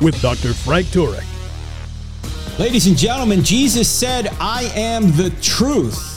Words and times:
with 0.00 0.20
Dr. 0.20 0.52
Frank 0.52 0.86
Turek. 0.88 1.24
Ladies 2.58 2.86
and 2.86 2.96
gentlemen, 2.96 3.44
Jesus 3.44 3.88
said, 3.88 4.28
I 4.40 4.64
am 4.74 5.12
the 5.12 5.30
truth. 5.40 6.16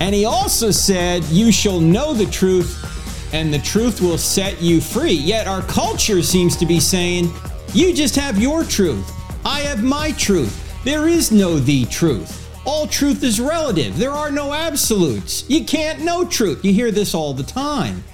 And 0.00 0.14
he 0.14 0.24
also 0.24 0.70
said, 0.70 1.24
You 1.24 1.50
shall 1.50 1.80
know 1.80 2.12
the 2.12 2.26
truth, 2.26 3.32
and 3.32 3.52
the 3.52 3.58
truth 3.58 4.00
will 4.00 4.18
set 4.18 4.60
you 4.60 4.80
free. 4.80 5.12
Yet 5.12 5.46
our 5.46 5.62
culture 5.62 6.22
seems 6.22 6.56
to 6.56 6.66
be 6.66 6.78
saying, 6.78 7.32
You 7.72 7.94
just 7.94 8.14
have 8.16 8.38
your 8.38 8.64
truth. 8.64 9.10
I 9.46 9.60
have 9.60 9.82
my 9.82 10.12
truth. 10.12 10.62
There 10.84 11.08
is 11.08 11.32
no 11.32 11.58
the 11.58 11.86
truth. 11.86 12.42
All 12.66 12.86
truth 12.86 13.22
is 13.22 13.40
relative. 13.40 13.96
There 13.96 14.10
are 14.10 14.30
no 14.30 14.52
absolutes. 14.52 15.48
You 15.48 15.64
can't 15.64 16.00
know 16.00 16.24
truth. 16.24 16.64
You 16.64 16.72
hear 16.72 16.90
this 16.90 17.14
all 17.14 17.32
the 17.32 17.42
time. 17.42 18.04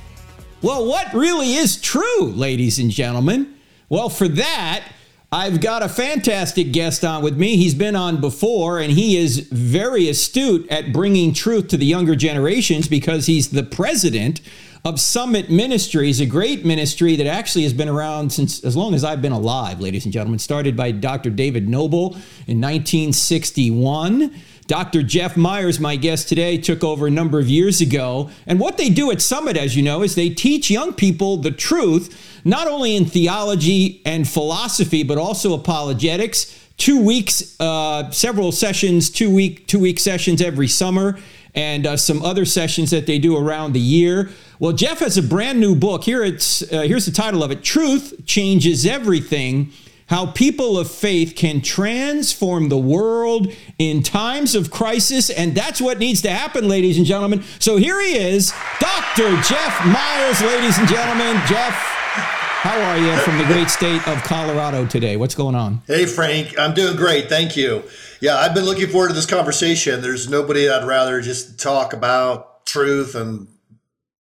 Well, 0.60 0.86
what 0.86 1.12
really 1.12 1.54
is 1.54 1.80
true, 1.80 2.26
ladies 2.26 2.78
and 2.78 2.90
gentlemen? 2.90 3.51
Well, 3.92 4.08
for 4.08 4.26
that, 4.26 4.84
I've 5.30 5.60
got 5.60 5.82
a 5.82 5.88
fantastic 5.88 6.72
guest 6.72 7.04
on 7.04 7.22
with 7.22 7.36
me. 7.36 7.58
He's 7.58 7.74
been 7.74 7.94
on 7.94 8.22
before, 8.22 8.78
and 8.78 8.90
he 8.90 9.18
is 9.18 9.40
very 9.50 10.08
astute 10.08 10.66
at 10.70 10.94
bringing 10.94 11.34
truth 11.34 11.68
to 11.68 11.76
the 11.76 11.84
younger 11.84 12.16
generations 12.16 12.88
because 12.88 13.26
he's 13.26 13.50
the 13.50 13.62
president 13.62 14.40
of 14.82 14.98
Summit 14.98 15.50
Ministries, 15.50 16.20
a 16.20 16.26
great 16.26 16.64
ministry 16.64 17.16
that 17.16 17.26
actually 17.26 17.64
has 17.64 17.74
been 17.74 17.90
around 17.90 18.32
since 18.32 18.64
as 18.64 18.74
long 18.74 18.94
as 18.94 19.04
I've 19.04 19.20
been 19.20 19.30
alive, 19.30 19.78
ladies 19.78 20.06
and 20.06 20.12
gentlemen. 20.12 20.38
Started 20.38 20.74
by 20.74 20.90
Dr. 20.90 21.28
David 21.28 21.68
Noebel 21.68 22.14
in 22.46 22.62
1961. 22.62 24.34
Dr. 24.72 25.02
Jeff 25.02 25.36
Myers, 25.36 25.78
my 25.78 25.96
guest 25.96 26.30
today, 26.30 26.56
took 26.56 26.82
over 26.82 27.06
a 27.06 27.10
number 27.10 27.38
of 27.38 27.46
years 27.46 27.82
ago. 27.82 28.30
And 28.46 28.58
what 28.58 28.78
they 28.78 28.88
do 28.88 29.10
at 29.10 29.20
Summit, 29.20 29.54
as 29.54 29.76
you 29.76 29.82
know, 29.82 30.00
is 30.00 30.14
they 30.14 30.30
teach 30.30 30.70
young 30.70 30.94
people 30.94 31.36
the 31.36 31.50
truth, 31.50 32.40
not 32.42 32.66
only 32.66 32.96
in 32.96 33.04
theology 33.04 34.00
and 34.06 34.26
philosophy, 34.26 35.02
but 35.02 35.18
also 35.18 35.52
apologetics. 35.52 36.58
Two 36.78 37.04
weeks, 37.04 37.54
uh, 37.60 38.10
several 38.12 38.50
sessions, 38.50 39.10
two 39.10 39.30
week, 39.30 39.66
two 39.66 39.78
week 39.78 40.00
sessions 40.00 40.40
every 40.40 40.68
summer, 40.68 41.18
and 41.54 41.86
uh, 41.86 41.94
some 41.98 42.22
other 42.22 42.46
sessions 42.46 42.90
that 42.92 43.04
they 43.04 43.18
do 43.18 43.36
around 43.36 43.74
the 43.74 43.78
year. 43.78 44.30
Well, 44.58 44.72
Jeff 44.72 45.00
has 45.00 45.18
a 45.18 45.22
brand 45.22 45.60
new 45.60 45.74
book. 45.74 46.04
Here 46.04 46.24
it's 46.24 46.62
uh, 46.72 46.80
here's 46.80 47.04
the 47.04 47.12
title 47.12 47.44
of 47.44 47.50
it: 47.50 47.62
"Truth 47.62 48.24
Changes 48.24 48.86
Everything." 48.86 49.70
How 50.12 50.26
people 50.26 50.78
of 50.78 50.90
faith 50.90 51.34
can 51.34 51.62
transform 51.62 52.68
the 52.68 52.76
world 52.76 53.50
in 53.78 54.02
times 54.02 54.54
of 54.54 54.70
crisis. 54.70 55.30
And 55.30 55.54
that's 55.54 55.80
what 55.80 55.98
needs 55.98 56.20
to 56.20 56.28
happen, 56.28 56.68
ladies 56.68 56.98
and 56.98 57.06
gentlemen. 57.06 57.42
So 57.58 57.78
here 57.78 57.98
he 57.98 58.18
is, 58.18 58.52
Dr. 58.78 59.34
Jeff 59.40 59.86
Myers, 59.86 60.42
ladies 60.42 60.76
and 60.76 60.86
gentlemen. 60.86 61.40
Jeff, 61.46 61.72
how 61.72 62.78
are 62.78 62.98
you 62.98 63.16
from 63.20 63.38
the 63.38 63.44
great 63.44 63.70
state 63.70 64.06
of 64.06 64.22
Colorado 64.22 64.84
today? 64.84 65.16
What's 65.16 65.34
going 65.34 65.54
on? 65.54 65.80
Hey, 65.86 66.04
Frank. 66.04 66.58
I'm 66.58 66.74
doing 66.74 66.94
great. 66.94 67.30
Thank 67.30 67.56
you. 67.56 67.82
Yeah, 68.20 68.36
I've 68.36 68.54
been 68.54 68.66
looking 68.66 68.88
forward 68.88 69.08
to 69.08 69.14
this 69.14 69.24
conversation. 69.24 70.02
There's 70.02 70.28
nobody 70.28 70.68
I'd 70.68 70.86
rather 70.86 71.22
just 71.22 71.58
talk 71.58 71.94
about 71.94 72.66
truth 72.66 73.14
and 73.14 73.48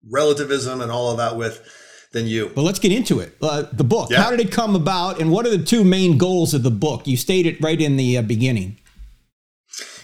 relativism 0.10 0.80
and 0.80 0.90
all 0.90 1.12
of 1.12 1.18
that 1.18 1.36
with 1.36 1.70
than 2.16 2.28
you. 2.28 2.50
Well, 2.56 2.66
let's 2.66 2.80
get 2.80 2.94
into 2.94 3.20
it. 3.20 3.38
Uh, 3.42 3.66
the 3.74 3.84
book. 3.84 4.10
Yeah. 4.10 4.24
How 4.24 4.32
did 4.32 4.40
it 4.40 4.52
come 4.52 4.74
about, 4.74 5.20
and 5.20 5.32
what 5.32 5.46
are 5.46 5.56
the 5.56 5.64
two 5.64 5.84
main 5.84 6.18
goals 6.18 6.54
of 6.54 6.64
the 6.64 6.72
book? 6.72 7.06
You 7.06 7.18
stated 7.18 7.62
right 7.62 7.80
in 7.80 7.98
the 7.98 8.18
uh, 8.18 8.22
beginning. 8.22 8.78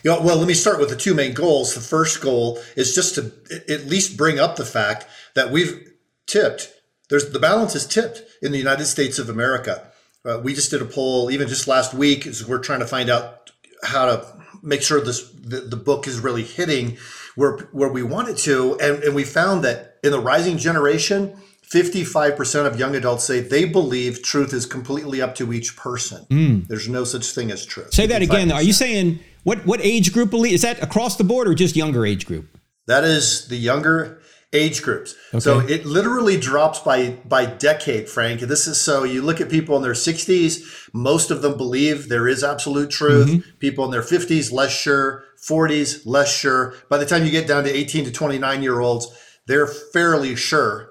You 0.04 0.12
know, 0.12 0.22
well, 0.22 0.36
let 0.36 0.48
me 0.48 0.54
start 0.54 0.80
with 0.80 0.90
the 0.90 0.98
two 0.98 1.14
main 1.14 1.34
goals. 1.34 1.74
The 1.74 1.80
first 1.80 2.22
goal 2.22 2.60
is 2.76 2.94
just 2.94 3.16
to 3.16 3.32
at 3.70 3.86
least 3.86 4.18
bring 4.18 4.40
up 4.40 4.58
the 4.58 4.66
fact 4.66 5.08
that 5.36 5.52
we've 5.52 5.90
tipped. 6.28 6.74
There's 7.10 7.32
the 7.32 7.40
balance 7.40 7.76
is 7.76 7.88
tipped 7.88 8.24
in 8.42 8.52
the 8.52 8.58
United 8.58 8.86
States 8.86 9.18
of 9.18 9.30
America. 9.30 9.88
Uh, 10.26 10.40
we 10.44 10.54
just 10.54 10.70
did 10.70 10.82
a 10.82 10.86
poll 10.86 11.32
even 11.32 11.48
just 11.48 11.68
last 11.68 11.94
week. 11.94 12.28
As 12.28 12.46
we're 12.46 12.60
trying 12.60 12.82
to 12.82 12.88
find 12.88 13.10
out 13.10 13.52
how 13.84 14.06
to 14.06 14.26
make 14.62 14.82
sure 14.82 15.00
this 15.00 15.32
the, 15.32 15.62
the 15.62 15.78
book 15.78 16.08
is 16.08 16.20
really 16.20 16.44
hitting 16.44 16.98
where 17.36 17.58
where 17.72 17.90
we 17.90 18.04
want 18.04 18.28
it 18.28 18.38
to, 18.40 18.78
and, 18.82 19.02
and 19.02 19.16
we 19.16 19.24
found 19.24 19.64
that 19.64 19.98
in 20.04 20.12
the 20.12 20.20
rising 20.20 20.58
generation 20.58 21.38
55% 21.72 22.66
of 22.66 22.78
young 22.78 22.96
adults 22.96 23.24
say 23.24 23.40
they 23.40 23.64
believe 23.64 24.22
truth 24.22 24.54
is 24.54 24.66
completely 24.66 25.22
up 25.22 25.36
to 25.36 25.54
each 25.54 25.78
person. 25.78 26.26
Mm. 26.30 26.68
There's 26.68 26.90
no 26.90 27.06
such 27.06 27.28
thing 27.28 27.50
as 27.50 27.66
truth. 27.66 27.94
Say 27.94 28.08
that 28.08 28.22
again. 28.22 28.52
Are 28.52 28.62
you 28.62 28.74
saying 28.74 29.20
what 29.44 29.66
what 29.66 29.80
age 29.82 30.12
group 30.12 30.30
believe? 30.32 30.54
Is 30.54 30.64
that 30.64 30.84
across 30.84 31.16
the 31.16 31.24
board 31.24 31.48
or 31.48 31.54
just 31.54 31.76
younger 31.76 32.06
age 32.06 32.26
group? 32.26 32.58
That 32.88 33.06
is 33.06 33.48
the 33.48 33.56
younger 33.56 34.22
age 34.52 34.82
groups. 34.82 35.16
Okay. 35.30 35.40
So 35.40 35.60
it 35.60 35.86
literally 35.86 36.38
drops 36.38 36.80
by 36.80 37.12
by 37.26 37.46
decade, 37.46 38.10
Frank. 38.10 38.42
This 38.42 38.68
is 38.68 38.80
so 38.80 39.06
you 39.06 39.22
look 39.22 39.40
at 39.40 39.50
people 39.50 39.78
in 39.78 39.82
their 39.82 39.94
60s, 39.94 40.90
most 40.94 41.32
of 41.32 41.42
them 41.42 41.56
believe 41.56 42.10
there 42.10 42.28
is 42.28 42.44
absolute 42.44 42.90
truth. 42.90 43.30
Mm-hmm. 43.30 43.58
People 43.60 43.86
in 43.86 43.92
their 43.92 44.02
50s 44.02 44.52
less 44.52 44.72
sure, 44.72 45.24
40s 45.42 46.02
less 46.06 46.36
sure. 46.36 46.74
By 46.90 46.98
the 46.98 47.06
time 47.06 47.24
you 47.24 47.32
get 47.32 47.48
down 47.48 47.64
to 47.64 47.74
18 47.74 48.04
to 48.06 48.12
29 48.12 48.62
year 48.62 48.82
olds, 48.82 49.08
they're 49.48 49.68
fairly 49.68 50.36
sure 50.36 50.91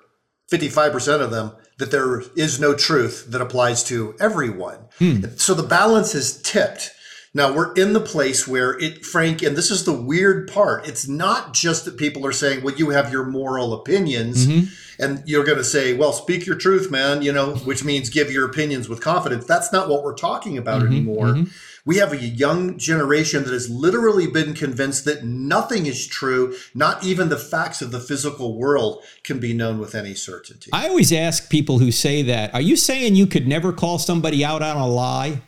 55% 0.50 1.20
of 1.20 1.30
them 1.30 1.52
that 1.78 1.90
there 1.90 2.20
is 2.36 2.60
no 2.60 2.74
truth 2.74 3.26
that 3.28 3.40
applies 3.40 3.82
to 3.84 4.14
everyone. 4.20 4.78
Hmm. 4.98 5.22
So 5.36 5.54
the 5.54 5.62
balance 5.62 6.14
is 6.14 6.40
tipped. 6.42 6.92
Now 7.32 7.52
we're 7.52 7.72
in 7.74 7.92
the 7.92 8.00
place 8.00 8.46
where 8.48 8.78
it, 8.78 9.06
Frank, 9.06 9.42
and 9.42 9.56
this 9.56 9.70
is 9.70 9.84
the 9.84 9.92
weird 9.92 10.48
part. 10.48 10.86
It's 10.88 11.06
not 11.06 11.54
just 11.54 11.84
that 11.84 11.96
people 11.96 12.26
are 12.26 12.32
saying, 12.32 12.62
well, 12.62 12.74
you 12.74 12.90
have 12.90 13.12
your 13.12 13.24
moral 13.24 13.72
opinions. 13.72 14.46
Mm-hmm. 14.46 14.74
And 15.02 15.22
you're 15.26 15.44
going 15.44 15.56
to 15.56 15.64
say, 15.64 15.94
well, 15.94 16.12
speak 16.12 16.44
your 16.44 16.56
truth, 16.56 16.90
man, 16.90 17.22
you 17.22 17.32
know, 17.32 17.54
which 17.54 17.84
means 17.84 18.10
give 18.10 18.30
your 18.30 18.44
opinions 18.44 18.86
with 18.86 19.00
confidence. 19.00 19.46
That's 19.46 19.72
not 19.72 19.88
what 19.88 20.02
we're 20.02 20.14
talking 20.14 20.58
about 20.58 20.82
mm-hmm. 20.82 20.92
anymore. 20.92 21.26
Mm-hmm. 21.26 21.50
We 21.86 21.96
have 21.96 22.12
a 22.12 22.18
young 22.18 22.78
generation 22.78 23.44
that 23.44 23.52
has 23.52 23.70
literally 23.70 24.26
been 24.26 24.54
convinced 24.54 25.04
that 25.06 25.24
nothing 25.24 25.86
is 25.86 26.06
true, 26.06 26.54
not 26.74 27.04
even 27.04 27.28
the 27.28 27.38
facts 27.38 27.80
of 27.80 27.90
the 27.90 28.00
physical 28.00 28.58
world 28.58 29.02
can 29.24 29.38
be 29.38 29.54
known 29.54 29.78
with 29.78 29.94
any 29.94 30.14
certainty. 30.14 30.70
I 30.72 30.88
always 30.88 31.12
ask 31.12 31.48
people 31.48 31.78
who 31.78 31.90
say 31.90 32.22
that, 32.22 32.54
are 32.54 32.60
you 32.60 32.76
saying 32.76 33.14
you 33.14 33.26
could 33.26 33.48
never 33.48 33.72
call 33.72 33.98
somebody 33.98 34.44
out 34.44 34.62
on 34.62 34.76
a 34.76 34.86
lie? 34.86 35.40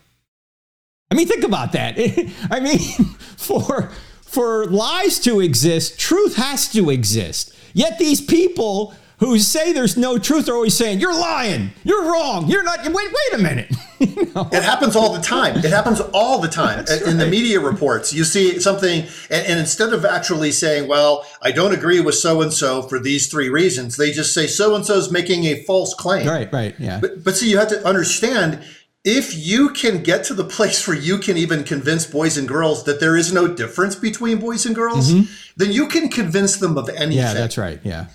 I 1.10 1.15
mean, 1.15 1.28
think 1.28 1.44
about 1.44 1.72
that. 1.72 1.98
I 2.50 2.60
mean, 2.60 2.78
for 3.37 3.91
for 4.22 4.64
lies 4.64 5.19
to 5.20 5.41
exist, 5.41 6.00
truth 6.00 6.37
has 6.37 6.72
to 6.72 6.88
exist. 6.88 7.54
Yet 7.75 7.99
these 7.99 8.22
people 8.22 8.94
who 9.22 9.38
say 9.38 9.72
there's 9.72 9.97
no 9.97 10.19
truth 10.19 10.49
are 10.49 10.55
always 10.55 10.77
saying, 10.77 10.99
You're 10.99 11.19
lying, 11.19 11.71
you're 11.84 12.10
wrong, 12.10 12.49
you're 12.49 12.65
not. 12.65 12.84
Wait, 12.84 12.94
wait 12.94 13.34
a 13.34 13.38
minute. 13.38 13.72
you 14.00 14.33
know? 14.34 14.49
It 14.53 14.65
happens 14.65 14.97
all 14.97 15.12
the 15.12 15.22
time. 15.22 15.56
It 15.59 15.65
happens 15.65 16.00
all 16.12 16.41
the 16.41 16.49
time. 16.49 16.81
in 16.81 16.84
right. 16.84 17.16
the 17.19 17.28
media 17.31 17.61
reports, 17.61 18.12
you 18.12 18.25
see 18.25 18.59
something, 18.59 19.03
and, 19.31 19.47
and 19.47 19.61
instead 19.61 19.93
of 19.93 20.05
actually 20.05 20.50
saying, 20.50 20.88
Well, 20.88 21.25
I 21.41 21.53
don't 21.53 21.72
agree 21.72 22.00
with 22.00 22.16
so 22.16 22.43
and 22.43 22.53
so 22.53 22.82
for 22.82 22.99
these 22.99 23.28
three 23.28 23.49
reasons, 23.49 23.97
they 23.97 24.11
just 24.11 24.34
say 24.34 24.49
so 24.49 24.75
and 24.75 24.84
so 24.84 24.94
is 24.94 25.12
making 25.12 25.44
a 25.44 25.62
false 25.62 25.94
claim. 25.94 26.27
Right, 26.27 26.53
right, 26.53 26.75
yeah. 26.81 26.99
But, 27.00 27.22
but 27.22 27.37
see, 27.37 27.49
you 27.49 27.59
have 27.59 27.69
to 27.69 27.87
understand 27.87 28.61
if 29.05 29.37
you 29.37 29.70
can 29.70 30.02
get 30.02 30.25
to 30.25 30.35
the 30.35 30.44
place 30.56 30.87
where 30.88 30.97
you 30.97 31.19
can 31.19 31.37
even 31.37 31.62
convince 31.62 32.06
boys 32.06 32.37
and 32.37 32.49
girls 32.49 32.85
that 32.85 32.99
there 32.99 33.17
is 33.17 33.32
no 33.32 33.47
difference 33.47 33.94
between 33.94 34.38
boys 34.38 34.67
and 34.67 34.75
girls, 34.75 35.12
mm-hmm. 35.12 35.32
then 35.56 35.70
you 35.70 35.87
can 35.87 36.08
convince 36.08 36.56
them 36.56 36.76
of 36.76 36.88
anything. 36.88 37.12
Yeah, 37.12 37.35
that's 37.35 37.56
right. 37.56 37.79
Yeah. 37.85 38.06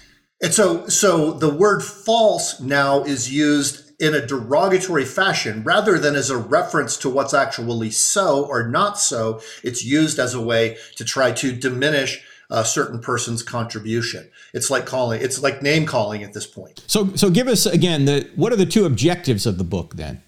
And 0.41 0.53
so, 0.53 0.87
so 0.87 1.31
the 1.31 1.53
word 1.53 1.83
false 1.83 2.59
now 2.59 3.03
is 3.03 3.33
used 3.33 3.87
in 3.99 4.13
a 4.13 4.25
derogatory 4.25 5.05
fashion 5.05 5.63
rather 5.63 5.97
than 5.97 6.15
as 6.15 6.29
a 6.29 6.37
reference 6.37 6.97
to 6.97 7.09
what's 7.09 7.33
actually 7.33 7.89
so 7.89 8.45
or 8.45 8.67
not 8.67 8.99
so. 8.99 9.41
It's 9.63 9.83
used 9.83 10.19
as 10.19 10.35
a 10.35 10.41
way 10.41 10.77
to 10.95 11.03
try 11.03 11.31
to 11.31 11.51
diminish 11.51 12.23
a 12.49 12.63
certain 12.63 12.99
person's 12.99 13.41
contribution. 13.41 14.29
It's 14.53 14.69
like 14.69 14.85
calling, 14.85 15.21
it's 15.21 15.41
like 15.41 15.61
name 15.61 15.85
calling 15.85 16.23
at 16.23 16.33
this 16.33 16.45
point. 16.45 16.83
So, 16.87 17.15
so 17.15 17.29
give 17.29 17.47
us 17.47 17.65
again 17.65 18.05
the 18.05 18.29
what 18.35 18.53
are 18.53 18.57
the 18.57 18.65
two 18.65 18.85
objectives 18.85 19.45
of 19.45 19.57
the 19.57 19.63
book 19.63 19.95
then? 19.95 20.21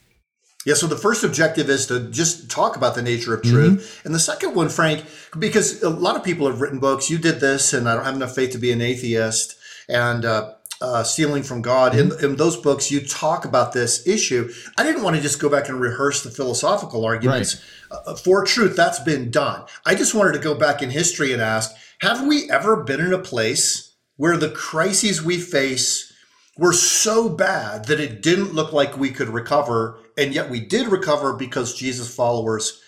Yeah, 0.66 0.74
so 0.74 0.88
the 0.88 0.98
first 0.98 1.24
objective 1.24 1.70
is 1.70 1.88
to 1.88 2.10
just 2.10 2.52
talk 2.52 2.76
about 2.76 2.94
the 2.94 3.02
nature 3.02 3.34
of 3.34 3.42
truth. 3.44 3.80
Mm-hmm. 3.80 4.08
And 4.08 4.14
the 4.14 4.20
second 4.20 4.56
one, 4.56 4.68
Frank, 4.68 5.06
because 5.38 5.82
a 5.82 5.90
lot 5.90 6.18
of 6.18 6.24
people 6.24 6.48
have 6.48 6.60
written 6.60 6.80
books, 6.80 7.10
you 7.10 7.18
did 7.18 7.40
this, 7.40 7.72
and 7.72 7.88
I 7.88 7.96
don't 7.96 8.04
have 8.04 8.16
enough 8.16 8.36
faith 8.36 8.52
to 8.52 8.58
be 8.58 8.74
an 8.74 8.82
atheist 8.82 9.56
and 9.90 10.24
uh, 10.24 10.54
uh, 10.82 11.04
Stealing 11.04 11.44
from 11.44 11.62
God. 11.62 11.96
In, 11.96 12.12
in 12.24 12.38
those 12.38 12.56
books, 12.56 12.90
you 12.90 13.02
talk 13.02 13.44
about 13.44 13.74
this 13.74 14.08
issue. 14.08 14.50
I 14.78 14.84
didn't 14.84 15.04
want 15.04 15.16
to 15.16 15.22
just 15.22 15.40
go 15.40 15.50
back 15.50 15.68
and 15.68 15.80
rehearse 15.80 16.24
the 16.24 16.32
philosophical 16.32 17.04
arguments 17.06 17.62
right. 17.92 18.00
uh, 18.06 18.16
for 18.16 18.46
truth. 18.46 18.76
That's 18.76 19.00
been 19.00 19.30
done. 19.30 19.66
I 19.86 19.96
just 19.96 20.16
wanted 20.16 20.34
to 20.34 20.40
go 20.40 20.56
back 20.56 20.82
in 20.82 20.90
history 20.90 21.34
and 21.34 21.42
ask 21.42 21.72
Have 22.02 22.26
we 22.26 22.50
ever 22.50 22.84
been 22.84 23.02
in 23.02 23.14
a 23.14 23.20
place 23.20 23.94
where 24.16 24.38
the 24.38 24.52
crises 24.52 25.22
we 25.22 25.38
face 25.38 26.14
were 26.58 26.74
so 26.74 27.30
bad 27.30 27.86
that 27.86 28.00
it 28.00 28.22
didn't 28.22 28.54
look 28.54 28.72
like 28.72 28.98
we 28.98 29.12
could 29.12 29.30
recover? 29.30 30.00
And 30.18 30.34
yet 30.34 30.50
we 30.50 30.62
did 30.62 30.88
recover 30.88 31.34
because 31.34 31.78
Jesus' 31.78 32.14
followers 32.14 32.82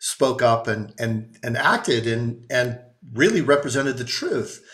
spoke 0.00 0.42
up 0.42 0.66
and, 0.66 0.92
and, 0.98 1.36
and 1.42 1.56
acted 1.56 2.06
and, 2.06 2.44
and 2.50 2.80
really 3.12 3.40
represented 3.40 3.96
the 3.98 4.04
truth. 4.04 4.64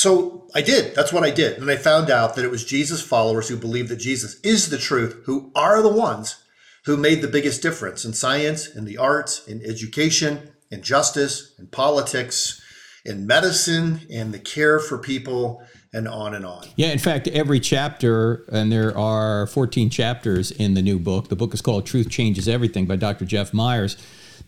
So 0.00 0.46
I 0.54 0.62
did. 0.62 0.94
That's 0.94 1.12
what 1.12 1.24
I 1.24 1.30
did. 1.30 1.58
And 1.58 1.70
I 1.70 1.76
found 1.76 2.08
out 2.08 2.34
that 2.34 2.42
it 2.42 2.50
was 2.50 2.64
Jesus' 2.64 3.02
followers 3.02 3.50
who 3.50 3.56
believe 3.58 3.90
that 3.90 3.96
Jesus 3.96 4.40
is 4.40 4.70
the 4.70 4.78
truth, 4.78 5.20
who 5.26 5.52
are 5.54 5.82
the 5.82 5.92
ones 5.92 6.42
who 6.86 6.96
made 6.96 7.20
the 7.20 7.28
biggest 7.28 7.60
difference 7.60 8.06
in 8.06 8.14
science, 8.14 8.66
in 8.66 8.86
the 8.86 8.96
arts, 8.96 9.46
in 9.46 9.62
education, 9.62 10.52
in 10.70 10.80
justice, 10.80 11.54
in 11.58 11.66
politics, 11.66 12.62
in 13.04 13.26
medicine, 13.26 14.00
in 14.08 14.30
the 14.30 14.38
care 14.38 14.78
for 14.80 14.96
people, 14.96 15.62
and 15.92 16.08
on 16.08 16.34
and 16.34 16.46
on. 16.46 16.66
Yeah, 16.76 16.92
in 16.92 16.98
fact, 16.98 17.28
every 17.28 17.60
chapter, 17.60 18.46
and 18.50 18.72
there 18.72 18.96
are 18.96 19.48
14 19.48 19.90
chapters 19.90 20.50
in 20.50 20.72
the 20.72 20.80
new 20.82 20.98
book. 20.98 21.28
The 21.28 21.36
book 21.36 21.52
is 21.52 21.60
called 21.60 21.84
Truth 21.84 22.08
Changes 22.08 22.48
Everything 22.48 22.86
by 22.86 22.96
Dr. 22.96 23.26
Jeff 23.26 23.52
Myers. 23.52 23.98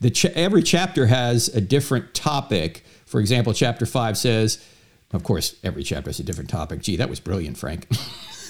The 0.00 0.08
ch- 0.08 0.25
every 0.25 0.62
chapter 0.62 1.08
has 1.08 1.48
a 1.48 1.60
different 1.60 2.14
topic. 2.14 2.87
For 3.05 3.20
example, 3.20 3.52
chapter 3.52 3.84
5 3.84 4.16
says, 4.16 4.64
of 5.12 5.23
course, 5.25 5.56
every 5.62 5.82
chapter 5.82 6.11
is 6.11 6.20
a 6.20 6.25
different 6.25 6.50
topic. 6.50 6.81
Gee, 6.81 6.97
that 6.97 7.09
was 7.09 7.20
brilliant, 7.20 7.59
Frank. 7.59 7.87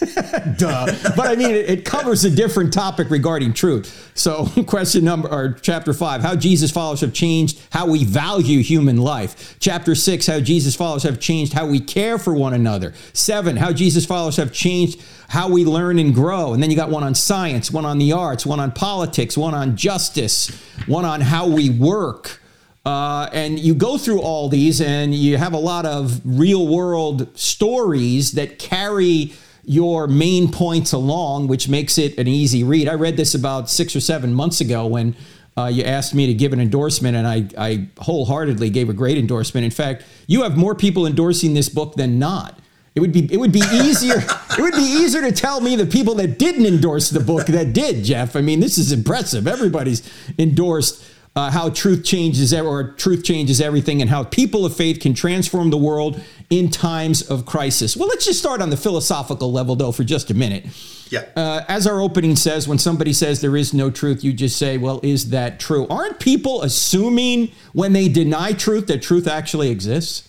Duh. 0.59 0.87
But 1.17 1.27
I 1.27 1.37
mean, 1.37 1.51
it, 1.51 1.71
it, 1.71 1.85
covers 1.85 2.25
a 2.25 2.31
different 2.31 2.73
topic 2.73 3.11
regarding 3.11 3.53
truth. 3.53 4.11
So, 4.15 4.47
question 4.67 5.05
number 5.05 5.29
or 5.29 5.57
chapter 5.61 5.93
five: 5.93 6.23
How 6.23 6.35
Jesus 6.35 6.71
followers 6.71 7.01
have 7.03 7.13
changed 7.13 7.61
how 7.71 7.87
we 7.87 8.05
value 8.05 8.63
human 8.63 8.97
life. 8.97 9.57
Chapter 9.61 9.95
six: 9.95 10.27
How 10.27 10.41
Jesus 10.41 10.75
followers 10.75 11.05
have 11.05 11.21
changed 11.21 11.53
how 11.53 11.67
we 11.67 11.79
care 11.79 12.19
for 12.19 12.35
one 12.35 12.55
another. 12.55 12.95
Seven: 13.13 13.57
How 13.57 13.73
Jesus 13.73 14.05
followers 14.05 14.37
have 14.37 14.53
changed 14.53 15.01
how 15.29 15.49
we 15.49 15.65
learn 15.65 15.99
and 15.99 16.15
grow. 16.15 16.53
And 16.53 16.63
then 16.63 16.71
you 16.71 16.77
got 16.77 16.91
one 16.91 17.05
on 17.05 17.15
science, 17.15 17.71
one 17.71 17.87
on 17.87 17.99
the 17.99 18.13
arts, 18.13 18.45
one 18.45 18.61
on 18.61 18.73
politics, 18.73 19.37
one 19.37 19.55
on 19.55 19.77
justice, 19.77 20.49
one 20.87 21.05
on 21.05 21.21
how 21.21 21.47
we 21.47 21.71
work. 21.71 22.42
Uh, 22.85 23.29
and 23.33 23.59
you 23.59 23.75
go 23.75 23.97
through 23.97 24.21
all 24.21 24.49
these, 24.49 24.81
and 24.81 25.15
you 25.15 25.37
have 25.37 25.53
a 25.53 25.59
lot 25.59 25.87
of 25.87 26.21
real 26.25 26.67
world 26.67 27.29
stories 27.39 28.33
that 28.33 28.59
carry 28.59 29.33
your 29.65 30.09
main 30.09 30.51
points 30.51 30.93
along, 30.93 31.47
which 31.47 31.69
makes 31.69 31.97
it 31.97 32.19
an 32.19 32.27
easy 32.27 32.65
read. 32.65 32.89
I 32.89 32.95
read 32.95 33.17
this 33.17 33.35
about 33.35 33.71
six 33.71 33.95
or 33.95 34.01
seven 34.01 34.35
months 34.35 34.61
ago 34.61 34.87
when 34.87 35.15
uh, 35.57 35.67
you 35.67 35.85
asked 35.85 36.15
me 36.15 36.27
to 36.27 36.35
give 36.35 36.53
an 36.53 36.61
endorsement, 36.61 37.17
and 37.17 37.27
I, 37.27 37.49
I 37.57 37.89
wholeheartedly 37.99 38.71
gave 38.71 38.89
a 38.89 38.93
great 38.93 39.19
endorsement. 39.19 39.65
In 39.65 39.71
fact, 39.71 40.05
you 40.27 40.43
have 40.43 40.57
more 40.57 40.75
people 40.75 41.07
endorsing 41.07 41.55
this 41.55 41.69
book 41.69 41.95
than 41.95 42.19
not. 42.19 42.59
It 42.95 43.01
would 43.01 43.13
be 43.13 43.33
it 43.33 43.39
would 43.39 43.53
be 43.53 43.63
easier 43.73 44.17
it 44.51 44.59
would 44.59 44.75
be 44.75 44.83
easier 44.83 45.23
to 45.23 45.33
tell 45.33 45.61
me 45.61 45.77
the 45.77 45.87
people 45.87 46.15
that 46.17 46.39
didn't 46.39 46.67
endorse 46.67 47.11
the 47.11 47.21
book 47.21 47.47
that 47.47 47.73
did, 47.73 48.05
Jeff. 48.05 48.37
I 48.37 48.41
mean, 48.41 48.61
this 48.61 48.77
is 48.77 48.93
impressive. 48.93 49.47
Everybody's 49.47 50.03
endorsed 50.39 51.03
uh, 51.35 51.51
how 51.51 51.71
truth 51.71 52.05
changes 52.05 52.53
or 52.53 52.93
truth 52.93 53.25
changes 53.25 53.61
everything 53.61 54.03
and 54.03 54.11
how 54.11 54.25
people 54.25 54.67
of 54.67 54.77
faith 54.77 55.01
can 55.01 55.15
transform 55.15 55.71
the 55.71 55.79
world 55.79 56.21
in 56.51 56.71
times 56.71 57.23
of 57.23 57.47
crisis. 57.47 57.97
Well, 57.97 58.09
let's 58.09 58.27
just 58.27 58.39
start 58.39 58.61
on 58.61 58.71
the 58.71 58.77
philosophical 58.77 59.51
level 59.51 59.75
though 59.75 59.93
for 59.93 60.05
just 60.05 60.31
a 60.31 60.35
minute. 60.35 60.67
Yeah. 61.11 61.25
Uh, 61.37 61.63
as 61.69 61.87
our 61.87 62.01
opening 62.01 62.37
says, 62.37 62.67
when 62.67 62.79
somebody 62.79 63.13
says 63.13 63.41
there 63.41 63.57
is 63.57 63.75
no 63.75 63.91
truth, 63.91 64.25
you 64.25 64.33
just 64.33 64.57
say, 64.57 64.79
"Well, 64.79 64.99
is 65.03 65.29
that 65.31 65.61
true?" 65.61 65.87
Aren't 65.89 66.21
people 66.21 66.63
assuming 66.63 67.53
when 67.75 67.93
they 67.93 68.09
deny 68.09 68.53
truth 68.53 68.87
that 68.87 69.03
truth 69.03 69.29
actually 69.29 69.71
exists? 69.71 70.29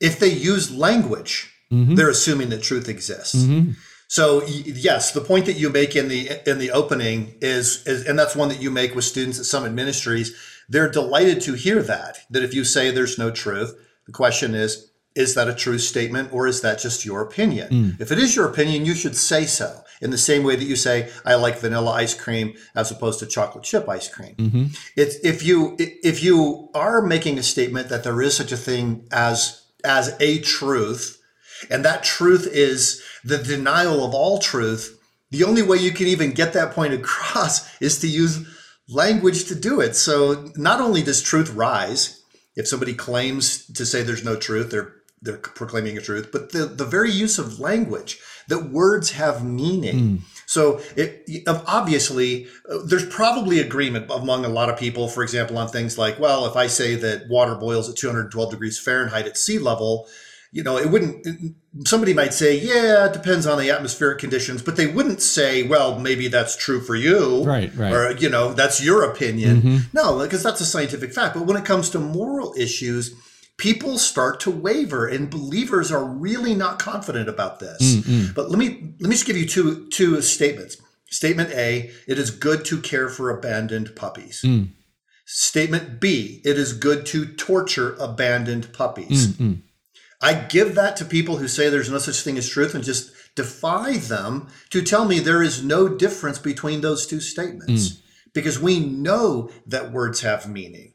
If 0.00 0.20
they 0.20 0.28
use 0.28 0.72
language, 0.72 1.52
mm-hmm. 1.72 1.96
they're 1.96 2.10
assuming 2.10 2.50
that 2.50 2.62
truth 2.62 2.88
exists. 2.88 3.34
Mm-hmm. 3.34 3.72
So 4.08 4.44
yes, 4.46 5.12
the 5.12 5.20
point 5.20 5.46
that 5.46 5.56
you 5.56 5.70
make 5.70 5.96
in 5.96 6.08
the 6.08 6.48
in 6.48 6.58
the 6.58 6.70
opening 6.70 7.34
is, 7.40 7.86
is 7.86 8.06
and 8.06 8.18
that's 8.18 8.36
one 8.36 8.48
that 8.48 8.62
you 8.62 8.70
make 8.70 8.94
with 8.94 9.04
students 9.04 9.38
at 9.38 9.46
Summit 9.46 9.72
Ministries. 9.72 10.34
They're 10.68 10.90
delighted 10.90 11.40
to 11.42 11.54
hear 11.54 11.82
that 11.82 12.18
that 12.30 12.42
if 12.42 12.54
you 12.54 12.64
say 12.64 12.90
there's 12.90 13.18
no 13.18 13.30
truth, 13.30 13.76
the 14.06 14.12
question 14.12 14.54
is 14.54 14.90
is 15.16 15.34
that 15.34 15.48
a 15.48 15.54
true 15.54 15.78
statement 15.78 16.30
or 16.32 16.46
is 16.46 16.60
that 16.60 16.78
just 16.78 17.04
your 17.04 17.22
opinion? 17.22 17.68
Mm. 17.70 18.00
If 18.00 18.12
it 18.12 18.18
is 18.18 18.36
your 18.36 18.46
opinion, 18.48 18.84
you 18.84 18.94
should 18.94 19.16
say 19.16 19.46
so. 19.46 19.80
In 20.02 20.10
the 20.10 20.18
same 20.18 20.44
way 20.44 20.56
that 20.56 20.64
you 20.64 20.76
say 20.76 21.10
I 21.24 21.36
like 21.36 21.58
vanilla 21.58 21.92
ice 21.92 22.12
cream 22.12 22.54
as 22.74 22.90
opposed 22.90 23.18
to 23.20 23.26
chocolate 23.26 23.64
chip 23.64 23.88
ice 23.88 24.08
cream. 24.08 24.34
Mm-hmm. 24.36 24.64
It's 24.94 25.16
if 25.24 25.42
you 25.42 25.74
if 25.78 26.22
you 26.22 26.68
are 26.74 27.00
making 27.00 27.38
a 27.38 27.42
statement 27.42 27.88
that 27.88 28.04
there 28.04 28.20
is 28.20 28.36
such 28.36 28.52
a 28.52 28.58
thing 28.58 29.08
as 29.10 29.64
as 29.84 30.14
a 30.20 30.40
truth, 30.40 31.15
and 31.70 31.84
that 31.84 32.04
truth 32.04 32.48
is 32.50 33.02
the 33.24 33.38
denial 33.38 34.04
of 34.04 34.14
all 34.14 34.38
truth, 34.38 34.98
the 35.30 35.44
only 35.44 35.62
way 35.62 35.76
you 35.76 35.92
can 35.92 36.06
even 36.06 36.32
get 36.32 36.52
that 36.52 36.72
point 36.72 36.94
across 36.94 37.68
is 37.80 37.98
to 38.00 38.08
use 38.08 38.46
language 38.88 39.46
to 39.46 39.54
do 39.54 39.80
it. 39.80 39.96
So 39.96 40.52
not 40.56 40.80
only 40.80 41.02
does 41.02 41.22
truth 41.22 41.52
rise, 41.54 42.22
if 42.54 42.68
somebody 42.68 42.94
claims 42.94 43.66
to 43.66 43.84
say 43.84 44.02
there's 44.02 44.24
no 44.24 44.36
truth, 44.36 44.70
they're 44.70 44.92
they're 45.22 45.38
proclaiming 45.38 45.96
a 45.96 46.00
truth, 46.00 46.28
but 46.30 46.52
the, 46.52 46.66
the 46.66 46.84
very 46.84 47.10
use 47.10 47.38
of 47.38 47.58
language, 47.58 48.20
that 48.48 48.70
words 48.70 49.12
have 49.12 49.44
meaning. 49.44 49.94
Mm. 49.96 50.20
So 50.46 50.80
it, 50.94 51.26
obviously, 51.46 52.46
uh, 52.70 52.78
there's 52.84 53.06
probably 53.08 53.58
agreement 53.58 54.10
among 54.10 54.44
a 54.44 54.48
lot 54.48 54.70
of 54.70 54.78
people, 54.78 55.08
for 55.08 55.22
example, 55.22 55.58
on 55.58 55.68
things 55.68 55.98
like, 55.98 56.20
well, 56.20 56.46
if 56.46 56.54
I 56.54 56.68
say 56.68 56.94
that 56.96 57.28
water 57.28 57.56
boils 57.56 57.88
at 57.88 57.96
212 57.96 58.50
degrees 58.50 58.78
Fahrenheit 58.78 59.26
at 59.26 59.36
sea 59.36 59.58
level, 59.58 60.08
you 60.56 60.62
know, 60.62 60.78
it 60.78 60.90
wouldn't, 60.90 61.26
somebody 61.86 62.14
might 62.14 62.32
say, 62.32 62.58
yeah, 62.58 63.04
it 63.04 63.12
depends 63.12 63.46
on 63.46 63.58
the 63.58 63.70
atmospheric 63.70 64.18
conditions, 64.18 64.62
but 64.62 64.76
they 64.76 64.86
wouldn't 64.86 65.20
say, 65.20 65.62
well, 65.62 65.98
maybe 65.98 66.28
that's 66.28 66.56
true 66.56 66.80
for 66.80 66.94
you. 66.94 67.44
Right, 67.44 67.70
right. 67.76 67.92
Or, 67.92 68.12
you 68.12 68.30
know, 68.30 68.54
that's 68.54 68.82
your 68.82 69.02
opinion. 69.02 69.60
Mm-hmm. 69.60 69.76
No, 69.92 70.18
because 70.20 70.42
that's 70.42 70.62
a 70.62 70.64
scientific 70.64 71.12
fact. 71.12 71.34
But 71.34 71.44
when 71.44 71.58
it 71.58 71.66
comes 71.66 71.90
to 71.90 71.98
moral 71.98 72.54
issues, 72.56 73.14
people 73.58 73.98
start 73.98 74.40
to 74.40 74.50
waver 74.50 75.06
and 75.06 75.28
believers 75.28 75.92
are 75.92 76.06
really 76.06 76.54
not 76.54 76.78
confident 76.78 77.28
about 77.28 77.60
this. 77.60 77.82
Mm-hmm. 77.82 78.32
But 78.32 78.48
let 78.48 78.58
me, 78.58 78.94
let 78.98 79.10
me 79.10 79.14
just 79.14 79.26
give 79.26 79.36
you 79.36 79.46
two, 79.46 79.90
two 79.90 80.22
statements. 80.22 80.78
Statement 81.10 81.50
A, 81.50 81.90
it 82.08 82.18
is 82.18 82.30
good 82.30 82.64
to 82.64 82.80
care 82.80 83.10
for 83.10 83.28
abandoned 83.28 83.94
puppies. 83.94 84.40
Mm. 84.42 84.70
Statement 85.26 86.00
B, 86.00 86.40
it 86.46 86.56
is 86.56 86.72
good 86.72 87.04
to 87.06 87.26
torture 87.26 87.94
abandoned 88.00 88.72
puppies. 88.72 89.26
Mm-hmm. 89.34 89.65
I 90.26 90.34
give 90.34 90.74
that 90.74 90.96
to 90.96 91.04
people 91.04 91.36
who 91.36 91.46
say 91.46 91.68
there's 91.68 91.88
no 91.88 91.98
such 91.98 92.20
thing 92.22 92.36
as 92.36 92.48
truth 92.48 92.74
and 92.74 92.82
just 92.82 93.12
defy 93.36 93.98
them 93.98 94.48
to 94.70 94.82
tell 94.82 95.04
me 95.04 95.20
there 95.20 95.40
is 95.40 95.62
no 95.62 95.86
difference 95.86 96.40
between 96.40 96.80
those 96.80 97.06
two 97.06 97.20
statements 97.20 97.90
mm. 97.90 98.02
because 98.34 98.58
we 98.58 98.80
know 98.80 99.50
that 99.68 99.92
words 99.92 100.22
have 100.22 100.48
meaning. 100.48 100.94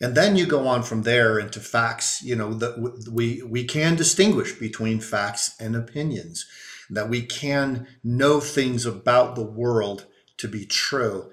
And 0.00 0.14
then 0.14 0.36
you 0.36 0.46
go 0.46 0.68
on 0.68 0.84
from 0.84 1.02
there 1.02 1.40
into 1.40 1.58
facts, 1.58 2.22
you 2.22 2.36
know, 2.36 2.54
that 2.54 3.10
we 3.10 3.42
we 3.42 3.64
can 3.64 3.96
distinguish 3.96 4.52
between 4.52 5.00
facts 5.00 5.56
and 5.58 5.74
opinions, 5.74 6.46
that 6.88 7.08
we 7.08 7.22
can 7.22 7.88
know 8.04 8.38
things 8.38 8.86
about 8.86 9.34
the 9.34 9.42
world 9.42 10.06
to 10.36 10.46
be 10.46 10.64
true. 10.64 11.32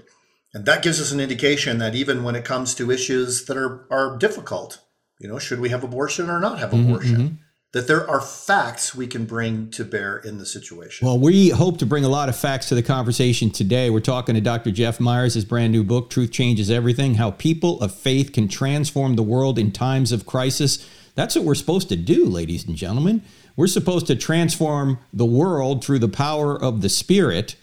And 0.51 0.65
that 0.65 0.81
gives 0.81 0.99
us 0.99 1.11
an 1.11 1.19
indication 1.19 1.77
that 1.77 1.93
even 1.93 2.23
when 2.23 2.35
it 2.35 2.43
comes 2.43 2.73
to 2.73 2.89
issues 2.89 3.45
that 3.45 3.55
are, 3.55 3.85
are 3.91 4.17
difficult, 4.17 4.79
you 5.19 5.27
know, 5.27 5.39
should 5.39 5.59
we 5.59 5.69
have 5.69 5.83
abortion 5.83 6.29
or 6.29 6.39
not 6.39 6.59
have 6.59 6.71
mm-hmm, 6.71 6.89
abortion? 6.91 7.15
Mm-hmm. 7.15 7.35
That 7.73 7.87
there 7.87 8.09
are 8.09 8.21
facts 8.21 8.95
we 8.95 9.05
can 9.05 9.25
bring 9.25 9.69
to 9.71 9.83
bear 9.83 10.17
in 10.17 10.37
the 10.37 10.45
situation. 10.45 11.05
Well, 11.05 11.19
we 11.19 11.49
hope 11.49 11.77
to 11.79 11.85
bring 11.85 12.05
a 12.05 12.09
lot 12.09 12.29
of 12.29 12.35
facts 12.37 12.69
to 12.69 12.75
the 12.75 12.83
conversation 12.83 13.49
today. 13.49 13.89
We're 13.89 13.99
talking 13.99 14.35
to 14.35 14.41
Dr. 14.41 14.71
Jeff 14.71 15.01
Myers, 15.01 15.33
his 15.33 15.43
brand 15.43 15.73
new 15.73 15.83
book, 15.83 16.09
Truth 16.09 16.31
Changes 16.31 16.71
Everything 16.71 17.15
How 17.15 17.31
People 17.31 17.81
of 17.81 17.93
Faith 17.93 18.31
Can 18.31 18.47
Transform 18.47 19.17
the 19.17 19.23
World 19.23 19.59
in 19.59 19.73
Times 19.73 20.13
of 20.13 20.25
Crisis. 20.25 20.87
That's 21.15 21.35
what 21.35 21.43
we're 21.43 21.55
supposed 21.55 21.89
to 21.89 21.97
do, 21.97 22.25
ladies 22.25 22.65
and 22.65 22.77
gentlemen. 22.77 23.23
We're 23.57 23.67
supposed 23.67 24.07
to 24.07 24.15
transform 24.15 24.99
the 25.11 25.25
world 25.25 25.83
through 25.83 25.99
the 25.99 26.07
power 26.07 26.61
of 26.61 26.81
the 26.81 26.89
Spirit. 26.89 27.57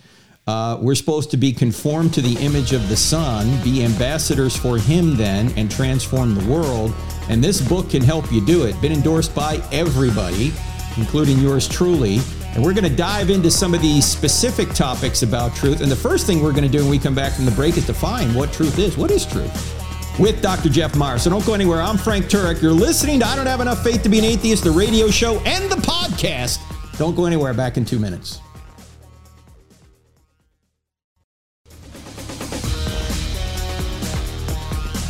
Uh, 0.46 0.76
we're 0.80 0.96
supposed 0.96 1.30
to 1.30 1.36
be 1.36 1.52
conformed 1.52 2.12
to 2.14 2.20
the 2.20 2.36
image 2.44 2.72
of 2.72 2.88
the 2.88 2.96
Son, 2.96 3.62
be 3.62 3.84
ambassadors 3.84 4.56
for 4.56 4.76
Him 4.76 5.16
then, 5.16 5.52
and 5.56 5.70
transform 5.70 6.34
the 6.34 6.44
world. 6.50 6.92
And 7.28 7.42
this 7.42 7.66
book 7.66 7.90
can 7.90 8.02
help 8.02 8.30
you 8.32 8.44
do 8.44 8.64
it. 8.64 8.80
Been 8.80 8.92
endorsed 8.92 9.34
by 9.34 9.62
everybody, 9.70 10.52
including 10.96 11.38
yours 11.38 11.68
truly. 11.68 12.18
And 12.54 12.62
we're 12.62 12.74
going 12.74 12.88
to 12.88 12.94
dive 12.94 13.30
into 13.30 13.50
some 13.50 13.72
of 13.72 13.80
these 13.80 14.04
specific 14.04 14.68
topics 14.70 15.22
about 15.22 15.54
truth. 15.54 15.80
And 15.80 15.90
the 15.90 15.96
first 15.96 16.26
thing 16.26 16.42
we're 16.42 16.50
going 16.50 16.64
to 16.64 16.68
do 16.68 16.78
when 16.78 16.90
we 16.90 16.98
come 16.98 17.14
back 17.14 17.32
from 17.32 17.44
the 17.44 17.52
break 17.52 17.76
is 17.78 17.86
define 17.86 18.34
what 18.34 18.52
truth 18.52 18.78
is. 18.78 18.98
What 18.98 19.10
is 19.10 19.24
truth? 19.24 19.78
With 20.18 20.42
Dr. 20.42 20.68
Jeff 20.68 20.94
Myers. 20.96 21.22
So 21.22 21.30
don't 21.30 21.46
go 21.46 21.54
anywhere. 21.54 21.80
I'm 21.80 21.96
Frank 21.96 22.26
Turek. 22.26 22.60
You're 22.60 22.72
listening 22.72 23.20
to 23.20 23.26
I 23.26 23.36
Don't 23.36 23.46
Have 23.46 23.60
Enough 23.60 23.82
Faith 23.82 24.02
to 24.02 24.08
Be 24.08 24.18
an 24.18 24.24
Atheist, 24.24 24.64
the 24.64 24.70
radio 24.70 25.08
show, 25.08 25.38
and 25.46 25.70
the 25.70 25.76
podcast. 25.76 26.58
Don't 26.98 27.14
go 27.14 27.24
anywhere. 27.26 27.54
Back 27.54 27.76
in 27.76 27.84
two 27.84 27.98
minutes. 27.98 28.40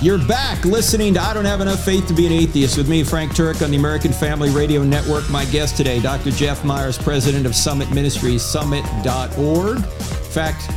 You're 0.02 0.18
back 0.18 0.64
listening 0.64 1.14
to 1.14 1.20
I 1.22 1.32
Don't 1.32 1.44
Have 1.44 1.60
Enough 1.60 1.84
Faith 1.84 2.08
to 2.08 2.12
Be 2.12 2.26
an 2.26 2.32
Atheist 2.32 2.76
with 2.76 2.88
me, 2.88 3.04
Frank 3.04 3.36
Turek, 3.36 3.64
on 3.64 3.70
the 3.70 3.76
American 3.76 4.12
Family 4.12 4.50
Radio 4.50 4.82
Network. 4.82 5.30
My 5.30 5.44
guest 5.44 5.76
today, 5.76 6.00
Dr. 6.00 6.32
Jeff 6.32 6.64
Myers, 6.64 6.98
president 6.98 7.46
of 7.46 7.54
Summit 7.54 7.88
Ministries, 7.92 8.42
summit.org. 8.42 9.76
In 9.76 9.82
fact, 9.84 10.68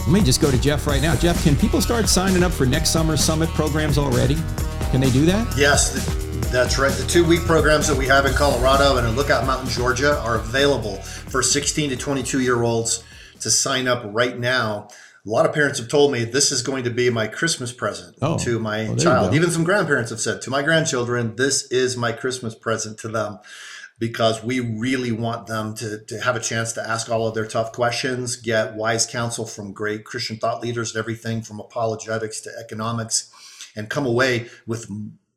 let 0.00 0.08
me 0.10 0.20
just 0.20 0.42
go 0.42 0.50
to 0.50 0.60
Jeff 0.60 0.86
right 0.86 1.00
now. 1.00 1.16
Jeff, 1.16 1.42
can 1.42 1.56
people 1.56 1.80
start 1.80 2.06
signing 2.06 2.42
up 2.42 2.52
for 2.52 2.66
next 2.66 2.90
summer's 2.90 3.24
Summit 3.24 3.48
programs 3.48 3.96
already? 3.96 4.36
Can 4.90 5.00
they 5.00 5.10
do 5.10 5.24
that? 5.24 5.56
Yes, 5.56 5.94
that's 6.52 6.78
right. 6.78 6.92
The 6.92 7.06
two 7.06 7.24
week 7.24 7.40
programs 7.46 7.88
that 7.88 7.96
we 7.96 8.06
have 8.08 8.26
in 8.26 8.34
Colorado 8.34 8.98
and 8.98 9.06
in 9.06 9.16
Lookout 9.16 9.46
Mountain, 9.46 9.70
Georgia 9.70 10.18
are 10.20 10.34
available 10.34 10.96
for 10.96 11.42
16 11.42 11.88
to 11.88 11.96
22 11.96 12.40
year 12.40 12.62
olds 12.62 13.04
to 13.40 13.50
sign 13.50 13.88
up 13.88 14.02
right 14.04 14.38
now 14.38 14.88
a 15.26 15.28
lot 15.28 15.44
of 15.44 15.52
parents 15.52 15.78
have 15.78 15.88
told 15.88 16.12
me 16.12 16.24
this 16.24 16.50
is 16.50 16.62
going 16.62 16.84
to 16.84 16.90
be 16.90 17.10
my 17.10 17.26
Christmas 17.26 17.72
present 17.72 18.16
oh, 18.22 18.38
to 18.38 18.58
my 18.58 18.84
well, 18.84 18.96
child. 18.96 19.34
Even 19.34 19.50
some 19.50 19.64
grandparents 19.64 20.10
have 20.10 20.20
said 20.20 20.40
to 20.42 20.50
my 20.50 20.62
grandchildren, 20.62 21.36
this 21.36 21.70
is 21.70 21.96
my 21.96 22.12
Christmas 22.12 22.54
present 22.54 22.98
to 23.00 23.08
them 23.08 23.38
because 23.98 24.42
we 24.42 24.60
really 24.60 25.12
want 25.12 25.46
them 25.46 25.74
to, 25.74 26.02
to 26.06 26.20
have 26.22 26.34
a 26.34 26.40
chance 26.40 26.72
to 26.72 26.88
ask 26.88 27.10
all 27.10 27.28
of 27.28 27.34
their 27.34 27.46
tough 27.46 27.70
questions, 27.72 28.34
get 28.34 28.74
wise 28.74 29.04
counsel 29.04 29.44
from 29.44 29.74
great 29.74 30.04
Christian 30.04 30.38
thought 30.38 30.62
leaders 30.62 30.94
and 30.94 31.00
everything 31.00 31.42
from 31.42 31.60
apologetics 31.60 32.40
to 32.40 32.50
economics, 32.58 33.30
and 33.76 33.90
come 33.90 34.06
away 34.06 34.48
with 34.66 34.90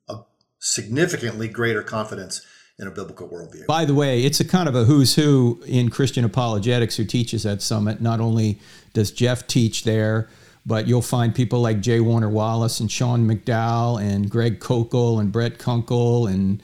a 0.07 0.19
significantly 0.59 1.49
greater 1.49 1.83
confidence 1.83 2.45
in 2.79 2.87
a 2.87 2.91
biblical 2.91 3.27
worldview. 3.27 3.65
By 3.67 3.85
the 3.85 3.93
way, 3.93 4.23
it's 4.23 4.39
a 4.39 4.45
kind 4.45 4.67
of 4.67 4.75
a 4.75 4.85
who's 4.85 5.15
who 5.15 5.61
in 5.65 5.89
Christian 5.89 6.25
apologetics 6.25 6.95
who 6.97 7.05
teaches 7.05 7.45
at 7.45 7.61
Summit. 7.61 8.01
Not 8.01 8.19
only 8.19 8.59
does 8.93 9.11
Jeff 9.11 9.45
teach 9.47 9.83
there, 9.83 10.29
but 10.65 10.87
you'll 10.87 11.01
find 11.01 11.35
people 11.35 11.61
like 11.61 11.81
J. 11.81 11.99
Warner 11.99 12.29
Wallace 12.29 12.79
and 12.79 12.91
Sean 12.91 13.29
McDowell 13.29 14.01
and 14.01 14.29
Greg 14.29 14.59
Koukl 14.59 15.19
and 15.19 15.31
Brett 15.31 15.59
Kunkel 15.59 16.27
and 16.27 16.63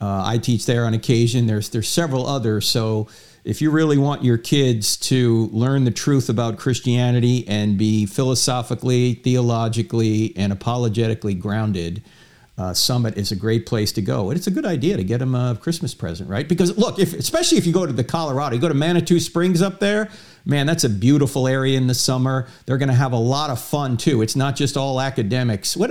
uh, 0.00 0.22
I 0.24 0.38
teach 0.38 0.64
there 0.64 0.86
on 0.86 0.94
occasion. 0.94 1.46
There's 1.46 1.68
there's 1.68 1.88
several 1.88 2.26
others. 2.26 2.66
So 2.66 3.08
if 3.44 3.60
you 3.60 3.70
really 3.70 3.98
want 3.98 4.24
your 4.24 4.38
kids 4.38 4.96
to 4.98 5.50
learn 5.52 5.84
the 5.84 5.90
truth 5.90 6.28
about 6.28 6.58
Christianity 6.58 7.46
and 7.46 7.76
be 7.76 8.06
philosophically, 8.06 9.14
theologically, 9.14 10.34
and 10.36 10.52
apologetically 10.52 11.34
grounded, 11.34 12.02
uh, 12.60 12.74
Summit 12.74 13.16
is 13.16 13.32
a 13.32 13.36
great 13.36 13.64
place 13.64 13.90
to 13.92 14.02
go. 14.02 14.28
And 14.28 14.36
it's 14.36 14.46
a 14.46 14.50
good 14.50 14.66
idea 14.66 14.98
to 14.98 15.04
get 15.04 15.18
them 15.18 15.34
a 15.34 15.56
Christmas 15.58 15.94
present, 15.94 16.28
right? 16.28 16.46
Because 16.46 16.76
look, 16.76 16.98
if 16.98 17.14
especially 17.14 17.56
if 17.56 17.66
you 17.66 17.72
go 17.72 17.86
to 17.86 17.92
the 17.92 18.04
Colorado, 18.04 18.54
you 18.54 18.60
go 18.60 18.68
to 18.68 18.74
Manitou 18.74 19.18
Springs 19.18 19.62
up 19.62 19.80
there, 19.80 20.10
man, 20.44 20.66
that's 20.66 20.84
a 20.84 20.90
beautiful 20.90 21.48
area 21.48 21.78
in 21.78 21.86
the 21.86 21.94
summer. 21.94 22.48
They're 22.66 22.76
going 22.76 22.90
to 22.90 22.94
have 22.94 23.12
a 23.12 23.18
lot 23.18 23.48
of 23.48 23.58
fun 23.58 23.96
too. 23.96 24.20
It's 24.20 24.36
not 24.36 24.56
just 24.56 24.76
all 24.76 25.00
academics. 25.00 25.74
What 25.74 25.90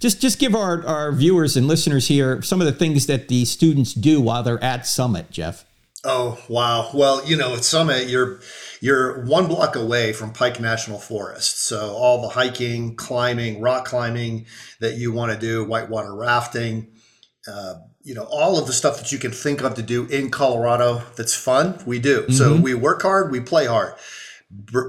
just 0.00 0.20
just 0.20 0.40
give 0.40 0.56
our, 0.56 0.84
our 0.84 1.12
viewers 1.12 1.56
and 1.56 1.68
listeners 1.68 2.08
here 2.08 2.42
some 2.42 2.60
of 2.60 2.66
the 2.66 2.72
things 2.72 3.06
that 3.06 3.28
the 3.28 3.44
students 3.44 3.94
do 3.94 4.20
while 4.20 4.42
they're 4.42 4.62
at 4.64 4.88
Summit, 4.88 5.30
Jeff. 5.30 5.64
Oh 6.02 6.42
wow! 6.48 6.90
Well, 6.92 7.24
you 7.24 7.36
know, 7.36 7.54
at 7.54 7.62
Summit, 7.62 8.08
you're 8.08 8.40
you're 8.80 9.24
one 9.24 9.46
block 9.46 9.76
away 9.76 10.12
from 10.12 10.32
Pike 10.32 10.58
National 10.58 10.98
Forest. 10.98 11.64
So 11.66 11.90
all 11.90 12.22
the 12.22 12.30
hiking, 12.30 12.96
climbing, 12.96 13.60
rock 13.60 13.84
climbing 13.84 14.46
that 14.80 14.96
you 14.96 15.12
want 15.12 15.32
to 15.32 15.38
do, 15.38 15.64
whitewater 15.64 16.14
rafting, 16.14 16.88
uh, 17.46 17.74
you 18.02 18.14
know, 18.14 18.24
all 18.24 18.58
of 18.58 18.66
the 18.66 18.72
stuff 18.72 18.98
that 18.98 19.12
you 19.12 19.18
can 19.18 19.32
think 19.32 19.62
of 19.62 19.74
to 19.74 19.82
do 19.82 20.06
in 20.06 20.30
Colorado 20.30 21.02
that's 21.16 21.34
fun, 21.34 21.78
we 21.84 21.98
do. 21.98 22.22
Mm-hmm. 22.22 22.32
So 22.32 22.56
we 22.56 22.72
work 22.74 23.02
hard, 23.02 23.30
we 23.30 23.40
play 23.40 23.66
hard. 23.66 23.94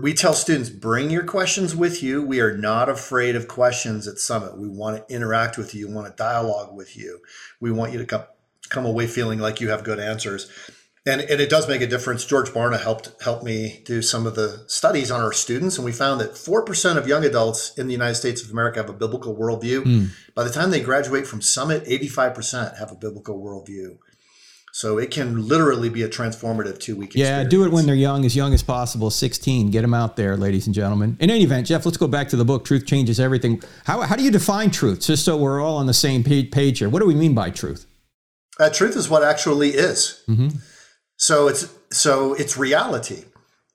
We 0.02 0.16
tell 0.16 0.34
students, 0.34 0.72
bring 0.72 1.12
your 1.12 1.24
questions 1.24 1.76
with 1.76 2.02
you. 2.02 2.24
We 2.24 2.40
are 2.40 2.58
not 2.58 2.90
afraid 2.90 3.36
of 3.36 3.48
questions 3.48 4.08
at 4.08 4.18
Summit. 4.18 4.58
We 4.58 4.68
want 4.68 5.08
to 5.08 5.14
interact 5.14 5.56
with 5.58 5.76
you, 5.76 5.88
we 5.88 5.94
want 5.94 6.08
to 6.08 6.14
dialogue 6.16 6.76
with 6.76 6.98
you. 6.98 7.20
We 7.60 7.72
want 7.72 7.92
you 7.92 8.00
to 8.00 8.06
come, 8.06 8.24
come 8.70 8.86
away 8.86 9.06
feeling 9.06 9.38
like 9.38 9.60
you 9.60 9.70
have 9.70 9.84
good 9.84 10.00
answers 10.00 10.50
and, 11.06 11.22
and 11.22 11.42
it 11.42 11.50
does 11.50 11.68
make 11.68 11.82
a 11.82 11.88
difference. 11.88 12.26
George 12.26 12.50
Barna 12.50 12.80
helped 12.80 13.12
help 13.24 13.44
me 13.44 13.82
do 13.86 14.02
some 14.02 14.28
of 14.28 14.36
the 14.36 14.64
studies 14.68 15.10
on 15.10 15.22
our 15.22 15.34
students, 15.34 15.78
and 15.78 15.86
we 15.86 15.92
found 15.92 16.22
that 16.22 16.38
four 16.38 16.64
percent 16.64 17.00
of 17.00 17.08
young 17.08 17.26
adults 17.26 17.78
in 17.78 17.88
the 17.88 17.94
United 17.94 18.16
States 18.16 18.44
of 18.44 18.52
America 18.52 18.80
have 18.80 18.90
a 18.90 18.94
biblical 18.94 19.36
worldview. 19.36 19.84
Mm. 19.84 20.10
By 20.36 20.44
the 20.44 20.52
time 20.52 20.70
they 20.70 20.82
graduate 20.82 21.26
from 21.26 21.42
Summit, 21.42 21.84
eighty-five 21.88 22.36
percent 22.36 22.78
have 22.78 22.92
a 22.92 22.96
biblical 22.96 23.42
worldview. 23.42 23.98
So 24.74 24.98
it 24.98 25.12
can 25.12 25.48
literally 25.48 25.90
be 25.90 26.04
a 26.04 26.08
transformative 26.08 26.80
two 26.80 26.96
week 26.96 27.12
Yeah, 27.14 27.44
do 27.44 27.66
it 27.66 27.74
when 27.74 27.86
they're 27.86 27.94
young, 27.94 28.24
as 28.24 28.38
young 28.38 28.54
as 28.54 28.64
possible, 28.64 29.10
16. 29.10 29.70
Get 29.70 29.82
them 29.82 29.94
out 29.94 30.16
there, 30.16 30.38
ladies 30.38 30.66
and 30.66 30.74
gentlemen. 30.74 31.18
In 31.20 31.30
any 31.30 31.44
event, 31.44 31.68
Jeff, 31.68 31.86
let's 31.86 31.98
go 31.98 32.08
back 32.08 32.30
to 32.30 32.38
the 32.38 32.46
book, 32.46 32.64
Truth 32.64 32.86
Changes 32.86 33.20
Everything. 33.20 33.62
How, 33.84 34.00
how 34.02 34.16
do 34.16 34.24
you 34.24 34.32
define 34.32 34.72
truth? 34.72 35.02
Just 35.02 35.26
so 35.26 35.36
we're 35.36 35.62
all 35.62 35.76
on 35.76 35.88
the 35.88 35.94
same 35.94 36.24
page 36.24 36.80
here. 36.80 36.88
What 36.88 37.00
do 37.00 37.06
we 37.06 37.16
mean 37.16 37.36
by 37.36 37.50
truth? 37.50 37.86
Uh, 38.62 38.70
truth 38.70 38.96
is 38.96 39.10
what 39.10 39.24
actually 39.24 39.72
is. 39.72 40.24
Mm-hmm. 40.30 40.50
So 41.22 41.48
it's 41.48 41.70
so 41.92 42.34
it's 42.34 42.58
reality 42.58 43.26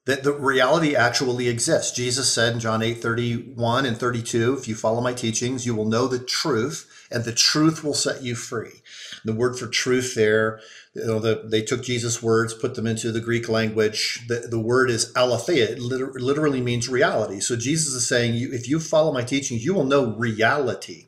that 0.05 0.25
the 0.25 0.33
reality 0.33 0.97
actually 0.97 1.49
exists. 1.49 1.93
Jesus 1.93 2.29
said 2.29 2.55
in 2.55 2.59
John 2.59 2.83
8, 2.83 3.01
31 3.01 3.87
and 3.87 3.97
32, 3.97 4.57
if 4.59 4.67
you 4.67 4.75
follow 4.75 5.01
my 5.01 5.13
teachings, 5.13 5.65
you 5.65 5.73
will 5.73 5.85
know 5.85 6.09
the 6.09 6.19
truth, 6.19 7.07
and 7.09 7.25
the 7.25 7.33
truth 7.33 7.85
will 7.85 7.95
set 7.95 8.21
you 8.21 8.35
free. 8.35 8.83
The 9.25 9.33
word 9.33 9.57
for 9.57 9.69
truth 9.69 10.17
there, 10.17 10.59
you 10.95 11.07
know, 11.07 11.21
the, 11.21 11.43
they 11.45 11.63
took 11.63 11.85
Jesus' 11.85 12.21
words, 12.21 12.53
put 12.53 12.75
them 12.75 12.87
into 12.87 13.13
the 13.13 13.21
Greek 13.21 13.49
language. 13.49 14.25
The, 14.27 14.49
the 14.51 14.61
word 14.61 14.91
is 14.91 15.13
aletheia. 15.15 15.71
It 15.71 15.79
literally 15.79 16.61
means 16.61 16.89
reality. 16.89 17.39
So 17.39 17.55
Jesus 17.55 17.95
is 17.95 18.09
saying, 18.09 18.35
you, 18.35 18.53
if 18.53 18.69
you 18.69 18.81
follow 18.81 19.13
my 19.13 19.23
teachings, 19.23 19.65
you 19.65 19.73
will 19.73 19.85
know 19.85 20.17
reality. 20.17 21.07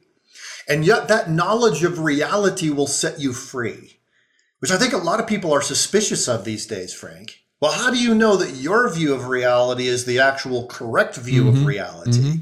And 0.69 0.85
yet 0.85 1.09
that 1.09 1.31
knowledge 1.31 1.83
of 1.83 1.99
reality 1.99 2.71
will 2.71 2.87
set 2.87 3.19
you 3.19 3.33
free 3.33 3.98
which 4.61 4.71
I 4.71 4.77
think 4.77 4.93
a 4.93 4.99
lot 4.99 5.21
of 5.21 5.27
people 5.27 5.53
are 5.53 5.63
suspicious 5.63 6.29
of 6.29 6.45
these 6.45 6.67
days, 6.67 6.93
Frank. 6.93 7.41
Well, 7.61 7.73
how 7.73 7.91
do 7.91 7.99
you 7.99 8.15
know 8.15 8.37
that 8.37 8.55
your 8.55 8.89
view 8.93 9.15
of 9.15 9.29
reality 9.29 9.87
is 9.87 10.05
the 10.05 10.21
actual 10.21 10.67
correct 10.67 11.17
view 11.17 11.45
mm-hmm. 11.45 11.59
of 11.59 11.67
reality? 11.67 12.19
Mm-hmm. 12.19 12.41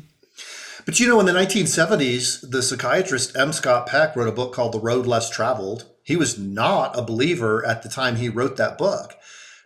But 0.84 1.00
you 1.00 1.08
know, 1.08 1.18
in 1.18 1.26
the 1.26 1.32
1970s, 1.32 2.50
the 2.50 2.62
psychiatrist 2.62 3.36
M. 3.36 3.52
Scott 3.52 3.86
Peck 3.86 4.14
wrote 4.14 4.28
a 4.28 4.32
book 4.32 4.52
called 4.52 4.72
The 4.72 4.80
Road 4.80 5.06
Less 5.06 5.30
Traveled. 5.30 5.86
He 6.04 6.16
was 6.16 6.38
not 6.38 6.96
a 6.96 7.02
believer 7.02 7.66
at 7.66 7.82
the 7.82 7.88
time 7.88 8.16
he 8.16 8.28
wrote 8.28 8.56
that 8.56 8.78
book. 8.78 9.16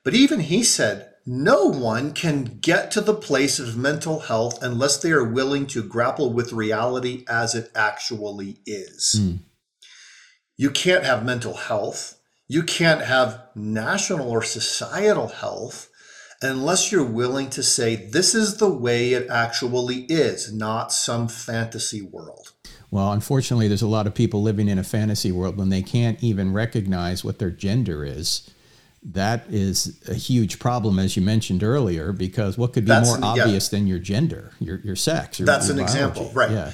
But 0.02 0.14
even 0.14 0.40
he 0.40 0.62
said, 0.64 1.10
no 1.26 1.66
one 1.66 2.12
can 2.12 2.58
get 2.60 2.90
to 2.92 3.00
the 3.02 3.14
place 3.14 3.58
of 3.58 3.76
mental 3.76 4.20
health 4.20 4.62
unless 4.62 4.96
they 4.96 5.12
are 5.12 5.24
willing 5.24 5.66
to 5.66 5.82
grapple 5.82 6.32
with 6.32 6.52
reality 6.52 7.24
as 7.28 7.54
it 7.54 7.70
actually 7.74 8.58
is. 8.64 9.16
Mm. 9.18 9.38
You 10.56 10.70
can't 10.70 11.04
have 11.04 11.24
mental 11.24 11.54
health 11.54 12.19
you 12.50 12.64
can't 12.64 13.02
have 13.02 13.40
national 13.54 14.28
or 14.28 14.42
societal 14.42 15.28
health 15.28 15.88
unless 16.42 16.90
you're 16.90 17.04
willing 17.04 17.48
to 17.48 17.62
say 17.62 17.94
this 17.94 18.34
is 18.34 18.56
the 18.56 18.68
way 18.68 19.12
it 19.12 19.30
actually 19.30 19.98
is, 20.08 20.52
not 20.52 20.90
some 20.90 21.28
fantasy 21.28 22.02
world. 22.02 22.50
Well, 22.90 23.12
unfortunately, 23.12 23.68
there's 23.68 23.82
a 23.82 23.86
lot 23.86 24.08
of 24.08 24.16
people 24.16 24.42
living 24.42 24.68
in 24.68 24.80
a 24.80 24.82
fantasy 24.82 25.30
world 25.30 25.56
when 25.56 25.68
they 25.68 25.80
can't 25.80 26.20
even 26.24 26.52
recognize 26.52 27.22
what 27.22 27.38
their 27.38 27.50
gender 27.52 28.04
is. 28.04 28.50
That 29.00 29.44
is 29.48 30.02
a 30.08 30.14
huge 30.14 30.58
problem, 30.58 30.98
as 30.98 31.16
you 31.16 31.22
mentioned 31.22 31.62
earlier, 31.62 32.12
because 32.12 32.58
what 32.58 32.72
could 32.72 32.84
be 32.84 32.88
That's 32.88 33.10
more 33.10 33.18
an, 33.18 33.22
obvious 33.22 33.72
yeah. 33.72 33.78
than 33.78 33.86
your 33.86 34.00
gender, 34.00 34.50
your, 34.58 34.80
your 34.80 34.96
sex? 34.96 35.38
Your, 35.38 35.46
That's 35.46 35.68
your 35.68 35.78
an 35.78 35.84
biology. 35.84 35.98
example, 35.98 36.32
right? 36.34 36.50
Yeah. 36.50 36.72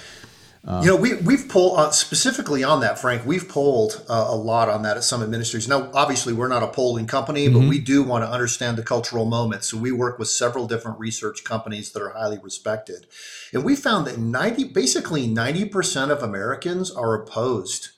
Um, 0.68 0.82
you 0.82 0.88
know, 0.88 0.96
we 0.96 1.14
we've 1.14 1.48
pulled 1.48 1.78
uh, 1.78 1.90
specifically 1.92 2.64
on 2.64 2.80
that, 2.80 2.98
Frank. 2.98 3.24
We've 3.24 3.48
polled 3.48 4.04
uh, 4.08 4.26
a 4.28 4.34
lot 4.34 4.68
on 4.68 4.82
that 4.82 4.96
at 4.96 5.04
Summit 5.04 5.28
Ministries. 5.28 5.68
Now, 5.68 5.90
obviously, 5.94 6.32
we're 6.32 6.48
not 6.48 6.64
a 6.64 6.68
polling 6.68 7.06
company, 7.06 7.46
mm-hmm. 7.46 7.60
but 7.60 7.68
we 7.68 7.78
do 7.78 8.02
want 8.02 8.24
to 8.24 8.30
understand 8.30 8.76
the 8.76 8.82
cultural 8.82 9.26
moment. 9.26 9.62
So 9.62 9.76
we 9.76 9.92
work 9.92 10.18
with 10.18 10.28
several 10.28 10.66
different 10.66 10.98
research 10.98 11.44
companies 11.44 11.92
that 11.92 12.02
are 12.02 12.10
highly 12.10 12.38
respected, 12.42 13.06
and 13.52 13.64
we 13.64 13.76
found 13.76 14.06
that 14.08 14.18
ninety, 14.18 14.64
basically 14.64 15.28
ninety 15.28 15.64
percent 15.64 16.10
of 16.10 16.22
Americans 16.22 16.90
are 16.90 17.14
opposed 17.14 17.90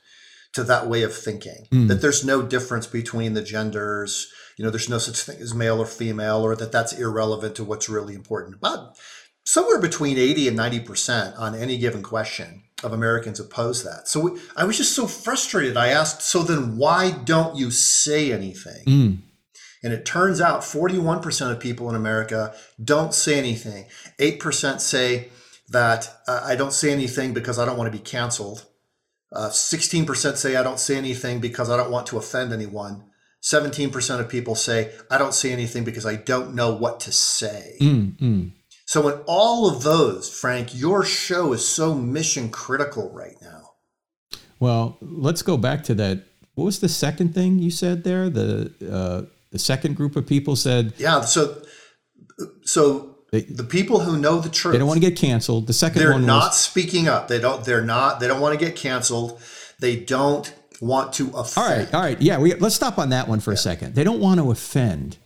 to 0.52 0.62
that 0.64 0.88
way 0.88 1.02
of 1.02 1.14
thinking. 1.14 1.68
Mm. 1.72 1.88
That 1.88 2.02
there's 2.02 2.24
no 2.24 2.42
difference 2.42 2.86
between 2.86 3.32
the 3.32 3.42
genders. 3.42 4.30
You 4.58 4.64
know, 4.64 4.70
there's 4.70 4.88
no 4.88 4.98
such 4.98 5.22
thing 5.22 5.40
as 5.40 5.54
male 5.54 5.80
or 5.80 5.86
female, 5.86 6.42
or 6.42 6.56
that 6.56 6.72
that's 6.72 6.92
irrelevant 6.92 7.54
to 7.56 7.64
what's 7.64 7.88
really 7.88 8.14
important. 8.14 8.56
About 8.56 8.98
somewhere 9.48 9.80
between 9.80 10.18
80 10.18 10.48
and 10.48 10.58
90% 10.58 11.38
on 11.38 11.54
any 11.54 11.78
given 11.78 12.02
question 12.02 12.64
of 12.84 12.92
Americans 12.92 13.40
oppose 13.40 13.82
that. 13.82 14.06
So 14.06 14.20
we, 14.20 14.40
I 14.54 14.64
was 14.64 14.76
just 14.76 14.94
so 14.94 15.06
frustrated. 15.06 15.74
I 15.74 15.88
asked, 15.88 16.20
so 16.20 16.42
then 16.42 16.76
why 16.76 17.12
don't 17.12 17.56
you 17.56 17.70
say 17.70 18.30
anything? 18.30 18.84
Mm. 18.84 19.18
And 19.82 19.92
it 19.94 20.04
turns 20.04 20.42
out 20.42 20.60
41% 20.60 21.50
of 21.50 21.60
people 21.60 21.88
in 21.88 21.96
America 21.96 22.54
don't 22.82 23.14
say 23.14 23.38
anything. 23.38 23.86
8% 24.20 24.80
say 24.80 25.30
that 25.70 26.14
uh, 26.26 26.42
I 26.44 26.54
don't 26.54 26.74
say 26.74 26.92
anything 26.92 27.32
because 27.32 27.58
I 27.58 27.64
don't 27.64 27.78
want 27.78 27.90
to 27.90 27.98
be 27.98 28.04
canceled. 28.04 28.66
Uh, 29.32 29.48
16% 29.48 30.36
say 30.36 30.56
I 30.56 30.62
don't 30.62 30.78
say 30.78 30.96
anything 30.96 31.40
because 31.40 31.70
I 31.70 31.78
don't 31.78 31.90
want 31.90 32.06
to 32.08 32.18
offend 32.18 32.52
anyone. 32.52 33.04
17% 33.42 34.20
of 34.20 34.28
people 34.28 34.54
say, 34.54 34.92
I 35.10 35.16
don't 35.16 35.32
say 35.32 35.52
anything 35.52 35.84
because 35.84 36.04
I 36.04 36.16
don't 36.16 36.54
know 36.54 36.74
what 36.74 37.00
to 37.00 37.12
say. 37.12 37.78
Mm, 37.80 38.18
mm. 38.18 38.52
So, 38.88 39.06
in 39.08 39.20
all 39.26 39.68
of 39.68 39.82
those, 39.82 40.30
Frank, 40.30 40.74
your 40.74 41.04
show 41.04 41.52
is 41.52 41.68
so 41.68 41.94
mission 41.94 42.48
critical 42.48 43.10
right 43.12 43.36
now. 43.42 43.72
Well, 44.60 44.96
let's 45.02 45.42
go 45.42 45.58
back 45.58 45.84
to 45.84 45.94
that. 45.96 46.24
What 46.54 46.64
was 46.64 46.78
the 46.78 46.88
second 46.88 47.34
thing 47.34 47.58
you 47.58 47.70
said 47.70 48.02
there? 48.02 48.30
The 48.30 48.72
uh, 48.90 49.30
the 49.50 49.58
second 49.58 49.94
group 49.94 50.16
of 50.16 50.26
people 50.26 50.56
said, 50.56 50.94
Yeah. 50.96 51.20
So, 51.20 51.60
so 52.64 53.16
They- 53.30 53.42
the 53.42 53.62
people 53.62 54.00
who 54.00 54.16
know 54.16 54.40
the 54.40 54.48
truth, 54.48 54.72
they 54.72 54.78
don't 54.78 54.88
want 54.88 55.02
to 55.02 55.06
get 55.06 55.18
canceled. 55.18 55.66
The 55.66 55.74
2nd 55.74 55.92
they're 55.92 56.18
not 56.18 56.52
was 56.52 56.58
speaking 56.58 57.08
up. 57.08 57.28
They 57.28 57.38
don't. 57.38 57.62
They're 57.66 57.84
not. 57.84 58.20
They 58.20 58.26
don't 58.26 58.40
want 58.40 58.58
to 58.58 58.64
get 58.64 58.74
canceled. 58.74 59.38
They 59.80 59.96
don't 59.96 60.50
want 60.80 61.12
to 61.12 61.28
offend. 61.36 61.58
all 61.66 61.76
right, 61.76 61.94
all 61.94 62.00
right, 62.00 62.22
yeah. 62.22 62.38
We, 62.38 62.54
let's 62.54 62.74
stop 62.74 62.98
on 62.98 63.10
that 63.10 63.28
one 63.28 63.40
for 63.40 63.52
a 63.52 63.56
second. 63.58 63.96
They 63.96 64.02
don't 64.02 64.20
want 64.20 64.40
to 64.40 64.50
offend. 64.50 65.18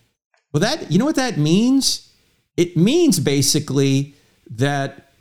Well, 0.51 0.59
that 0.59 0.91
you 0.91 0.99
know 0.99 1.05
what 1.05 1.15
that 1.15 1.37
means? 1.37 2.09
It 2.57 2.77
means 2.77 3.19
basically 3.19 4.15
that 4.49 5.11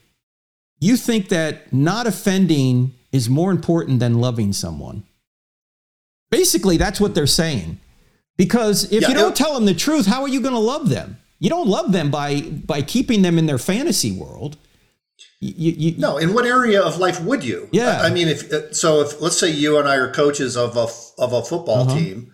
you 0.80 0.96
think 0.96 1.28
that 1.28 1.72
not 1.72 2.06
offending 2.06 2.92
is 3.12 3.28
more 3.28 3.50
important 3.50 4.00
than 4.00 4.20
loving 4.20 4.52
someone. 4.52 5.04
Basically, 6.30 6.76
that's 6.76 7.00
what 7.00 7.14
they're 7.14 7.26
saying. 7.26 7.78
Because 8.36 8.90
if 8.90 9.02
Yeah, 9.02 9.08
you 9.08 9.14
don't 9.14 9.36
tell 9.36 9.54
them 9.54 9.66
the 9.66 9.74
truth, 9.74 10.06
how 10.06 10.22
are 10.22 10.28
you 10.28 10.40
going 10.40 10.54
to 10.54 10.58
love 10.58 10.88
them? 10.88 11.18
You 11.38 11.50
don't 11.50 11.68
love 11.68 11.92
them 11.92 12.10
by 12.10 12.40
by 12.40 12.82
keeping 12.82 13.22
them 13.22 13.38
in 13.38 13.46
their 13.46 13.58
fantasy 13.58 14.12
world. 14.12 14.56
You, 15.40 15.72
you, 15.72 15.94
No, 15.98 16.16
in 16.16 16.34
what 16.34 16.46
area 16.46 16.80
of 16.80 16.98
life 16.98 17.20
would 17.20 17.44
you? 17.44 17.68
Yeah. 17.72 18.00
I 18.02 18.10
mean, 18.10 18.28
if 18.28 18.50
uh, 18.52 18.72
so, 18.72 19.00
if 19.02 19.20
let's 19.20 19.36
say 19.38 19.50
you 19.50 19.78
and 19.78 19.88
I 19.88 19.96
are 19.96 20.10
coaches 20.10 20.56
of 20.56 20.76
a 20.76 20.86
of 21.22 21.32
a 21.32 21.42
football 21.42 21.82
Uh-huh. 21.82 21.96
team, 21.98 22.32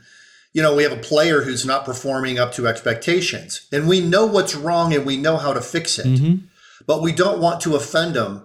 you 0.52 0.62
know, 0.62 0.74
we 0.74 0.82
have 0.82 0.92
a 0.92 0.96
player 0.96 1.42
who's 1.42 1.64
not 1.66 1.84
performing 1.84 2.38
up 2.38 2.52
to 2.54 2.66
expectations, 2.66 3.66
and 3.72 3.86
we 3.88 4.00
know 4.00 4.26
what's 4.26 4.54
wrong 4.54 4.94
and 4.94 5.04
we 5.06 5.16
know 5.16 5.36
how 5.36 5.52
to 5.52 5.60
fix 5.60 5.98
it, 5.98 6.06
Mm-hmm. 6.06 6.46
but 6.86 7.02
we 7.02 7.12
don't 7.12 7.40
want 7.40 7.60
to 7.62 7.76
offend 7.76 8.16
him 8.16 8.42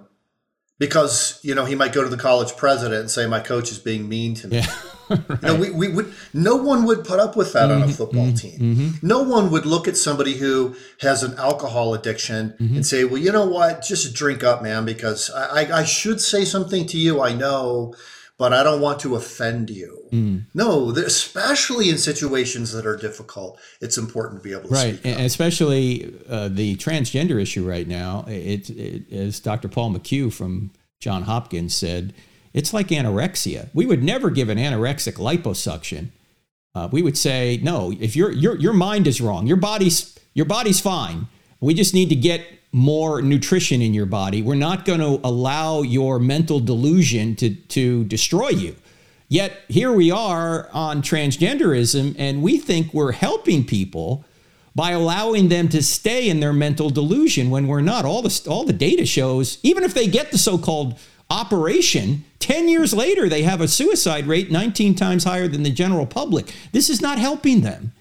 because 0.80 1.40
you 1.44 1.54
know 1.56 1.66
he 1.66 1.76
might 1.76 1.94
go 1.94 2.04
to 2.04 2.10
the 2.10 2.18
college 2.18 2.56
president 2.58 3.02
and 3.02 3.12
say 3.12 3.26
my 3.28 3.40
coach 3.40 3.72
is 3.72 3.80
being 3.80 4.10
mean 4.10 4.36
to 4.36 4.48
me. 4.48 4.58
yeah. 4.58 4.66
You 5.10 5.20
know, 5.44 5.56
we, 5.56 5.70
we 5.70 5.88
would 5.90 6.12
no 6.34 6.56
one 6.56 6.86
would 6.86 7.04
put 7.04 7.20
up 7.20 7.36
with 7.36 7.54
that 7.54 7.70
on 7.70 7.82
a 7.82 7.86
Mm-hmm. 7.86 7.92
football 7.94 8.34
team. 8.34 8.96
No 9.04 9.22
one 9.22 9.52
would 9.52 9.66
look 9.66 9.88
at 9.88 9.98
somebody 9.98 10.34
who 10.38 10.76
has 11.02 11.22
an 11.24 11.36
alcohol 11.38 11.94
addiction 11.94 12.56
Mm-hmm. 12.60 12.76
and 12.78 12.86
say, 12.86 13.04
"Well, 13.04 13.18
you 13.22 13.32
know 13.32 13.46
what? 13.46 13.84
Just 13.84 14.14
drink 14.16 14.44
up, 14.44 14.64
man, 14.64 14.86
because 14.86 15.30
I, 15.30 15.64
I, 15.66 15.80
I 15.82 15.84
should 15.84 16.20
say 16.22 16.46
something 16.46 16.88
to 16.88 16.98
you. 16.98 17.22
I 17.22 17.34
know, 17.34 17.94
but 18.38 18.54
I 18.54 18.64
don't 18.64 18.82
want 18.82 19.00
to 19.02 19.16
offend 19.16 19.70
you." 19.70 20.08
Mm. 20.12 20.46
No, 20.54 20.92
especially 20.92 21.90
in 21.90 21.98
situations 21.98 22.72
that 22.74 22.86
are 22.86 22.98
difficult, 22.98 23.60
it's 23.82 23.98
important 23.98 24.42
to 24.42 24.48
be 24.48 24.54
able 24.54 24.70
to 24.70 24.76
right 24.76 24.96
speak 24.96 25.06
and 25.06 25.16
up. 25.16 25.26
especially 25.26 26.14
uh, 26.30 26.48
the 26.48 26.76
transgender 26.78 27.42
issue 27.42 27.68
right 27.68 27.88
now 27.88 28.26
it, 28.28 28.70
it 28.70 29.12
as 29.12 29.40
dr 29.40 29.68
paul 29.70 29.92
mchugh 29.92 30.32
from 30.32 30.72
john 31.00 31.24
hopkins 31.24 31.74
said 31.76 32.14
it's 32.54 32.74
like 32.74 32.88
anorexia 32.88 33.70
we 33.74 33.86
would 33.86 34.04
never 34.04 34.30
give 34.30 34.50
an 34.50 34.58
anorexic 34.58 35.14
liposuction 35.14 36.10
uh, 36.76 36.88
we 36.92 37.02
would 37.02 37.18
say 37.18 37.60
no 37.62 37.94
if 38.00 38.16
your 38.16 38.32
your 38.32 38.56
your 38.58 38.74
mind 38.74 39.08
is 39.08 39.20
wrong 39.20 39.46
your 39.48 39.58
body's 39.58 40.18
your 40.34 40.46
body's 40.46 40.80
fine 40.80 41.28
we 41.60 41.74
just 41.74 41.94
need 41.94 42.10
to 42.10 42.16
get 42.16 42.46
more 42.74 43.22
nutrition 43.22 43.82
in 43.82 43.94
your 43.94 44.06
body 44.06 44.42
we're 44.42 44.56
not 44.56 44.84
going 44.84 45.00
to 45.00 45.20
allow 45.24 45.82
your 45.82 46.20
mental 46.20 46.60
delusion 46.60 47.36
to 47.36 47.56
to 47.56 48.04
destroy 48.06 48.50
you 48.50 48.76
Yet 49.34 49.62
here 49.68 49.92
we 49.92 50.12
are 50.12 50.70
on 50.74 51.02
transgenderism, 51.02 52.16
and 52.20 52.44
we 52.44 52.60
think 52.60 52.94
we're 52.94 53.14
helping 53.14 53.66
people 53.66 54.26
by 54.76 54.92
allowing 54.92 55.50
them 55.50 55.70
to 55.70 55.82
stay 55.82 56.30
in 56.30 56.40
their 56.40 56.54
mental 56.54 56.92
delusion 56.92 57.50
when 57.50 57.66
we're 57.66 57.82
not. 57.82 58.06
All 58.06 58.22
the 58.22 58.42
all 58.48 58.64
the 58.64 58.74
data 58.74 59.08
shows, 59.08 59.58
even 59.64 59.84
if 59.84 59.96
they 59.96 60.06
get 60.06 60.30
the 60.30 60.38
so-called 60.38 61.00
operation, 61.32 62.26
10 62.38 62.70
years 62.70 62.94
later 62.94 63.28
they 63.28 63.42
have 63.42 63.60
a 63.60 63.68
suicide 63.68 64.28
rate 64.28 64.52
19 64.52 64.94
times 64.94 65.24
higher 65.24 65.48
than 65.48 65.64
the 65.64 65.72
general 65.72 66.06
public. 66.06 66.54
This 66.72 66.88
is 66.88 67.02
not 67.02 67.18
helping 67.18 67.62
them. 67.62 67.92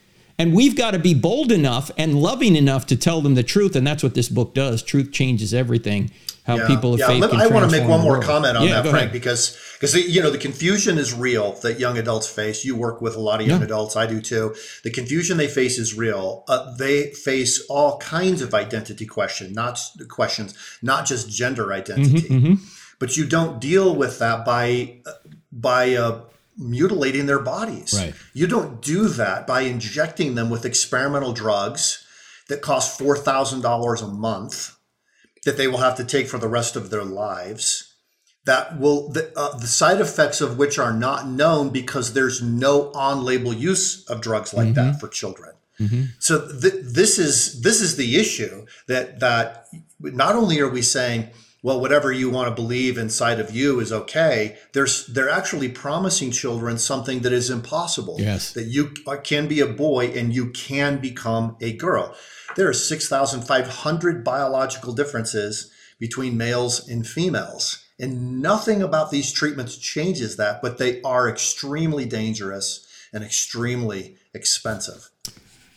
And 0.43 0.53
we've 0.53 0.75
got 0.75 0.91
to 0.91 0.99
be 0.99 1.15
bold 1.15 1.53
enough 1.53 1.93
and 1.97 2.21
loving 2.21 2.57
enough 2.57 2.85
to 2.87 2.97
tell 2.97 3.21
them 3.21 3.37
the 3.37 3.45
truth, 3.45 3.77
and 3.77 3.87
that's 3.87 4.03
what 4.03 4.15
this 4.15 4.29
book 4.29 4.55
does. 4.55 4.83
Truth 4.83 5.13
changes 5.13 5.55
everything. 5.55 6.11
How 6.45 6.57
Yeah. 6.57 6.67
people 6.67 6.95
of 6.95 6.99
yeah, 6.99 7.07
faith 7.07 7.21
let- 7.21 7.31
can 7.31 7.41
I 7.41 7.47
want 7.47 7.71
to 7.71 7.77
make 7.81 7.89
one 7.89 8.01
more 8.01 8.21
comment 8.21 8.57
on 8.57 8.67
Yeah, 8.67 8.83
that, 8.83 8.91
Frank, 8.91 8.97
ahead. 8.97 9.13
because 9.13 9.57
because 9.79 9.95
you 9.95 10.21
know 10.21 10.31
the 10.31 10.39
confusion 10.39 10.99
is 10.99 11.13
real 11.15 11.53
that 11.63 11.79
young 11.79 11.97
adults 11.97 12.27
face. 12.27 12.65
You 12.65 12.75
work 12.75 13.01
with 13.01 13.15
a 13.15 13.21
lot 13.21 13.41
of 13.41 13.47
young 13.47 13.63
adults, 13.63 13.95
I 13.95 14.07
do 14.07 14.21
too. 14.21 14.53
The 14.83 14.91
confusion 14.91 15.37
they 15.37 15.47
face 15.47 15.79
is 15.79 15.95
real. 15.95 16.43
Uh, 16.49 16.75
they 16.77 17.13
face 17.13 17.63
all 17.69 17.99
kinds 17.99 18.43
of 18.43 18.53
identity 18.55 19.07
question, 19.07 19.53
not 19.53 19.79
questions, 20.09 20.55
not 20.83 21.07
just 21.07 21.31
gender 21.31 21.73
identity. 21.73 22.29
Mm-hmm, 22.29 22.55
But 22.99 23.17
you 23.17 23.25
don't 23.25 23.61
deal 23.61 23.95
with 23.95 24.19
that 24.19 24.45
by 24.45 24.95
uh, 25.07 25.13
by 25.53 25.95
uh, 25.95 26.19
mutilating 26.57 27.27
their 27.27 27.39
bodies. 27.39 27.95
Right. 27.97 28.15
You 28.35 28.47
don't 28.47 28.81
do 28.81 29.09
that 29.09 29.47
by 29.47 29.63
injecting 29.63 30.35
them 30.35 30.51
with 30.51 30.65
experimental 30.65 31.33
drugs 31.33 32.07
that 32.49 32.63
cost 32.63 32.99
four 32.99 33.17
thousand 33.17 33.63
dollars 33.63 34.03
a 34.03 34.09
month 34.09 34.77
that 35.45 35.57
they 35.57 35.67
will 35.69 35.79
have 35.79 35.97
to 35.97 36.05
take 36.05 36.29
for 36.29 36.39
the 36.39 36.49
rest 36.49 36.77
of 36.77 36.91
their 36.91 37.05
lives 37.05 37.95
that 38.45 38.79
will 38.79 39.09
the, 39.11 39.33
uh, 39.37 39.57
the 39.59 39.67
side 39.67 40.01
effects 40.01 40.41
of 40.41 40.59
which 40.59 40.79
are 40.79 40.93
not 40.93 41.27
known 41.29 41.71
because 41.71 42.13
there's 42.13 42.43
no 42.43 42.91
on-label 42.93 43.53
use 43.53 44.05
of 44.09 44.21
drugs 44.21 44.53
like 44.53 44.75
that 44.75 44.99
for 45.01 45.09
children 45.09 45.53
so 46.19 46.49
th- 46.61 46.75
this 46.85 47.19
is 47.19 47.61
this 47.63 47.81
is 47.81 47.97
the 47.97 48.17
issue 48.17 48.67
that 48.87 49.19
that 49.21 49.67
not 50.01 50.35
only 50.37 50.61
are 50.61 50.69
we 50.69 50.83
saying 50.83 51.29
well 51.63 51.81
whatever 51.81 52.13
you 52.13 52.29
want 52.29 52.49
to 52.49 52.63
believe 52.63 52.99
inside 52.99 53.39
of 53.41 53.55
you 53.55 53.81
is 53.81 53.93
okay. 53.93 54.57
There's 54.73 55.07
they're 55.07 55.31
actually 55.31 55.69
promising 55.69 56.31
children 56.31 56.79
something 56.79 57.21
that 57.21 57.33
is 57.33 57.51
impossible. 57.51 58.17
Yes. 58.19 58.53
that 58.53 58.65
you 58.65 58.93
can 59.23 59.49
be 59.49 59.61
a 59.61 59.67
boy 59.67 60.07
and 60.07 60.35
you 60.35 60.51
can 60.51 60.99
become 60.99 61.57
a 61.61 61.73
girl. 61.73 62.15
There 62.57 62.69
are 62.69 62.75
6500 62.75 64.25
biological 64.25 64.93
differences 64.93 65.71
between 65.99 66.37
males 66.37 66.89
and 66.89 67.07
females 67.07 67.85
and 67.99 68.43
nothing 68.43 68.83
about 68.83 69.11
these 69.11 69.33
treatments 69.33 69.77
changes 69.77 70.37
that 70.37 70.61
but 70.61 70.79
they 70.79 71.01
are 71.03 71.29
extremely 71.29 72.05
dangerous 72.05 72.87
and 73.13 73.23
extremely 73.23 74.17
expensive 74.35 75.11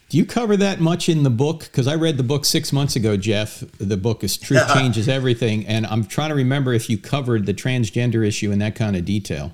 Do 0.10 0.18
you 0.18 0.26
cover 0.26 0.56
that 0.58 0.80
much 0.80 1.10
in 1.10 1.24
the 1.24 1.30
book? 1.32 1.62
Because 1.62 1.88
I 1.88 1.96
read 1.96 2.18
the 2.18 2.24
book 2.24 2.46
six 2.46 2.72
months 2.72 2.96
ago, 2.96 3.18
Jeff. 3.18 3.64
The 3.80 3.98
book 3.98 4.24
is 4.24 4.38
Truth 4.38 4.68
Changes 4.74 5.10
Everything. 5.10 5.66
And 5.66 5.86
I'm 5.88 6.06
trying 6.06 6.30
to 6.30 6.36
remember 6.36 6.74
if 6.74 6.90
you 6.90 6.98
covered 6.98 7.46
the 7.48 7.54
transgender 7.54 8.26
issue 8.26 8.52
in 8.52 8.60
that 8.60 8.76
kind 8.76 8.96
of 8.96 9.04
detail. 9.04 9.54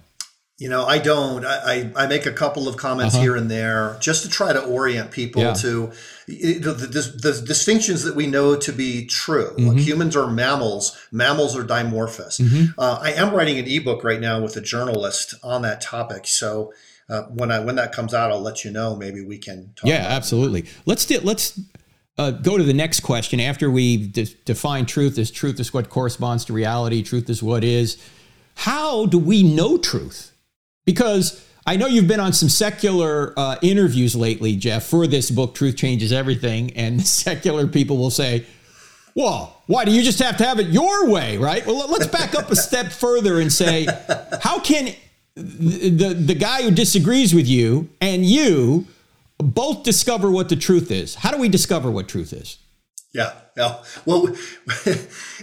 You 0.57 0.69
know, 0.69 0.85
I 0.85 0.99
don't. 0.99 1.43
I, 1.43 1.91
I, 1.95 2.03
I 2.03 2.07
make 2.07 2.27
a 2.27 2.31
couple 2.31 2.67
of 2.67 2.77
comments 2.77 3.15
here 3.15 3.35
and 3.35 3.49
there 3.49 3.97
just 3.99 4.21
to 4.23 4.29
try 4.29 4.53
to 4.53 4.61
orient 4.63 5.09
people 5.09 5.41
Uh-huh. 5.41 5.53
Yeah. 5.55 5.61
to 5.61 5.91
the, 6.27 6.73
the, 6.73 7.17
the 7.31 7.43
distinctions 7.47 8.03
that 8.03 8.15
we 8.15 8.27
know 8.27 8.55
to 8.57 8.71
be 8.71 9.07
true. 9.07 9.49
Mm-hmm. 9.57 9.67
Like 9.69 9.77
humans 9.79 10.15
are 10.15 10.27
mammals, 10.29 10.95
mammals 11.11 11.57
are 11.57 11.63
dimorphous. 11.63 12.39
Uh, 12.77 12.99
I 13.01 13.13
am 13.13 13.33
writing 13.33 13.57
an 13.57 13.65
ebook 13.67 14.03
right 14.03 14.19
now 14.19 14.39
with 14.39 14.55
a 14.55 14.61
journalist 14.61 15.33
on 15.43 15.63
that 15.63 15.81
topic. 15.81 16.27
So 16.27 16.73
uh, 17.11 17.23
when 17.23 17.51
I 17.51 17.59
when 17.59 17.75
that 17.75 17.91
comes 17.91 18.13
out, 18.13 18.31
I'll 18.31 18.41
let 18.41 18.63
you 18.63 18.71
know. 18.71 18.95
Maybe 18.95 19.21
we 19.21 19.37
can 19.37 19.73
talk. 19.75 19.89
Yeah, 19.89 20.05
absolutely. 20.09 20.65
Let's 20.85 21.05
do, 21.05 21.19
let's 21.19 21.59
uh, 22.17 22.31
go 22.31 22.57
to 22.57 22.63
the 22.63 22.73
next 22.73 23.01
question. 23.01 23.39
After 23.41 23.69
we 23.69 24.07
de- 24.07 24.33
define 24.45 24.85
truth 24.85 25.17
as 25.17 25.29
truth 25.29 25.59
is 25.59 25.73
what 25.73 25.89
corresponds 25.89 26.45
to 26.45 26.53
reality, 26.53 27.03
truth 27.03 27.29
is 27.29 27.43
what 27.43 27.63
is. 27.63 28.01
How 28.55 29.05
do 29.05 29.19
we 29.19 29.43
know 29.43 29.77
truth? 29.77 30.31
Because 30.85 31.45
I 31.65 31.75
know 31.75 31.87
you've 31.87 32.07
been 32.07 32.19
on 32.19 32.33
some 32.33 32.49
secular 32.49 33.33
uh, 33.37 33.57
interviews 33.61 34.15
lately, 34.15 34.55
Jeff, 34.55 34.85
for 34.85 35.05
this 35.05 35.29
book, 35.29 35.53
Truth 35.53 35.75
Changes 35.75 36.13
Everything, 36.13 36.71
and 36.77 36.99
the 37.01 37.03
secular 37.03 37.67
people 37.67 37.97
will 37.97 38.09
say, 38.09 38.45
well, 39.15 39.61
why 39.67 39.83
do 39.83 39.91
you 39.91 40.01
just 40.01 40.19
have 40.19 40.37
to 40.37 40.45
have 40.45 40.59
it 40.59 40.67
your 40.67 41.09
way, 41.09 41.37
right? 41.37 41.65
Well, 41.65 41.89
let's 41.89 42.07
back 42.07 42.33
up 42.35 42.49
a 42.49 42.55
step 42.55 42.93
further 42.93 43.41
and 43.41 43.51
say, 43.51 43.85
how 44.41 44.59
can 44.59 44.93
the, 45.35 45.89
the, 45.89 46.13
the 46.13 46.35
guy 46.35 46.63
who 46.63 46.71
disagrees 46.71 47.33
with 47.33 47.47
you 47.47 47.89
and 47.99 48.25
you 48.25 48.87
both 49.37 49.83
discover 49.83 50.29
what 50.29 50.49
the 50.49 50.55
truth 50.55 50.91
is? 50.91 51.15
How 51.15 51.31
do 51.31 51.37
we 51.37 51.49
discover 51.49 51.89
what 51.89 52.07
truth 52.07 52.33
is? 52.33 52.57
Yeah. 53.13 53.33
Yeah. 53.57 53.83
Well, 54.05 54.27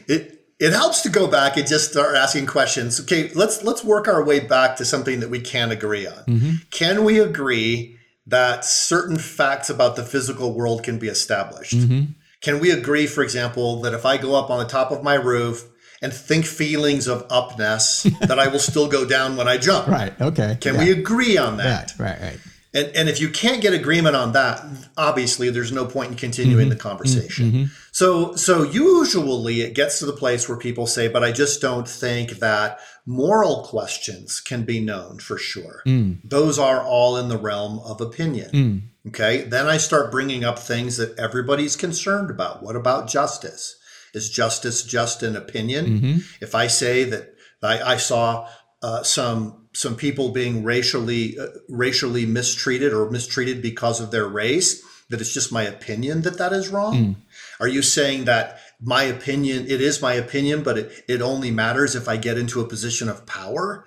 it 0.07 0.39
it 0.59 0.73
helps 0.73 1.03
to 1.03 1.09
go 1.09 1.29
back 1.29 1.57
and 1.57 1.67
just 1.67 1.93
start 1.93 2.17
asking 2.17 2.47
questions. 2.47 3.01
Okay, 3.01 3.31
let's 3.35 3.63
let's 3.63 3.85
work 3.85 4.09
our 4.09 4.25
way 4.25 4.41
back 4.41 4.77
to 4.77 4.85
something 4.85 5.21
that 5.21 5.31
we 5.31 5.41
can 5.41 5.71
agree 5.71 6.07
on. 6.07 6.25
Mm-hmm. 6.25 6.51
Can 6.71 7.05
we 7.05 7.21
agree 7.21 7.97
that 8.27 8.65
certain 8.65 9.19
facts 9.19 9.71
about 9.71 9.97
the 9.97 10.05
physical 10.05 10.55
world 10.55 10.83
can 10.83 10.99
be 10.99 11.09
established? 11.09 11.75
Mm-hmm. 11.75 12.13
Can 12.41 12.61
we 12.61 12.71
agree, 12.71 13.07
for 13.07 13.23
example, 13.23 13.81
that 13.83 13.95
if 13.95 14.05
I 14.05 14.17
go 14.17 14.35
up 14.35 14.51
on 14.51 14.59
the 14.59 14.65
top 14.65 14.91
of 14.91 15.03
my 15.03 15.15
roof 15.15 15.69
and 16.01 16.13
think 16.13 16.45
feelings 16.45 17.07
of 17.07 17.27
upness, 17.31 18.05
that 18.21 18.39
I 18.39 18.49
will 18.49 18.59
still 18.59 18.89
go 18.89 19.05
down 19.05 19.37
when 19.37 19.49
I 19.49 19.57
jump? 19.57 19.89
Right. 19.99 20.21
Okay. 20.21 20.59
Can 20.61 20.75
Yeah. 20.75 20.85
we 20.85 20.93
agree 20.93 21.37
on 21.39 21.57
that? 21.57 21.93
Right. 21.99 22.11
Right. 22.11 22.21
Right. 22.21 22.41
And, 22.75 22.95
and 22.95 23.09
if 23.09 23.21
you 23.21 23.31
can't 23.31 23.63
get 23.63 23.73
agreement 23.73 24.15
on 24.15 24.33
that, 24.33 24.63
obviously 24.97 25.49
there's 25.49 25.73
no 25.73 25.87
point 25.87 26.11
in 26.13 26.17
continuing 26.17 26.65
mm-hmm. 26.65 26.71
the 26.71 26.77
conversation. 26.77 27.47
Mm-hmm. 27.47 27.65
So 27.93 28.37
so 28.37 28.63
usually 28.63 29.63
it 29.63 29.75
gets 29.75 29.99
to 30.01 30.07
the 30.07 30.13
place 30.13 30.49
where 30.49 30.59
people 30.59 30.87
say, 30.87 31.09
but 31.09 31.25
I 31.25 31.33
just 31.33 31.63
don't 31.63 31.89
think 31.89 32.33
that 32.41 32.79
moral 33.07 33.63
questions 33.63 34.41
can 34.41 34.65
be 34.65 34.81
known 34.81 35.19
for 35.19 35.39
sure. 35.39 35.83
Mm. 35.87 36.21
Those 36.23 36.59
are 36.59 36.83
all 36.83 37.17
in 37.17 37.29
the 37.29 37.39
realm 37.39 37.81
of 37.81 38.03
opinion. 38.03 38.51
Mm. 38.51 38.83
Okay. 39.09 39.41
Then 39.41 39.67
I 39.67 39.79
start 39.79 40.13
bringing 40.13 40.45
up 40.45 40.59
things 40.59 40.99
that 40.99 41.19
everybody's 41.19 41.75
concerned 41.75 42.31
about. 42.31 42.63
What 42.63 42.77
about 42.77 43.09
justice? 43.09 43.78
Is 44.15 44.31
justice 44.31 44.83
just 44.83 45.23
an 45.23 45.37
opinion? 45.37 45.87
Mm-hmm. 45.87 46.19
If 46.41 46.55
I 46.55 46.67
say 46.67 47.05
that 47.05 47.35
I, 47.63 47.95
I 47.95 47.97
saw 47.97 48.49
uh, 48.83 49.03
some 49.03 49.69
some 49.73 49.97
people 49.97 50.31
being 50.31 50.65
racially 50.65 51.39
uh, 51.39 51.47
racially 51.69 52.27
mistreated 52.27 52.93
or 52.93 53.11
mistreated 53.11 53.61
because 53.63 54.01
of 54.01 54.11
their 54.11 54.27
race 54.27 54.83
that 55.11 55.21
it's 55.21 55.33
just 55.33 55.53
my 55.53 55.63
opinion 55.63 56.23
that 56.23 56.39
that 56.39 56.53
is 56.53 56.69
wrong 56.69 56.95
mm. 56.95 57.17
are 57.61 57.69
you 57.69 57.83
saying 57.83 58.25
that 58.25 58.59
my 58.81 59.03
opinion 59.03 59.67
it 59.67 59.81
is 59.81 60.01
my 60.01 60.15
opinion 60.15 60.63
but 60.63 60.79
it, 60.79 61.05
it 61.09 61.23
only 61.23 61.51
matters 61.51 61.95
if 61.95 62.09
i 62.09 62.17
get 62.17 62.39
into 62.39 62.61
a 62.61 62.69
position 62.69 63.09
of 63.09 63.27
power 63.27 63.85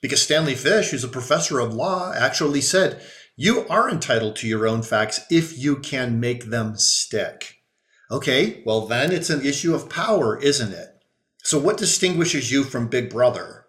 because 0.00 0.22
stanley 0.22 0.54
fish 0.54 0.90
who's 0.90 1.04
a 1.04 1.08
professor 1.08 1.58
of 1.58 1.74
law 1.74 2.12
actually 2.14 2.60
said 2.60 3.02
you 3.36 3.66
are 3.68 3.90
entitled 3.90 4.36
to 4.36 4.46
your 4.46 4.66
own 4.66 4.82
facts 4.82 5.20
if 5.30 5.58
you 5.58 5.76
can 5.76 6.20
make 6.20 6.46
them 6.46 6.76
stick 6.76 7.59
okay 8.10 8.62
well 8.64 8.86
then 8.86 9.12
it's 9.12 9.30
an 9.30 9.44
issue 9.44 9.74
of 9.74 9.88
power 9.88 10.38
isn't 10.40 10.72
it 10.72 10.88
so 11.42 11.58
what 11.58 11.78
distinguishes 11.78 12.50
you 12.50 12.64
from 12.64 12.88
big 12.88 13.10
brother 13.10 13.60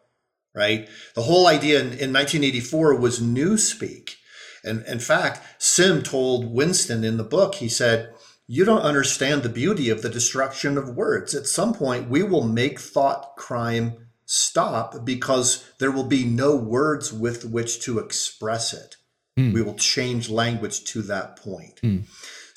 right? 0.53 0.87
The 1.15 1.23
whole 1.23 1.47
idea 1.47 1.79
in, 1.79 1.87
in 1.87 2.13
1984 2.13 2.95
was 2.95 3.19
newspeak. 3.19 4.15
And 4.63 4.85
in 4.85 4.99
fact, 4.99 5.41
Syme 5.61 6.03
told 6.03 6.53
Winston 6.53 7.03
in 7.03 7.17
the 7.17 7.23
book, 7.23 7.55
he 7.55 7.69
said, 7.69 8.13
You 8.47 8.65
don't 8.65 8.81
understand 8.81 9.43
the 9.43 9.49
beauty 9.49 9.89
of 9.89 10.01
the 10.01 10.09
destruction 10.09 10.77
of 10.77 10.95
words. 10.95 11.33
At 11.33 11.47
some 11.47 11.73
point, 11.73 12.09
we 12.09 12.21
will 12.23 12.43
make 12.43 12.79
thought 12.79 13.35
crime 13.37 14.07
stop 14.25 15.03
because 15.03 15.67
there 15.79 15.91
will 15.91 16.05
be 16.05 16.23
no 16.23 16.55
words 16.55 17.11
with 17.11 17.45
which 17.45 17.81
to 17.81 17.99
express 17.99 18.73
it. 18.73 18.97
Mm. 19.37 19.53
We 19.53 19.61
will 19.61 19.75
change 19.75 20.29
language 20.29 20.83
to 20.85 21.01
that 21.03 21.37
point. 21.37 21.81
Mm. 21.81 22.03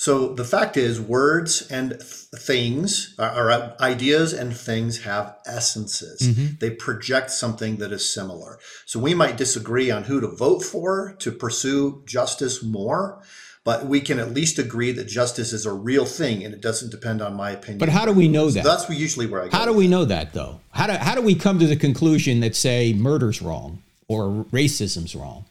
So 0.04 0.34
the 0.34 0.44
fact 0.44 0.76
is, 0.76 1.00
words 1.00 1.66
and 1.70 1.98
things, 1.98 3.14
or 3.18 3.74
ideas 3.80 4.34
and 4.34 4.54
things 4.54 5.04
have 5.04 5.34
essences. 5.46 6.20
Mm-hmm. 6.20 6.56
They 6.60 6.72
project 6.72 7.30
something 7.30 7.76
that 7.76 7.90
is 7.90 8.06
similar. 8.06 8.58
So 8.84 9.00
we 9.00 9.14
might 9.14 9.38
disagree 9.38 9.90
on 9.90 10.04
who 10.04 10.20
to 10.20 10.26
vote 10.28 10.62
for 10.62 11.16
to 11.20 11.32
pursue 11.32 12.02
justice 12.04 12.62
more, 12.62 13.22
but 13.64 13.86
we 13.86 14.02
can 14.02 14.18
at 14.18 14.34
least 14.34 14.58
agree 14.58 14.92
that 14.92 15.04
justice 15.04 15.54
is 15.54 15.64
a 15.64 15.72
real 15.72 16.04
thing 16.04 16.44
and 16.44 16.52
it 16.52 16.60
doesn't 16.60 16.90
depend 16.90 17.22
on 17.22 17.32
my 17.32 17.52
opinion. 17.52 17.78
But 17.78 17.88
how 17.88 18.04
do 18.04 18.12
we 18.12 18.28
know 18.28 18.50
that? 18.50 18.62
So 18.62 18.68
that's 18.68 18.90
usually 18.90 19.24
where 19.24 19.44
I 19.44 19.48
go. 19.48 19.56
How 19.56 19.64
do 19.64 19.72
we 19.72 19.88
know 19.88 20.04
that 20.04 20.34
though? 20.34 20.60
How 20.72 20.86
do, 20.86 20.92
how 20.92 21.14
do 21.14 21.22
we 21.22 21.34
come 21.34 21.58
to 21.60 21.66
the 21.66 21.76
conclusion 21.76 22.40
that 22.40 22.54
say 22.54 22.92
murder's 22.92 23.40
wrong 23.40 23.82
or 24.06 24.44
racism's 24.52 25.16
wrong? 25.16 25.46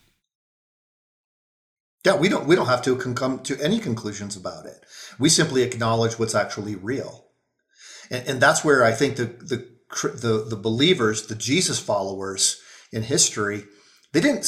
Yeah, 2.06 2.18
we 2.18 2.28
don't 2.28 2.46
we 2.46 2.56
don't 2.56 2.68
have 2.68 2.82
to 2.84 2.96
come 2.98 3.40
to 3.40 3.60
any 3.62 3.80
conclusions 3.80 4.36
about 4.36 4.66
it. 4.66 4.84
We 5.20 5.30
simply 5.30 5.62
acknowledge 5.62 6.20
what's 6.20 6.36
actually 6.36 6.76
real, 6.76 7.26
and, 8.12 8.28
and 8.28 8.42
that's 8.42 8.64
where 8.64 8.84
I 8.84 8.92
think 8.92 9.16
the, 9.16 9.26
the 9.26 9.68
the 10.10 10.46
the 10.50 10.58
believers, 10.58 11.28
the 11.28 11.36
Jesus 11.36 11.80
followers 11.80 12.62
in 12.92 13.04
history, 13.04 13.64
they 14.12 14.20
didn't 14.20 14.44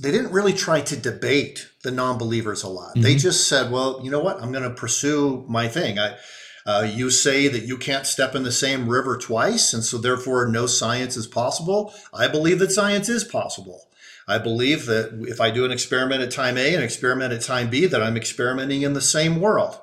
they 0.00 0.10
didn't 0.10 0.32
really 0.32 0.52
try 0.52 0.82
to 0.82 0.96
debate 0.96 1.66
the 1.82 1.90
non-believers 1.90 2.62
a 2.62 2.68
lot. 2.68 2.90
Mm-hmm. 2.90 3.02
They 3.02 3.16
just 3.16 3.48
said, 3.48 3.70
"Well, 3.70 4.00
you 4.02 4.10
know 4.10 4.20
what? 4.20 4.42
I'm 4.42 4.52
going 4.52 4.68
to 4.68 4.70
pursue 4.74 5.44
my 5.48 5.68
thing." 5.68 5.98
I, 5.98 6.16
uh, 6.64 6.88
you 6.88 7.10
say 7.10 7.48
that 7.48 7.64
you 7.64 7.76
can't 7.76 8.06
step 8.06 8.34
in 8.36 8.44
the 8.44 8.52
same 8.52 8.88
river 8.88 9.16
twice, 9.16 9.72
and 9.72 9.82
so 9.82 9.98
therefore 9.98 10.46
no 10.46 10.66
science 10.66 11.16
is 11.16 11.26
possible. 11.26 11.92
I 12.14 12.28
believe 12.28 12.58
that 12.60 12.70
science 12.70 13.08
is 13.08 13.24
possible. 13.24 13.88
I 14.28 14.38
believe 14.38 14.86
that 14.86 15.24
if 15.28 15.40
I 15.40 15.50
do 15.50 15.64
an 15.64 15.72
experiment 15.72 16.22
at 16.22 16.30
time 16.30 16.56
A 16.56 16.68
and 16.68 16.76
an 16.76 16.82
experiment 16.82 17.32
at 17.32 17.42
time 17.42 17.70
B, 17.70 17.86
that 17.86 18.02
I'm 18.02 18.16
experimenting 18.16 18.82
in 18.82 18.92
the 18.92 19.00
same 19.00 19.40
world. 19.40 19.80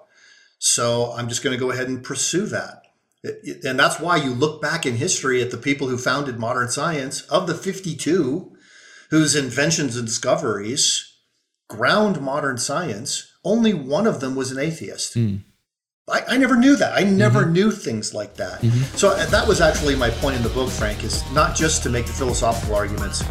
So 0.59 1.13
I'm 1.13 1.29
just 1.29 1.43
going 1.43 1.57
to 1.57 1.59
go 1.59 1.71
ahead 1.71 1.87
and 1.87 2.03
pursue 2.03 2.45
that. 2.47 2.83
And 3.65 3.77
that's 3.77 3.99
why 3.99 4.15
you 4.15 4.31
look 4.31 4.61
back 4.61 4.85
in 4.85 4.95
history 4.95 5.41
at 5.41 5.51
the 5.51 5.57
people 5.57 5.87
who 5.87 5.97
founded 5.97 6.39
modern 6.39 6.69
science, 6.69 7.21
of 7.23 7.47
the 7.47 7.55
52 7.55 8.55
whose 9.09 9.35
inventions 9.35 9.95
and 9.95 10.05
discoveries 10.05 11.09
ground 11.67 12.21
modern 12.21 12.57
science, 12.57 13.31
only 13.43 13.73
one 13.73 14.07
of 14.07 14.19
them 14.19 14.35
was 14.35 14.51
an 14.51 14.59
atheist. 14.59 15.15
Mm. 15.15 15.41
I, 16.11 16.23
I, 16.29 16.37
never 16.37 16.55
knew 16.55 16.75
that. 16.75 16.97
I 16.97 17.03
never 17.03 17.43
mm-hmm. 17.43 17.53
knew 17.53 17.71
things 17.71 18.13
like 18.13 18.35
that. 18.35 18.61
Mm-hmm. 18.61 18.95
So 18.97 19.09
uh, 19.09 19.25
that 19.27 19.47
was 19.47 19.61
actually 19.61 19.95
my 19.95 20.09
point 20.09 20.35
in 20.35 20.43
the 20.43 20.49
book, 20.49 20.69
Frank, 20.69 21.03
is 21.03 21.29
not 21.31 21.55
just 21.55 21.83
to 21.83 21.89
make 21.89 22.07
the 22.07 22.13
philosophical 22.13 22.75
arguments, 22.75 23.21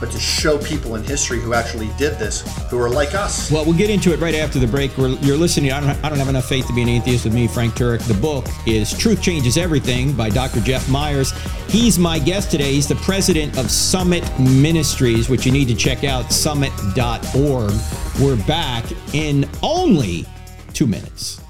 but 0.00 0.10
to 0.10 0.18
show 0.18 0.58
people 0.58 0.96
in 0.96 1.04
history 1.04 1.40
who 1.40 1.54
actually 1.54 1.90
did 1.98 2.18
this, 2.18 2.42
who 2.68 2.78
are 2.78 2.90
like 2.90 3.14
us. 3.14 3.50
Well, 3.50 3.64
we'll 3.64 3.76
get 3.76 3.90
into 3.90 4.12
it 4.12 4.20
right 4.20 4.34
after 4.34 4.58
the 4.58 4.66
break. 4.66 4.96
We're, 4.96 5.10
you're 5.20 5.36
listening. 5.36 5.72
I 5.72 5.80
don't, 5.80 6.04
I 6.04 6.08
don't 6.08 6.18
have 6.18 6.28
enough 6.28 6.46
faith 6.46 6.66
to 6.66 6.74
be 6.74 6.82
an 6.82 6.88
atheist 6.88 7.24
with 7.24 7.34
me, 7.34 7.46
Frank 7.46 7.74
Turek. 7.74 8.00
The 8.06 8.14
book 8.14 8.46
is 8.66 8.96
Truth 8.96 9.22
Changes 9.22 9.56
Everything 9.56 10.12
by 10.12 10.30
Dr. 10.30 10.60
Jeff 10.60 10.88
Myers. 10.88 11.32
He's 11.68 11.98
my 11.98 12.18
guest 12.18 12.50
today. 12.50 12.72
He's 12.72 12.88
the 12.88 12.96
president 12.96 13.58
of 13.58 13.70
Summit 13.70 14.24
Ministries, 14.38 15.28
which 15.28 15.46
you 15.46 15.52
need 15.52 15.68
to 15.68 15.74
check 15.74 16.04
out, 16.04 16.32
summit.org. 16.32 17.72
We're 18.20 18.46
back 18.46 18.84
in 19.12 19.48
only 19.62 20.26
two 20.72 20.86
minutes. 20.86 21.43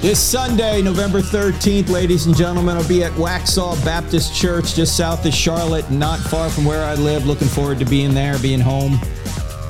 This 0.00 0.20
Sunday, 0.20 0.80
November 0.80 1.20
13th, 1.20 1.88
ladies 1.88 2.26
and 2.26 2.36
gentlemen, 2.36 2.76
I'll 2.76 2.86
be 2.86 3.02
at 3.02 3.10
Waxhaw 3.14 3.84
Baptist 3.84 4.32
Church 4.32 4.76
just 4.76 4.96
south 4.96 5.26
of 5.26 5.34
Charlotte, 5.34 5.90
not 5.90 6.20
far 6.20 6.48
from 6.48 6.64
where 6.64 6.84
I 6.84 6.94
live. 6.94 7.26
Looking 7.26 7.48
forward 7.48 7.80
to 7.80 7.84
being 7.84 8.14
there, 8.14 8.38
being 8.38 8.60
home. 8.60 9.00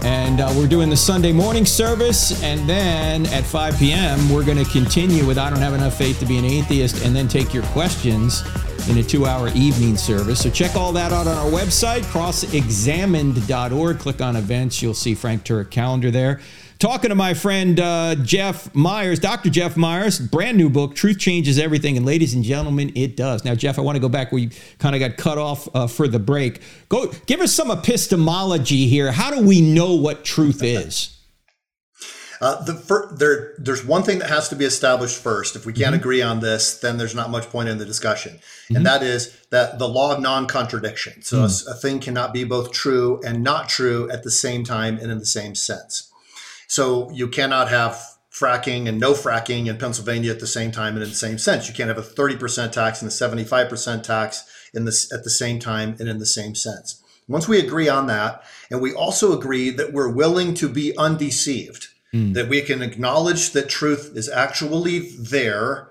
And 0.02 0.42
uh, 0.42 0.52
we're 0.54 0.68
doing 0.68 0.90
the 0.90 0.96
Sunday 0.98 1.32
morning 1.32 1.64
service. 1.64 2.42
And 2.42 2.68
then 2.68 3.24
at 3.28 3.44
5 3.44 3.78
p.m., 3.78 4.28
we're 4.28 4.44
going 4.44 4.62
to 4.62 4.70
continue 4.70 5.26
with 5.26 5.38
I 5.38 5.48
Don't 5.48 5.60
Have 5.60 5.72
Enough 5.72 5.96
Faith 5.96 6.20
to 6.20 6.26
Be 6.26 6.36
an 6.36 6.44
Atheist 6.44 7.06
and 7.06 7.16
then 7.16 7.26
take 7.26 7.54
your 7.54 7.62
questions 7.64 8.42
in 8.90 8.98
a 8.98 9.02
two 9.02 9.24
hour 9.24 9.48
evening 9.54 9.96
service. 9.96 10.42
So 10.42 10.50
check 10.50 10.76
all 10.76 10.92
that 10.92 11.10
out 11.10 11.26
on 11.26 11.38
our 11.38 11.50
website, 11.50 12.02
crossexamined.org. 12.02 13.98
Click 13.98 14.20
on 14.20 14.36
events. 14.36 14.82
You'll 14.82 14.92
see 14.92 15.14
Frank 15.14 15.44
Turek 15.44 15.70
calendar 15.70 16.10
there 16.10 16.40
talking 16.78 17.08
to 17.10 17.14
my 17.14 17.34
friend 17.34 17.78
uh, 17.80 18.14
Jeff 18.16 18.74
Myers, 18.74 19.18
Dr. 19.18 19.50
Jeff 19.50 19.76
Myers, 19.76 20.18
brand 20.18 20.56
new 20.56 20.70
book, 20.70 20.94
Truth 20.94 21.18
Changes 21.18 21.58
Everything. 21.58 21.96
And 21.96 22.06
ladies 22.06 22.34
and 22.34 22.44
gentlemen, 22.44 22.92
it 22.94 23.16
does. 23.16 23.44
Now, 23.44 23.54
Jeff, 23.54 23.78
I 23.78 23.82
want 23.82 23.96
to 23.96 24.00
go 24.00 24.08
back 24.08 24.32
where 24.32 24.40
you 24.40 24.50
kind 24.78 24.94
of 24.94 25.00
got 25.00 25.16
cut 25.16 25.38
off 25.38 25.68
uh, 25.74 25.86
for 25.86 26.08
the 26.08 26.18
break. 26.18 26.60
Go 26.88 27.12
give 27.26 27.40
us 27.40 27.52
some 27.52 27.70
epistemology 27.70 28.86
here. 28.86 29.12
How 29.12 29.30
do 29.30 29.46
we 29.46 29.60
know 29.60 29.94
what 29.94 30.24
truth 30.24 30.62
is? 30.62 31.14
Uh, 32.40 32.62
the 32.62 32.74
fir- 32.74 33.12
there, 33.16 33.54
there's 33.58 33.84
one 33.84 34.04
thing 34.04 34.20
that 34.20 34.30
has 34.30 34.48
to 34.48 34.54
be 34.54 34.64
established 34.64 35.20
first. 35.20 35.56
If 35.56 35.66
we 35.66 35.72
can't 35.72 35.86
mm-hmm. 35.86 35.94
agree 35.96 36.22
on 36.22 36.38
this, 36.38 36.78
then 36.78 36.96
there's 36.96 37.12
not 37.12 37.30
much 37.30 37.50
point 37.50 37.68
in 37.68 37.78
the 37.78 37.84
discussion, 37.84 38.34
mm-hmm. 38.34 38.76
and 38.76 38.86
that 38.86 39.02
is 39.02 39.36
that 39.50 39.80
the 39.80 39.88
law 39.88 40.14
of 40.14 40.20
non-contradiction. 40.20 41.22
So 41.22 41.38
mm-hmm. 41.38 41.68
a, 41.68 41.72
a, 41.72 41.74
thing 41.74 41.98
cannot 41.98 42.32
be 42.32 42.44
both 42.44 42.70
true 42.70 43.20
and 43.26 43.42
not 43.42 43.68
true 43.68 44.08
at 44.12 44.22
the 44.22 44.30
same 44.30 44.62
time 44.62 44.98
and 44.98 45.10
in 45.10 45.18
the 45.18 45.26
same 45.26 45.56
sense. 45.56 46.07
So 46.68 47.10
you 47.10 47.28
cannot 47.28 47.68
have 47.70 48.00
fracking 48.30 48.88
and 48.88 49.00
no 49.00 49.12
fracking 49.12 49.66
in 49.66 49.78
Pennsylvania 49.78 50.30
at 50.30 50.38
the 50.38 50.46
same 50.46 50.70
time 50.70 50.94
and 50.94 51.02
in 51.02 51.08
the 51.08 51.14
same 51.14 51.38
sense. 51.38 51.66
You 51.66 51.74
can't 51.74 51.88
have 51.88 51.98
a 51.98 52.02
30% 52.02 52.70
tax 52.70 53.02
and 53.02 53.10
a 53.10 53.14
75% 53.14 54.02
tax 54.02 54.44
in 54.72 54.84
this 54.84 55.12
at 55.12 55.24
the 55.24 55.30
same 55.30 55.58
time 55.58 55.96
and 55.98 56.08
in 56.08 56.18
the 56.18 56.26
same 56.26 56.54
sense. 56.54 57.02
Once 57.26 57.48
we 57.48 57.58
agree 57.58 57.88
on 57.88 58.06
that, 58.06 58.42
and 58.70 58.80
we 58.80 58.92
also 58.92 59.36
agree 59.36 59.70
that 59.70 59.92
we're 59.92 60.10
willing 60.10 60.54
to 60.54 60.68
be 60.68 60.96
undeceived, 60.96 61.88
mm. 62.14 62.32
that 62.34 62.48
we 62.48 62.62
can 62.62 62.80
acknowledge 62.80 63.50
that 63.50 63.68
truth 63.68 64.12
is 64.14 64.28
actually 64.28 65.00
there, 65.18 65.90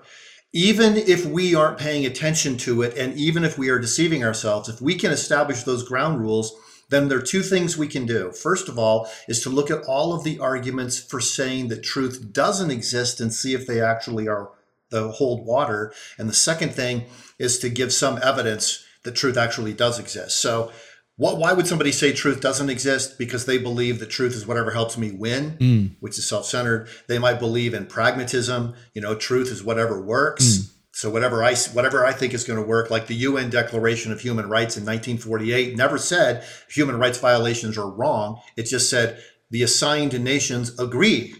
even 0.52 0.96
if 0.96 1.26
we 1.26 1.54
aren't 1.54 1.78
paying 1.78 2.06
attention 2.06 2.56
to 2.56 2.82
it, 2.82 2.96
and 2.96 3.14
even 3.16 3.44
if 3.44 3.58
we 3.58 3.68
are 3.68 3.78
deceiving 3.78 4.24
ourselves, 4.24 4.68
if 4.68 4.80
we 4.80 4.94
can 4.96 5.12
establish 5.12 5.62
those 5.62 5.86
ground 5.86 6.20
rules, 6.20 6.56
then 6.88 7.08
there 7.08 7.18
are 7.18 7.22
two 7.22 7.42
things 7.42 7.76
we 7.76 7.86
can 7.86 8.06
do. 8.06 8.32
First 8.32 8.68
of 8.68 8.78
all, 8.78 9.08
is 9.26 9.42
to 9.42 9.50
look 9.50 9.70
at 9.70 9.84
all 9.84 10.14
of 10.14 10.24
the 10.24 10.38
arguments 10.38 10.98
for 10.98 11.20
saying 11.20 11.68
that 11.68 11.82
truth 11.82 12.32
doesn't 12.32 12.70
exist 12.70 13.20
and 13.20 13.32
see 13.32 13.54
if 13.54 13.66
they 13.66 13.80
actually 13.80 14.28
are 14.28 14.50
the 14.90 15.12
hold 15.12 15.44
water. 15.44 15.92
And 16.16 16.28
the 16.28 16.34
second 16.34 16.74
thing 16.74 17.04
is 17.38 17.58
to 17.58 17.68
give 17.68 17.92
some 17.92 18.18
evidence 18.22 18.84
that 19.04 19.14
truth 19.14 19.36
actually 19.36 19.74
does 19.74 19.98
exist. 19.98 20.40
So 20.40 20.72
what, 21.16 21.36
why 21.36 21.52
would 21.52 21.66
somebody 21.66 21.92
say 21.92 22.12
truth 22.12 22.40
doesn't 22.40 22.70
exist? 22.70 23.18
Because 23.18 23.44
they 23.44 23.58
believe 23.58 23.98
that 23.98 24.08
truth 24.08 24.34
is 24.34 24.46
whatever 24.46 24.70
helps 24.70 24.96
me 24.96 25.10
win, 25.10 25.56
mm. 25.58 25.96
which 26.00 26.16
is 26.16 26.28
self-centered. 26.28 26.88
They 27.06 27.18
might 27.18 27.38
believe 27.38 27.74
in 27.74 27.86
pragmatism. 27.86 28.74
You 28.94 29.02
know, 29.02 29.14
truth 29.14 29.50
is 29.50 29.62
whatever 29.62 30.00
works. 30.00 30.44
Mm 30.44 30.74
So 30.98 31.08
whatever 31.08 31.44
I 31.44 31.54
whatever 31.74 32.04
I 32.04 32.10
think 32.10 32.34
is 32.34 32.42
going 32.42 32.60
to 32.60 32.66
work, 32.66 32.90
like 32.90 33.06
the 33.06 33.14
UN 33.14 33.50
Declaration 33.50 34.10
of 34.10 34.20
Human 34.20 34.48
Rights 34.48 34.76
in 34.76 34.82
1948, 34.82 35.76
never 35.76 35.96
said 35.96 36.42
human 36.68 36.98
rights 36.98 37.18
violations 37.18 37.78
are 37.78 37.88
wrong. 37.88 38.40
It 38.56 38.64
just 38.64 38.90
said 38.90 39.22
the 39.48 39.62
assigned 39.62 40.20
nations 40.20 40.76
agree 40.76 41.36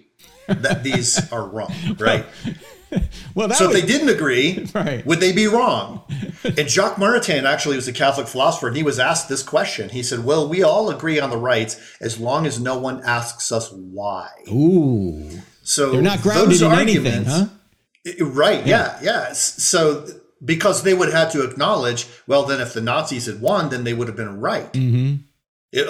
that 0.47 0.85
these 0.85 1.33
are 1.33 1.45
wrong, 1.49 1.73
right? 1.99 2.25
well, 3.35 3.51
so 3.51 3.67
was, 3.67 3.75
if 3.75 3.83
they 3.83 3.85
didn't 3.85 4.11
agree, 4.11 4.65
right. 4.77 5.05
would 5.05 5.19
they 5.19 5.33
be 5.33 5.49
wrong? 5.49 6.05
And 6.45 6.71
Jacques 6.71 6.95
Maritain 6.95 7.43
actually 7.43 7.75
was 7.75 7.89
a 7.89 7.93
Catholic 7.93 8.29
philosopher, 8.29 8.69
and 8.69 8.77
he 8.77 8.85
was 8.85 9.01
asked 9.01 9.29
this 9.29 9.43
question. 9.43 9.89
He 9.89 10.05
said, 10.05 10.25
"Well, 10.25 10.49
we 10.49 10.63
all 10.63 10.89
agree 10.89 11.19
on 11.19 11.31
the 11.31 11.37
rights 11.37 11.97
as 12.01 12.21
long 12.21 12.47
as 12.47 12.61
no 12.61 12.79
one 12.79 13.03
asks 13.03 13.51
us 13.51 13.73
why." 13.73 14.31
Ooh, 14.49 15.43
so 15.65 15.91
they're 15.91 16.01
not 16.01 16.23
grounded 16.23 16.63
in 16.63 16.71
anything, 16.71 17.25
huh? 17.25 17.47
Right. 18.21 18.67
Yeah. 18.67 18.99
yeah. 19.03 19.33
So 19.33 20.07
because 20.45 20.83
they 20.83 20.95
would 20.95 21.13
have 21.13 21.33
to 21.33 21.43
acknowledge, 21.43 22.07
well, 22.27 22.45
then 22.45 22.61
if 22.61 22.73
the 22.73 22.81
Nazis 22.81 23.27
had 23.27 23.41
won, 23.41 23.71
then 23.71 23.85
they 23.85 23.95
would 23.95 24.09
have 24.09 24.17
been 24.17 24.41
right, 24.41 24.73
mm-hmm. 24.73 25.17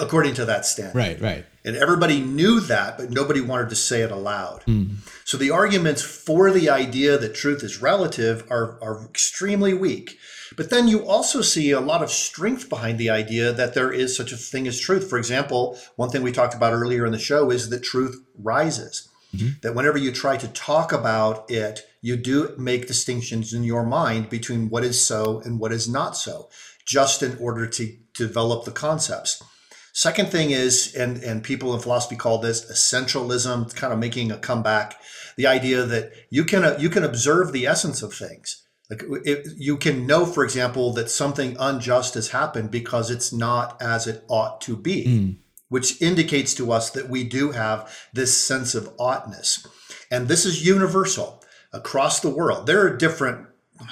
according 0.01 0.33
to 0.35 0.45
that 0.45 0.65
standard. 0.65 0.95
Right. 0.95 1.21
Right. 1.21 1.45
And 1.65 1.75
everybody 1.75 2.21
knew 2.21 2.61
that, 2.61 2.97
but 2.97 3.11
nobody 3.11 3.41
wanted 3.41 3.69
to 3.69 3.75
say 3.75 4.01
it 4.01 4.11
aloud. 4.11 4.63
Mm. 4.65 4.95
So 5.25 5.37
the 5.37 5.51
arguments 5.51 6.01
for 6.01 6.51
the 6.51 6.69
idea 6.69 7.17
that 7.17 7.35
truth 7.35 7.63
is 7.63 7.81
relative 7.81 8.47
are, 8.49 8.79
are 8.81 9.03
extremely 9.05 9.73
weak. 9.73 10.17
But 10.55 10.69
then 10.69 10.87
you 10.87 11.05
also 11.05 11.41
see 11.41 11.71
a 11.71 11.81
lot 11.81 12.01
of 12.01 12.09
strength 12.09 12.69
behind 12.69 12.97
the 12.97 13.09
idea 13.09 13.51
that 13.51 13.73
there 13.73 13.91
is 13.91 14.15
such 14.15 14.31
a 14.31 14.37
thing 14.37 14.67
as 14.67 14.79
truth. 14.79 15.09
For 15.09 15.17
example, 15.17 15.77
one 15.95 16.09
thing 16.09 16.23
we 16.23 16.31
talked 16.31 16.55
about 16.55 16.73
earlier 16.73 17.05
in 17.05 17.11
the 17.11 17.19
show 17.19 17.51
is 17.51 17.69
that 17.69 17.83
truth 17.83 18.19
rises. 18.37 19.09
Mm-hmm. 19.35 19.59
That 19.61 19.75
whenever 19.75 19.97
you 19.97 20.11
try 20.11 20.37
to 20.37 20.47
talk 20.47 20.91
about 20.91 21.51
it, 21.51 21.85
you 22.01 22.15
do 22.15 22.55
make 22.57 22.87
distinctions 22.87 23.53
in 23.53 23.63
your 23.63 23.85
mind 23.85 24.29
between 24.29 24.69
what 24.69 24.83
is 24.83 25.03
so 25.03 25.41
and 25.43 25.59
what 25.59 25.71
is 25.71 25.89
not 25.89 26.15
so, 26.15 26.49
just 26.85 27.21
in 27.21 27.37
order 27.39 27.67
to 27.67 27.97
develop 28.13 28.65
the 28.65 28.71
concepts. 28.71 29.43
Second 29.91 30.29
thing 30.29 30.51
is, 30.51 30.95
and, 30.95 31.21
and 31.23 31.43
people 31.43 31.73
in 31.73 31.81
philosophy 31.81 32.15
call 32.15 32.37
this 32.37 32.71
essentialism, 32.71 33.75
kind 33.75 33.91
of 33.91 33.99
making 33.99 34.31
a 34.31 34.37
comeback. 34.37 34.95
The 35.35 35.47
idea 35.47 35.83
that 35.83 36.11
you 36.29 36.45
can 36.45 36.79
you 36.79 36.89
can 36.89 37.03
observe 37.03 37.51
the 37.51 37.65
essence 37.65 38.01
of 38.01 38.13
things. 38.13 38.65
Like 38.89 39.03
it, 39.25 39.47
you 39.57 39.77
can 39.77 40.07
know, 40.07 40.25
for 40.25 40.43
example, 40.43 40.93
that 40.93 41.09
something 41.09 41.55
unjust 41.59 42.15
has 42.15 42.29
happened 42.29 42.71
because 42.71 43.11
it's 43.11 43.31
not 43.31 43.81
as 43.81 44.07
it 44.07 44.23
ought 44.27 44.61
to 44.61 44.75
be. 44.75 45.05
Mm 45.05 45.37
which 45.69 46.01
indicates 46.01 46.53
to 46.55 46.71
us 46.71 46.89
that 46.89 47.09
we 47.09 47.23
do 47.23 47.51
have 47.51 47.95
this 48.11 48.35
sense 48.35 48.75
of 48.75 48.89
oughtness. 48.99 49.65
And 50.11 50.27
this 50.27 50.45
is 50.45 50.65
universal 50.65 51.38
across 51.71 52.19
the 52.19 52.29
world. 52.29 52.67
There 52.67 52.85
are 52.85 52.95
different, 52.95 53.47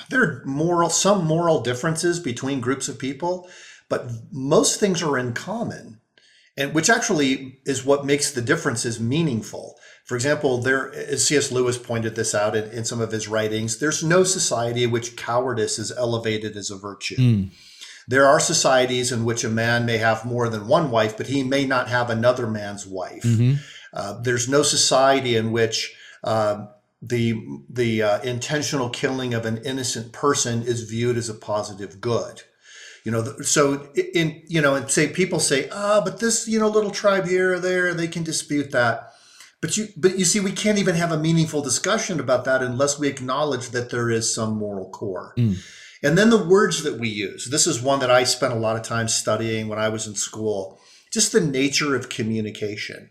there 0.09 0.23
are 0.23 0.43
moral, 0.45 0.89
some 0.89 1.25
moral 1.25 1.61
differences 1.61 2.19
between 2.19 2.59
groups 2.59 2.87
of 2.87 2.99
people, 2.99 3.47
but 3.89 4.09
most 4.31 4.79
things 4.79 5.01
are 5.01 5.17
in 5.17 5.33
common. 5.33 6.01
And 6.59 6.73
which 6.73 6.89
actually 6.89 7.59
is 7.65 7.85
what 7.85 8.05
makes 8.05 8.31
the 8.31 8.41
differences 8.41 8.99
meaningful. 8.99 9.75
For 10.05 10.15
example, 10.15 10.57
there, 10.57 10.91
as 10.91 11.27
C.S. 11.27 11.51
Lewis 11.51 11.77
pointed 11.77 12.15
this 12.15 12.33
out 12.33 12.55
in, 12.55 12.63
in 12.71 12.83
some 12.83 12.99
of 12.99 13.11
his 13.11 13.27
writings, 13.27 13.77
there's 13.77 14.03
no 14.03 14.23
society 14.23 14.83
in 14.83 14.89
which 14.89 15.15
cowardice 15.15 15.77
is 15.77 15.91
elevated 15.91 16.57
as 16.57 16.71
a 16.71 16.77
virtue. 16.77 17.15
Mm. 17.17 17.49
There 18.07 18.25
are 18.25 18.39
societies 18.39 19.11
in 19.11 19.25
which 19.25 19.43
a 19.43 19.49
man 19.49 19.85
may 19.85 19.97
have 19.97 20.25
more 20.25 20.49
than 20.49 20.67
one 20.67 20.89
wife, 20.89 21.17
but 21.17 21.27
he 21.27 21.43
may 21.43 21.65
not 21.65 21.89
have 21.89 22.09
another 22.09 22.47
man's 22.47 22.87
wife. 22.87 23.23
Mm-hmm. 23.23 23.55
Uh, 23.93 24.21
there's 24.21 24.47
no 24.47 24.63
society 24.63 25.35
in 25.35 25.51
which 25.51 25.93
uh, 26.23 26.67
the 27.01 27.43
the 27.69 28.01
uh, 28.01 28.21
intentional 28.21 28.89
killing 28.89 29.33
of 29.33 29.45
an 29.45 29.57
innocent 29.63 30.11
person 30.11 30.63
is 30.63 30.89
viewed 30.89 31.17
as 31.17 31.29
a 31.29 31.33
positive 31.33 32.01
good. 32.01 32.41
You 33.03 33.11
know, 33.11 33.23
so 33.41 33.89
in 34.13 34.41
you 34.47 34.61
know, 34.61 34.75
and 34.75 34.89
say 34.89 35.07
people 35.07 35.39
say, 35.39 35.69
ah, 35.71 35.99
oh, 35.99 36.01
but 36.03 36.19
this 36.19 36.47
you 36.47 36.59
know 36.59 36.67
little 36.67 36.91
tribe 36.91 37.27
here 37.27 37.53
or 37.53 37.59
there, 37.59 37.93
they 37.93 38.07
can 38.07 38.23
dispute 38.23 38.71
that. 38.71 39.13
But 39.61 39.77
you, 39.77 39.87
but 39.97 40.19
you 40.19 40.25
see, 40.25 40.39
we 40.39 40.51
can't 40.51 40.77
even 40.77 40.95
have 40.95 41.11
a 41.11 41.17
meaningful 41.17 41.61
discussion 41.61 42.19
about 42.19 42.45
that 42.45 42.61
unless 42.61 42.99
we 42.99 43.07
acknowledge 43.07 43.69
that 43.69 43.89
there 43.89 44.09
is 44.09 44.33
some 44.33 44.57
moral 44.57 44.89
core. 44.89 45.33
Mm. 45.37 45.57
And 46.03 46.17
then 46.17 46.29
the 46.29 46.43
words 46.43 46.83
that 46.83 46.99
we 46.99 47.09
use. 47.09 47.45
This 47.45 47.65
is 47.65 47.81
one 47.81 47.99
that 48.01 48.11
I 48.11 48.23
spent 48.23 48.53
a 48.53 48.57
lot 48.57 48.75
of 48.75 48.83
time 48.83 49.07
studying 49.07 49.67
when 49.67 49.79
I 49.79 49.89
was 49.89 50.05
in 50.05 50.15
school. 50.15 50.79
Just 51.11 51.31
the 51.31 51.41
nature 51.41 51.95
of 51.95 52.09
communication. 52.09 53.09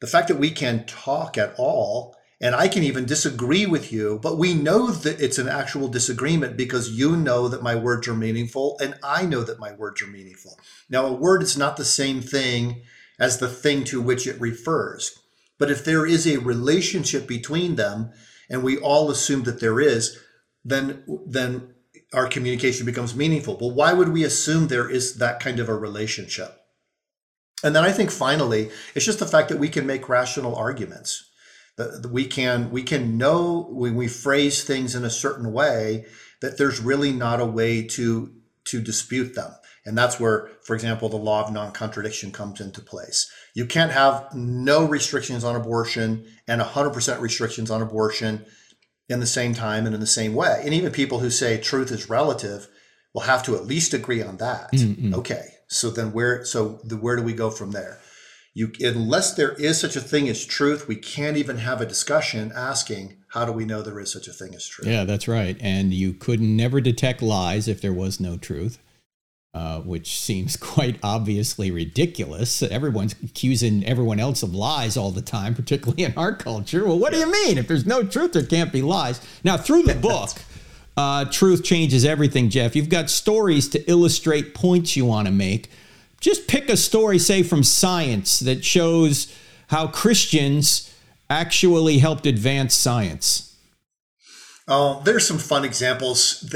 The 0.00 0.06
fact 0.06 0.28
that 0.28 0.38
we 0.38 0.50
can 0.50 0.84
talk 0.84 1.38
at 1.38 1.54
all, 1.56 2.15
and 2.40 2.54
I 2.54 2.68
can 2.68 2.82
even 2.82 3.06
disagree 3.06 3.64
with 3.64 3.92
you, 3.92 4.18
but 4.22 4.36
we 4.36 4.52
know 4.52 4.90
that 4.90 5.20
it's 5.20 5.38
an 5.38 5.48
actual 5.48 5.88
disagreement 5.88 6.56
because 6.56 6.90
you 6.90 7.16
know 7.16 7.48
that 7.48 7.62
my 7.62 7.74
words 7.74 8.06
are 8.08 8.14
meaningful 8.14 8.76
and 8.80 8.94
I 9.02 9.24
know 9.24 9.42
that 9.42 9.58
my 9.58 9.72
words 9.72 10.02
are 10.02 10.06
meaningful. 10.06 10.58
Now, 10.90 11.06
a 11.06 11.12
word 11.12 11.42
is 11.42 11.56
not 11.56 11.76
the 11.76 11.84
same 11.84 12.20
thing 12.20 12.82
as 13.18 13.38
the 13.38 13.48
thing 13.48 13.84
to 13.84 14.02
which 14.02 14.26
it 14.26 14.40
refers. 14.40 15.18
But 15.58 15.70
if 15.70 15.84
there 15.84 16.04
is 16.04 16.26
a 16.26 16.36
relationship 16.38 17.26
between 17.26 17.76
them, 17.76 18.12
and 18.50 18.62
we 18.62 18.76
all 18.76 19.10
assume 19.10 19.42
that 19.44 19.60
there 19.60 19.80
is, 19.80 20.18
then 20.64 21.02
then 21.26 21.74
our 22.12 22.28
communication 22.28 22.86
becomes 22.86 23.16
meaningful. 23.16 23.58
Well, 23.58 23.72
why 23.72 23.92
would 23.92 24.10
we 24.10 24.24
assume 24.24 24.68
there 24.68 24.88
is 24.88 25.16
that 25.16 25.40
kind 25.40 25.58
of 25.58 25.68
a 25.68 25.74
relationship? 25.74 26.60
And 27.64 27.74
then 27.74 27.84
I 27.84 27.92
think 27.92 28.10
finally, 28.10 28.70
it's 28.94 29.04
just 29.04 29.18
the 29.18 29.26
fact 29.26 29.48
that 29.48 29.58
we 29.58 29.68
can 29.68 29.86
make 29.86 30.08
rational 30.08 30.54
arguments. 30.54 31.25
That 31.76 32.10
we 32.10 32.26
can 32.26 32.70
we 32.70 32.82
can 32.82 33.18
know 33.18 33.68
when 33.70 33.96
we 33.96 34.08
phrase 34.08 34.64
things 34.64 34.94
in 34.94 35.04
a 35.04 35.10
certain 35.10 35.52
way 35.52 36.06
that 36.40 36.56
there's 36.58 36.80
really 36.80 37.12
not 37.12 37.40
a 37.40 37.46
way 37.46 37.82
to 37.82 38.32
to 38.64 38.80
dispute 38.80 39.34
them. 39.34 39.52
And 39.84 39.96
that's 39.96 40.18
where, 40.18 40.50
for 40.64 40.74
example, 40.74 41.08
the 41.08 41.16
law 41.16 41.44
of 41.44 41.52
non-contradiction 41.52 42.32
comes 42.32 42.60
into 42.60 42.80
place. 42.80 43.30
You 43.54 43.66
can't 43.66 43.92
have 43.92 44.34
no 44.34 44.84
restrictions 44.84 45.44
on 45.44 45.54
abortion 45.54 46.26
and 46.48 46.60
100% 46.60 47.20
restrictions 47.20 47.70
on 47.70 47.80
abortion 47.80 48.44
in 49.08 49.20
the 49.20 49.26
same 49.26 49.54
time 49.54 49.86
and 49.86 49.94
in 49.94 50.00
the 50.00 50.06
same 50.06 50.34
way. 50.34 50.60
And 50.64 50.74
even 50.74 50.92
people 50.92 51.20
who 51.20 51.30
say 51.30 51.58
truth 51.58 51.92
is 51.92 52.10
relative 52.10 52.66
will 53.14 53.22
have 53.22 53.44
to 53.44 53.54
at 53.54 53.64
least 53.64 53.94
agree 53.94 54.22
on 54.22 54.38
that. 54.38 54.72
Mm-hmm. 54.72 55.14
Okay. 55.14 55.46
So 55.68 55.90
then 55.90 56.12
where 56.12 56.44
so 56.44 56.80
the, 56.84 56.96
where 56.96 57.16
do 57.16 57.22
we 57.22 57.32
go 57.32 57.50
from 57.50 57.70
there? 57.70 58.00
You 58.56 58.72
unless 58.80 59.34
there 59.34 59.52
is 59.52 59.78
such 59.78 59.96
a 59.96 60.00
thing 60.00 60.30
as 60.30 60.42
truth, 60.42 60.88
we 60.88 60.96
can't 60.96 61.36
even 61.36 61.58
have 61.58 61.82
a 61.82 61.86
discussion 61.86 62.52
asking 62.56 63.18
how 63.28 63.44
do 63.44 63.52
we 63.52 63.66
know 63.66 63.82
there 63.82 64.00
is 64.00 64.10
such 64.10 64.28
a 64.28 64.32
thing 64.32 64.54
as 64.54 64.66
truth? 64.66 64.88
Yeah, 64.88 65.04
that's 65.04 65.28
right. 65.28 65.58
And 65.60 65.92
you 65.92 66.14
could 66.14 66.40
never 66.40 66.80
detect 66.80 67.20
lies 67.20 67.68
if 67.68 67.82
there 67.82 67.92
was 67.92 68.18
no 68.18 68.38
truth. 68.38 68.78
Uh, 69.52 69.80
which 69.80 70.18
seems 70.18 70.56
quite 70.74 70.98
obviously 71.02 71.70
ridiculous. 71.70 72.62
Everyone's 72.62 73.14
accusing 73.22 73.84
everyone 73.84 74.20
else 74.20 74.42
of 74.42 74.54
lies 74.54 74.96
all 74.96 75.10
the 75.10 75.20
time, 75.20 75.54
particularly 75.54 76.04
in 76.04 76.14
our 76.16 76.34
culture. 76.34 76.86
Well, 76.86 76.98
what 76.98 77.12
do 77.12 77.18
you 77.18 77.30
mean? 77.30 77.58
If 77.58 77.68
there's 77.68 77.84
no 77.84 78.04
truth, 78.04 78.32
there 78.32 78.44
can't 78.44 78.72
be 78.72 78.80
lies. 78.80 79.20
Now, 79.44 79.58
through 79.58 79.82
the 79.82 79.94
book, 80.00 80.30
uh, 80.96 81.26
Truth 81.26 81.62
Changes 81.62 82.06
Everything, 82.06 82.48
Jeff, 82.48 82.74
you've 82.74 82.88
got 82.88 83.10
stories 83.10 83.68
to 83.68 83.90
illustrate 83.90 84.54
points 84.54 84.96
you 84.96 85.04
want 85.04 85.26
to 85.26 85.32
make. 85.32 85.70
Just 86.26 86.48
pick 86.48 86.68
a 86.68 86.76
story, 86.76 87.20
say, 87.20 87.44
from 87.44 87.62
science 87.62 88.40
that 88.40 88.64
shows 88.64 89.32
how 89.68 89.86
Christians 89.86 90.92
actually 91.30 91.98
helped 91.98 92.26
advance 92.26 92.74
science. 92.74 93.56
Uh, 94.66 94.98
there's 95.04 95.24
some 95.24 95.38
fun 95.38 95.64
examples. 95.64 96.52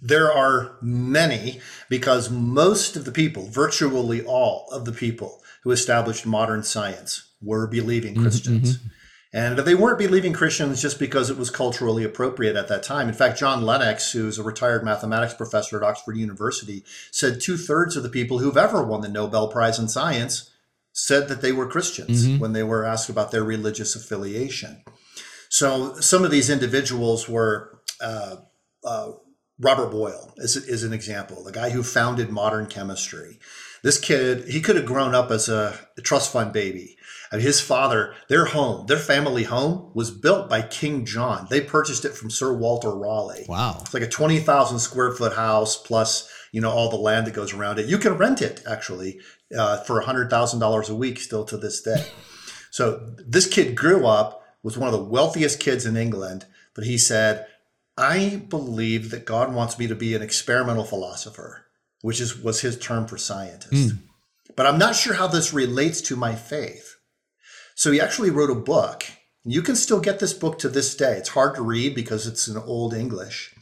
There 0.00 0.32
are 0.32 0.78
many 0.80 1.60
because 1.90 2.30
most 2.30 2.96
of 2.96 3.04
the 3.04 3.12
people, 3.12 3.46
virtually 3.46 4.24
all 4.24 4.66
of 4.72 4.86
the 4.86 4.92
people 4.92 5.42
who 5.64 5.70
established 5.70 6.24
modern 6.24 6.62
science, 6.62 7.28
were 7.42 7.66
believing 7.66 8.14
mm-hmm, 8.14 8.22
Christians. 8.22 8.78
Mm-hmm. 8.78 8.88
And 9.32 9.58
they 9.60 9.76
weren't 9.76 9.98
believing 9.98 10.32
Christians 10.32 10.82
just 10.82 10.98
because 10.98 11.30
it 11.30 11.38
was 11.38 11.50
culturally 11.50 12.02
appropriate 12.02 12.56
at 12.56 12.66
that 12.66 12.82
time. 12.82 13.08
In 13.08 13.14
fact, 13.14 13.38
John 13.38 13.62
Lennox, 13.62 14.10
who's 14.10 14.38
a 14.38 14.42
retired 14.42 14.84
mathematics 14.84 15.34
professor 15.34 15.76
at 15.76 15.88
Oxford 15.88 16.16
University, 16.16 16.84
said 17.12 17.40
two 17.40 17.56
thirds 17.56 17.96
of 17.96 18.02
the 18.02 18.08
people 18.08 18.40
who've 18.40 18.56
ever 18.56 18.82
won 18.82 19.02
the 19.02 19.08
Nobel 19.08 19.46
Prize 19.46 19.78
in 19.78 19.88
Science 19.88 20.50
said 20.92 21.28
that 21.28 21.42
they 21.42 21.52
were 21.52 21.68
Christians 21.68 22.26
mm-hmm. 22.26 22.40
when 22.40 22.52
they 22.52 22.64
were 22.64 22.84
asked 22.84 23.08
about 23.08 23.30
their 23.30 23.44
religious 23.44 23.94
affiliation. 23.94 24.82
So 25.48 25.94
some 26.00 26.24
of 26.24 26.32
these 26.32 26.50
individuals 26.50 27.28
were 27.28 27.80
uh, 28.00 28.36
uh, 28.84 29.12
Robert 29.60 29.90
Boyle 29.90 30.32
is, 30.38 30.56
is 30.56 30.84
an 30.84 30.92
example, 30.92 31.44
the 31.44 31.52
guy 31.52 31.70
who 31.70 31.82
founded 31.82 32.30
modern 32.30 32.66
chemistry. 32.66 33.38
This 33.82 33.98
kid, 33.98 34.48
he 34.48 34.60
could 34.60 34.76
have 34.76 34.86
grown 34.86 35.14
up 35.14 35.30
as 35.30 35.48
a, 35.48 35.78
a 35.96 36.00
trust 36.00 36.32
fund 36.32 36.52
baby. 36.52 36.96
I 37.32 37.36
mean, 37.36 37.46
his 37.46 37.60
father, 37.60 38.14
their 38.28 38.46
home, 38.46 38.86
their 38.86 38.98
family 38.98 39.44
home 39.44 39.92
was 39.94 40.10
built 40.10 40.50
by 40.50 40.62
King 40.62 41.04
John. 41.04 41.46
They 41.48 41.60
purchased 41.60 42.04
it 42.04 42.14
from 42.14 42.28
Sir 42.28 42.52
Walter 42.52 42.90
Raleigh. 42.90 43.46
Wow. 43.48 43.78
It's 43.82 43.94
like 43.94 44.02
a 44.02 44.08
20,000 44.08 44.78
square 44.80 45.12
foot 45.12 45.34
house 45.34 45.76
plus, 45.76 46.28
you 46.50 46.60
know, 46.60 46.70
all 46.70 46.90
the 46.90 46.96
land 46.96 47.26
that 47.26 47.34
goes 47.34 47.54
around 47.54 47.78
it. 47.78 47.86
You 47.86 47.98
can 47.98 48.14
rent 48.14 48.42
it 48.42 48.62
actually 48.66 49.20
uh, 49.56 49.78
for 49.84 50.02
$100,000 50.02 50.90
a 50.90 50.94
week 50.94 51.20
still 51.20 51.44
to 51.44 51.56
this 51.56 51.80
day. 51.82 52.04
so 52.70 53.14
this 53.24 53.46
kid 53.46 53.76
grew 53.76 54.06
up 54.06 54.42
was 54.62 54.76
one 54.76 54.92
of 54.92 54.98
the 54.98 55.04
wealthiest 55.04 55.60
kids 55.60 55.86
in 55.86 55.96
England, 55.96 56.46
but 56.74 56.84
he 56.84 56.98
said, 56.98 57.46
I 57.96 58.42
believe 58.48 59.10
that 59.10 59.24
God 59.24 59.54
wants 59.54 59.78
me 59.78 59.86
to 59.86 59.94
be 59.94 60.14
an 60.14 60.22
experimental 60.22 60.84
philosopher, 60.84 61.66
which 62.02 62.20
is 62.20 62.36
was 62.36 62.60
his 62.60 62.78
term 62.78 63.06
for 63.06 63.18
scientist. 63.18 63.72
Mm. 63.72 63.98
But 64.56 64.66
I'm 64.66 64.78
not 64.78 64.96
sure 64.96 65.14
how 65.14 65.26
this 65.26 65.52
relates 65.52 66.00
to 66.02 66.16
my 66.16 66.34
faith. 66.34 66.89
So 67.80 67.90
he 67.90 67.98
actually 67.98 68.28
wrote 68.28 68.50
a 68.50 68.54
book. 68.54 69.04
You 69.42 69.62
can 69.62 69.74
still 69.74 70.00
get 70.00 70.18
this 70.18 70.34
book 70.34 70.58
to 70.58 70.68
this 70.68 70.94
day. 70.94 71.16
It's 71.16 71.30
hard 71.30 71.54
to 71.54 71.62
read 71.62 71.94
because 71.94 72.26
it's 72.26 72.46
in 72.46 72.58
old 72.58 72.92
English. 72.92 73.54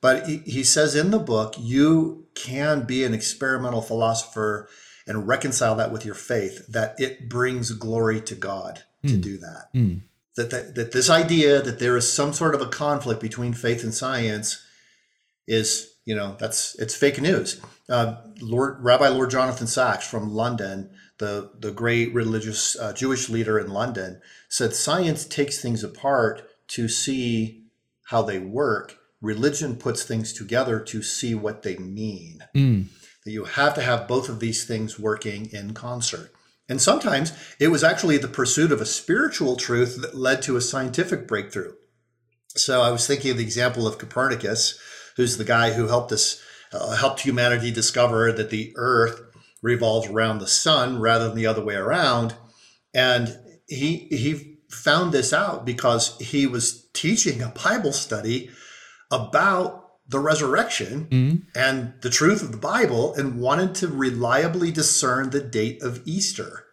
But 0.00 0.28
he, 0.28 0.62
says 0.62 0.94
in 0.94 1.10
the 1.10 1.18
book, 1.18 1.56
you 1.58 2.28
can 2.36 2.86
be 2.86 3.02
an 3.02 3.12
experimental 3.12 3.82
philosopher 3.82 4.68
and 5.04 5.26
reconcile 5.26 5.74
that 5.74 5.90
with 5.90 6.04
your 6.04 6.14
faith, 6.14 6.64
that 6.68 6.94
it 7.00 7.28
brings 7.28 7.72
glory 7.72 8.20
to 8.20 8.36
God 8.36 8.84
mm. 9.04 9.08
to 9.08 9.14
hmm. 9.16 9.20
do 9.20 9.38
that. 9.38 9.64
Mm. 9.74 10.02
That, 10.36 10.50
that. 10.50 10.74
That 10.76 10.92
this 10.92 11.10
idea 11.10 11.60
that 11.60 11.80
there 11.80 11.96
is 11.96 12.10
some 12.10 12.32
sort 12.32 12.54
of 12.54 12.62
a 12.62 12.68
conflict 12.68 13.20
between 13.20 13.52
faith 13.52 13.82
and 13.82 13.92
science 13.92 14.64
is, 15.48 15.92
you 16.04 16.14
know, 16.14 16.36
that's 16.38 16.78
it's 16.78 16.94
fake 16.94 17.20
news. 17.20 17.60
Uh, 17.88 18.14
Lord 18.40 18.76
Rabbi 18.78 19.08
Lord 19.08 19.30
Jonathan 19.30 19.66
Sacks 19.66 20.06
from 20.06 20.32
London, 20.32 20.90
the 21.20 21.52
the 21.56 21.70
great 21.70 22.12
religious 22.12 22.76
uh, 22.76 22.92
Jewish 22.92 23.28
leader 23.28 23.58
in 23.58 23.70
London, 23.70 24.20
said 24.48 24.74
science 24.74 25.24
takes 25.24 25.62
things 25.62 25.84
apart 25.84 26.42
to 26.68 26.88
see 26.88 27.62
how 28.06 28.22
they 28.22 28.40
work. 28.40 28.96
Religion 29.22 29.76
puts 29.76 30.02
things 30.02 30.32
together 30.32 30.80
to 30.80 31.02
see 31.02 31.34
what 31.34 31.62
they 31.62 31.76
mean. 31.76 32.40
Mm 32.56 32.88
that 33.24 33.32
you 33.32 33.44
have 33.44 33.74
to 33.74 33.82
have 33.82 34.08
both 34.08 34.28
of 34.28 34.40
these 34.40 34.64
things 34.64 34.98
working 34.98 35.50
in 35.52 35.74
concert. 35.74 36.32
And 36.68 36.80
sometimes 36.80 37.32
it 37.58 37.68
was 37.68 37.82
actually 37.82 38.16
the 38.18 38.28
pursuit 38.28 38.72
of 38.72 38.80
a 38.80 38.86
spiritual 38.86 39.56
truth 39.56 40.00
that 40.00 40.16
led 40.16 40.42
to 40.42 40.56
a 40.56 40.60
scientific 40.60 41.26
breakthrough. 41.26 41.74
So 42.48 42.82
I 42.82 42.90
was 42.90 43.06
thinking 43.06 43.32
of 43.32 43.36
the 43.36 43.42
example 43.42 43.86
of 43.86 43.98
Copernicus, 43.98 44.78
who's 45.16 45.36
the 45.36 45.44
guy 45.44 45.72
who 45.72 45.88
helped 45.88 46.12
us, 46.12 46.40
uh, 46.72 46.96
helped 46.96 47.20
humanity 47.20 47.70
discover 47.70 48.32
that 48.32 48.50
the 48.50 48.72
Earth 48.76 49.20
revolves 49.62 50.08
around 50.08 50.38
the 50.38 50.46
sun 50.46 51.00
rather 51.00 51.28
than 51.28 51.36
the 51.36 51.46
other 51.46 51.64
way 51.64 51.74
around. 51.74 52.34
And 52.94 53.38
he 53.68 54.08
he 54.10 54.58
found 54.68 55.12
this 55.12 55.32
out 55.32 55.64
because 55.64 56.16
he 56.18 56.46
was 56.46 56.86
teaching 56.92 57.42
a 57.42 57.48
Bible 57.48 57.92
study 57.92 58.50
about 59.10 59.80
the 60.08 60.18
resurrection 60.18 61.06
mm-hmm. 61.06 61.36
and 61.54 61.94
the 62.02 62.10
truth 62.10 62.42
of 62.42 62.50
the 62.50 62.58
Bible 62.58 63.14
and 63.14 63.40
wanted 63.40 63.74
to 63.76 63.88
reliably 63.88 64.72
discern 64.72 65.30
the 65.30 65.40
date 65.40 65.82
of 65.82 66.02
Easter. 66.04 66.64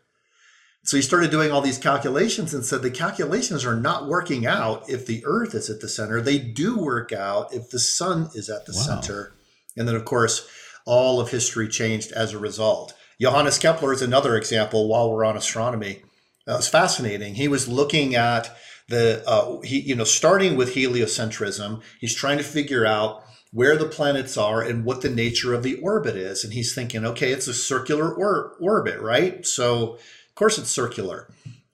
So 0.84 0.96
he 0.96 1.04
started 1.04 1.32
doing 1.32 1.52
all 1.52 1.62
these 1.62 1.78
calculations 1.78 2.54
and 2.54 2.64
said 2.66 2.82
the 2.82 2.90
calculations 2.90 3.66
are 3.66 3.76
not 3.76 4.08
working 4.08 4.48
out 4.48 4.90
if 4.90 5.06
the 5.06 5.22
earth 5.26 5.54
is 5.54 5.70
at 5.70 5.82
the 5.82 5.90
center. 5.90 6.22
They 6.22 6.40
do 6.40 6.80
work 6.80 7.12
out 7.12 7.54
if 7.54 7.70
the 7.70 7.80
sun 7.80 8.30
is 8.34 8.50
at 8.50 8.66
the 8.66 8.74
wow. 8.74 8.82
center. 8.82 9.34
And 9.76 9.88
then, 9.88 9.96
of 9.96 10.06
course, 10.06 10.48
all 10.88 11.20
of 11.20 11.30
history 11.30 11.68
changed 11.68 12.12
as 12.14 12.34
a 12.34 12.40
result. 12.40 12.94
Johannes 13.22 13.60
Kepler 13.60 13.94
is 13.94 14.02
another 14.02 14.36
example 14.36 14.88
while 14.88 15.12
we're 15.12 15.26
on 15.26 15.38
astronomy. 15.38 16.02
That 16.46 16.58
was 16.58 16.70
fascinating. 16.70 17.36
He 17.36 17.48
was 17.48 17.68
looking 17.68 18.16
at 18.16 18.56
the, 18.88 19.24
uh, 19.28 19.60
he, 19.62 19.82
you 19.82 19.96
know, 19.96 20.06
starting 20.06 20.56
with 20.56 20.76
heliocentrism, 20.76 21.82
he's 22.00 22.16
trying 22.16 22.38
to 22.38 22.44
figure 22.44 22.86
out 22.86 23.24
where 23.52 23.76
the 23.76 23.86
planets 23.86 24.38
are 24.38 24.62
and 24.62 24.86
what 24.86 25.02
the 25.02 25.10
nature 25.10 25.54
of 25.54 25.64
the 25.64 25.76
orbit 25.80 26.16
is. 26.16 26.44
And 26.44 26.54
he's 26.54 26.74
thinking, 26.74 27.06
okay, 27.06 27.32
it's 27.32 27.48
a 27.48 27.54
circular 27.54 28.14
or- 28.14 28.56
orbit, 28.60 29.00
right? 29.02 29.46
So, 29.46 29.94
of 29.94 30.36
course, 30.36 30.58
it's 30.58 30.70
circular. 30.70 31.28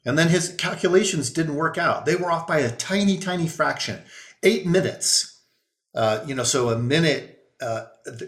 And 0.05 0.17
then 0.17 0.29
his 0.29 0.55
calculations 0.57 1.29
didn't 1.29 1.55
work 1.55 1.77
out. 1.77 2.05
They 2.05 2.15
were 2.15 2.31
off 2.31 2.47
by 2.47 2.59
a 2.59 2.71
tiny, 2.71 3.17
tiny 3.17 3.47
fraction, 3.47 4.01
eight 4.41 4.65
minutes. 4.65 5.41
Uh, 5.95 6.23
you 6.25 6.35
know, 6.35 6.43
so 6.43 6.69
a 6.69 6.77
minute, 6.77 7.32
uh, 7.61 7.85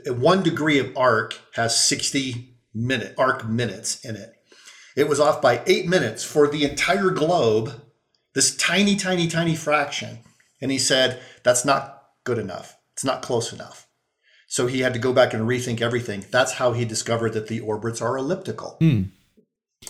one 0.07 0.43
degree 0.43 0.79
of 0.79 0.95
arc 0.97 1.39
has 1.53 1.79
60 1.79 2.55
minute 2.73 3.15
arc 3.17 3.47
minutes 3.47 4.03
in 4.03 4.15
it. 4.15 4.33
It 4.95 5.09
was 5.09 5.19
off 5.19 5.41
by 5.41 5.61
eight 5.65 5.87
minutes 5.87 6.23
for 6.23 6.47
the 6.47 6.63
entire 6.63 7.09
globe, 7.09 7.81
this 8.33 8.55
tiny, 8.55 8.95
tiny, 8.95 9.27
tiny 9.27 9.55
fraction. 9.55 10.19
And 10.61 10.71
he 10.71 10.77
said, 10.77 11.21
that's 11.43 11.65
not 11.65 12.03
good 12.23 12.37
enough. 12.37 12.77
It's 12.93 13.03
not 13.03 13.21
close 13.21 13.51
enough. 13.51 13.87
So 14.47 14.67
he 14.67 14.79
had 14.81 14.93
to 14.93 14.99
go 14.99 15.11
back 15.11 15.33
and 15.33 15.47
rethink 15.47 15.81
everything. 15.81 16.25
That's 16.31 16.53
how 16.53 16.71
he 16.71 16.85
discovered 16.85 17.33
that 17.33 17.47
the 17.47 17.59
orbits 17.59 18.01
are 18.01 18.17
elliptical. 18.17 18.77
Mm. 18.79 19.09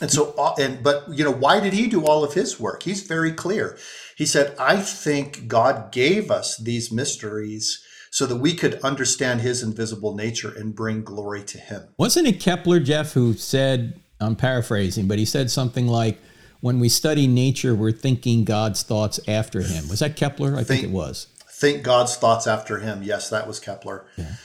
And 0.02 0.12
so, 0.12 0.34
uh, 0.38 0.56
and 0.60 0.84
but 0.84 1.06
you 1.10 1.24
know, 1.24 1.32
why 1.32 1.60
did 1.60 1.74
he 1.74 1.88
do 1.88 2.06
all 2.06 2.24
of 2.24 2.34
his 2.34 2.60
work? 2.60 2.84
He's 2.84 3.02
very 3.02 3.32
clear. 3.32 3.78
He 4.18 4.26
said, 4.26 4.56
"I 4.60 4.82
think 4.82 5.48
God 5.48 5.92
gave 5.92 6.32
us 6.32 6.58
these 6.58 6.92
mysteries." 6.92 7.82
So 8.16 8.26
that 8.26 8.38
we 8.38 8.54
could 8.54 8.76
understand 8.76 9.42
his 9.42 9.62
invisible 9.62 10.16
nature 10.16 10.54
and 10.56 10.74
bring 10.74 11.04
glory 11.04 11.44
to 11.44 11.58
him. 11.58 11.84
Wasn't 11.98 12.26
it 12.26 12.40
Kepler, 12.40 12.80
Jeff, 12.80 13.12
who 13.12 13.34
said, 13.34 14.00
I'm 14.22 14.38
paraphrasing, 14.38 15.08
but 15.08 15.20
he 15.20 15.26
said 15.26 15.52
something 15.52 15.86
like, 15.88 16.18
when 16.62 16.80
we 16.80 16.88
study 16.88 17.28
nature, 17.28 17.76
we're 17.76 17.92
thinking 17.92 18.46
God's 18.46 18.84
thoughts 18.84 19.20
after 19.28 19.62
him. 19.62 19.90
Was 19.90 20.00
that 20.00 20.16
Kepler? 20.16 20.54
I 20.54 20.64
think, 20.64 20.68
think 20.68 20.84
it 20.86 20.92
was 20.92 21.28
think 21.56 21.84
God's 21.84 22.16
thoughts 22.16 22.48
after 22.48 22.80
him. 22.80 23.02
Yes, 23.02 23.30
that 23.30 23.48
was 23.48 23.60
Kepler. 23.60 24.06
Yeah. 24.18 24.36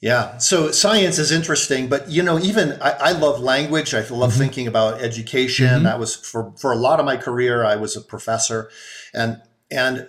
Yeah. 0.00 0.36
So 0.38 0.70
science 0.70 1.18
is 1.18 1.32
interesting, 1.32 1.88
but 1.88 2.10
you 2.10 2.22
know, 2.22 2.38
even 2.38 2.72
I, 2.82 2.90
I 2.90 3.12
love 3.12 3.40
language. 3.40 3.94
I 3.94 4.00
love 4.00 4.08
mm-hmm. 4.10 4.38
thinking 4.38 4.66
about 4.66 5.00
education. 5.00 5.66
Mm-hmm. 5.66 5.84
That 5.84 5.98
was 5.98 6.14
for 6.14 6.52
for 6.58 6.72
a 6.72 6.76
lot 6.76 7.00
of 7.00 7.06
my 7.06 7.16
career. 7.16 7.64
I 7.64 7.76
was 7.76 7.96
a 7.96 8.02
professor, 8.02 8.70
and 9.14 9.40
and 9.70 10.06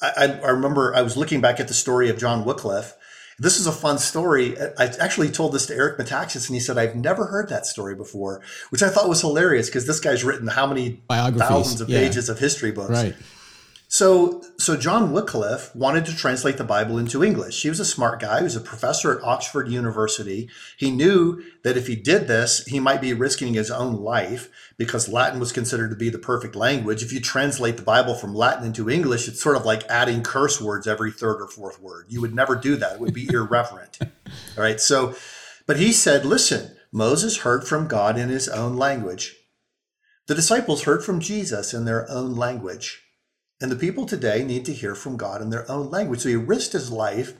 I, 0.00 0.38
I 0.42 0.50
remember 0.50 0.94
I 0.94 1.02
was 1.02 1.16
looking 1.16 1.40
back 1.40 1.60
at 1.60 1.68
the 1.68 1.74
story 1.74 2.08
of 2.08 2.18
John 2.18 2.44
Wycliffe. 2.44 2.94
This 3.40 3.60
is 3.60 3.66
a 3.68 3.72
fun 3.72 3.98
story. 3.98 4.56
I 4.60 4.86
actually 5.00 5.30
told 5.30 5.52
this 5.52 5.66
to 5.66 5.74
Eric 5.74 5.98
Metaxas, 5.98 6.48
and 6.48 6.54
he 6.54 6.60
said, 6.60 6.76
I've 6.76 6.96
never 6.96 7.26
heard 7.26 7.48
that 7.50 7.66
story 7.66 7.94
before, 7.94 8.42
which 8.70 8.82
I 8.82 8.88
thought 8.88 9.08
was 9.08 9.20
hilarious 9.20 9.68
because 9.68 9.86
this 9.86 10.00
guy's 10.00 10.24
written 10.24 10.48
how 10.48 10.66
many 10.66 11.02
thousands 11.08 11.80
of 11.80 11.88
yeah. 11.88 12.00
pages 12.00 12.28
of 12.28 12.40
history 12.40 12.72
books. 12.72 12.90
Right. 12.90 13.14
So, 13.90 14.42
so 14.58 14.76
John 14.76 15.12
Wycliffe 15.12 15.74
wanted 15.74 16.04
to 16.06 16.14
translate 16.14 16.58
the 16.58 16.64
Bible 16.64 16.98
into 16.98 17.24
English. 17.24 17.62
He 17.62 17.70
was 17.70 17.80
a 17.80 17.86
smart 17.86 18.20
guy. 18.20 18.38
He 18.38 18.44
was 18.44 18.54
a 18.54 18.60
professor 18.60 19.16
at 19.16 19.24
Oxford 19.24 19.66
University. 19.68 20.50
He 20.76 20.90
knew 20.90 21.42
that 21.64 21.78
if 21.78 21.86
he 21.86 21.96
did 21.96 22.28
this, 22.28 22.66
he 22.66 22.80
might 22.80 23.00
be 23.00 23.14
risking 23.14 23.54
his 23.54 23.70
own 23.70 23.94
life 23.94 24.50
because 24.76 25.08
Latin 25.08 25.40
was 25.40 25.52
considered 25.52 25.88
to 25.88 25.96
be 25.96 26.10
the 26.10 26.18
perfect 26.18 26.54
language. 26.54 27.02
If 27.02 27.14
you 27.14 27.20
translate 27.20 27.78
the 27.78 27.82
Bible 27.82 28.14
from 28.14 28.34
Latin 28.34 28.66
into 28.66 28.90
English, 28.90 29.26
it's 29.26 29.42
sort 29.42 29.56
of 29.56 29.64
like 29.64 29.88
adding 29.88 30.22
curse 30.22 30.60
words 30.60 30.86
every 30.86 31.10
third 31.10 31.40
or 31.40 31.48
fourth 31.48 31.80
word. 31.80 32.06
You 32.10 32.20
would 32.20 32.34
never 32.34 32.56
do 32.56 32.76
that. 32.76 32.96
It 32.96 33.00
would 33.00 33.14
be 33.14 33.28
irreverent. 33.32 34.00
All 34.02 34.08
right. 34.62 34.80
So, 34.82 35.14
but 35.66 35.78
he 35.78 35.92
said, 35.92 36.26
listen, 36.26 36.76
Moses 36.92 37.38
heard 37.38 37.66
from 37.66 37.88
God 37.88 38.18
in 38.18 38.28
his 38.28 38.50
own 38.50 38.76
language. 38.76 39.34
The 40.26 40.34
disciples 40.34 40.82
heard 40.82 41.02
from 41.02 41.20
Jesus 41.20 41.72
in 41.72 41.86
their 41.86 42.08
own 42.10 42.36
language. 42.36 43.02
And 43.60 43.70
the 43.70 43.76
people 43.76 44.06
today 44.06 44.44
need 44.44 44.64
to 44.66 44.72
hear 44.72 44.94
from 44.94 45.16
God 45.16 45.42
in 45.42 45.50
their 45.50 45.68
own 45.70 45.90
language. 45.90 46.20
So 46.20 46.28
he 46.28 46.36
risked 46.36 46.72
his 46.72 46.92
life, 46.92 47.34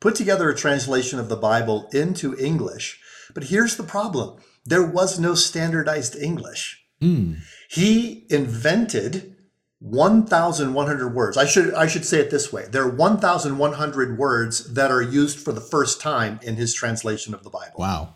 put 0.00 0.14
together 0.14 0.50
a 0.50 0.56
translation 0.56 1.18
of 1.18 1.28
the 1.28 1.36
Bible 1.36 1.88
into 1.92 2.36
English. 2.36 3.00
But 3.34 3.44
here's 3.44 3.76
the 3.76 3.82
problem 3.82 4.38
there 4.64 4.84
was 4.84 5.18
no 5.18 5.34
standardized 5.34 6.14
English. 6.16 6.84
Mm. 7.00 7.38
He 7.68 8.26
invented 8.30 9.34
1,100 9.80 11.14
words. 11.14 11.36
I 11.36 11.46
should 11.46 11.74
I 11.74 11.86
should 11.86 12.04
say 12.04 12.20
it 12.20 12.30
this 12.30 12.52
way: 12.52 12.66
there 12.70 12.84
are 12.84 12.94
1,100 12.94 14.18
words 14.18 14.74
that 14.74 14.90
are 14.90 15.02
used 15.02 15.40
for 15.40 15.52
the 15.52 15.60
first 15.60 16.00
time 16.00 16.38
in 16.42 16.54
his 16.56 16.74
translation 16.74 17.34
of 17.34 17.42
the 17.42 17.50
Bible. 17.50 17.74
Wow! 17.78 18.14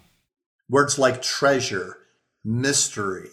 Words 0.68 0.98
like 0.98 1.22
treasure, 1.22 1.98
mystery, 2.44 3.30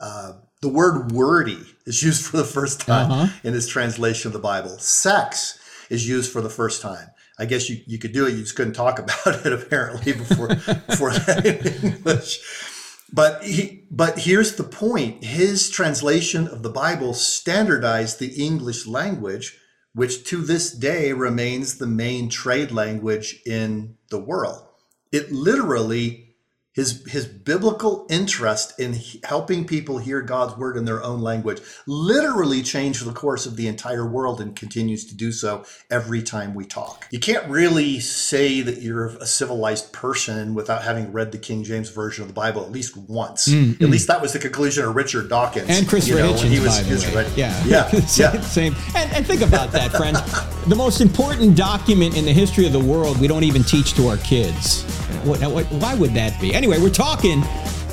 uh, 0.00 0.32
the 0.60 0.68
word 0.68 1.12
wordy 1.12 1.60
is 1.90 2.02
used 2.04 2.24
for 2.24 2.36
the 2.36 2.44
first 2.44 2.80
time 2.80 3.10
uh-huh. 3.10 3.32
in 3.42 3.52
this 3.52 3.66
translation 3.66 4.28
of 4.28 4.32
the 4.32 4.38
Bible. 4.38 4.78
Sex 4.78 5.58
is 5.90 6.08
used 6.08 6.30
for 6.32 6.40
the 6.40 6.48
first 6.48 6.80
time. 6.80 7.08
I 7.36 7.46
guess 7.46 7.68
you, 7.68 7.80
you 7.84 7.98
could 7.98 8.12
do 8.12 8.26
it, 8.26 8.34
you 8.34 8.42
just 8.42 8.54
couldn't 8.54 8.74
talk 8.74 8.98
about 9.04 9.44
it 9.44 9.52
apparently 9.52 10.12
before 10.12 10.48
before 10.88 11.12
that 11.12 11.44
in 11.44 11.92
English. 11.92 12.38
But 13.12 13.42
he 13.42 13.88
but 13.90 14.20
here's 14.20 14.54
the 14.54 14.64
point. 14.64 15.24
His 15.24 15.68
translation 15.68 16.46
of 16.46 16.62
the 16.62 16.70
Bible 16.70 17.12
standardized 17.12 18.20
the 18.20 18.34
English 18.40 18.86
language, 18.86 19.58
which 19.92 20.24
to 20.26 20.42
this 20.42 20.70
day 20.70 21.12
remains 21.12 21.78
the 21.78 21.88
main 21.88 22.28
trade 22.28 22.70
language 22.70 23.40
in 23.44 23.96
the 24.10 24.20
world. 24.20 24.62
It 25.10 25.32
literally 25.32 26.29
his 26.80 27.04
his 27.06 27.26
biblical 27.26 28.06
interest 28.08 28.80
in 28.80 28.98
helping 29.24 29.66
people 29.66 29.98
hear 29.98 30.22
God's 30.22 30.56
word 30.56 30.78
in 30.78 30.86
their 30.86 31.02
own 31.02 31.20
language 31.20 31.60
literally 31.86 32.62
changed 32.62 33.04
the 33.04 33.12
course 33.12 33.44
of 33.44 33.56
the 33.56 33.68
entire 33.68 34.06
world 34.06 34.40
and 34.40 34.56
continues 34.56 35.04
to 35.04 35.14
do 35.14 35.30
so 35.30 35.64
every 35.90 36.22
time 36.22 36.54
we 36.54 36.64
talk. 36.64 37.06
You 37.10 37.20
can't 37.20 37.46
really 37.48 38.00
say 38.00 38.62
that 38.62 38.80
you're 38.80 39.08
a 39.08 39.26
civilized 39.26 39.92
person 39.92 40.54
without 40.54 40.82
having 40.82 41.12
read 41.12 41.32
the 41.32 41.38
King 41.38 41.64
James 41.64 41.90
version 41.90 42.22
of 42.22 42.28
the 42.28 42.34
Bible 42.34 42.64
at 42.64 42.72
least 42.72 42.96
once. 42.96 43.46
Mm-hmm. 43.46 43.84
At 43.84 43.90
least 43.90 44.08
that 44.08 44.22
was 44.22 44.32
the 44.32 44.38
conclusion 44.38 44.84
of 44.84 44.96
Richard 44.96 45.28
Dawkins 45.28 45.68
and 45.68 45.86
Christopher 45.86 46.20
know, 46.20 46.32
Hitchens, 46.32 46.48
he 46.48 46.60
was, 46.60 46.80
by 46.80 47.10
the 47.10 47.16
way. 47.16 47.32
Yeah, 47.36 47.64
yeah, 47.66 47.90
yeah. 48.16 48.40
Same. 48.40 48.74
And, 48.96 49.12
and 49.12 49.26
think 49.26 49.42
about 49.42 49.70
that, 49.72 49.92
friends. 49.92 50.18
the 50.66 50.76
most 50.76 51.02
important 51.02 51.56
document 51.56 52.16
in 52.16 52.24
the 52.24 52.32
history 52.32 52.64
of 52.64 52.72
the 52.72 52.80
world 52.80 53.20
we 53.20 53.28
don't 53.28 53.44
even 53.44 53.64
teach 53.64 53.92
to 53.94 54.08
our 54.08 54.16
kids. 54.18 54.99
What, 55.24 55.40
what, 55.50 55.66
why 55.66 55.94
would 55.94 56.14
that 56.14 56.40
be? 56.40 56.54
Anyway, 56.54 56.78
we're 56.78 56.90
talking 56.90 57.42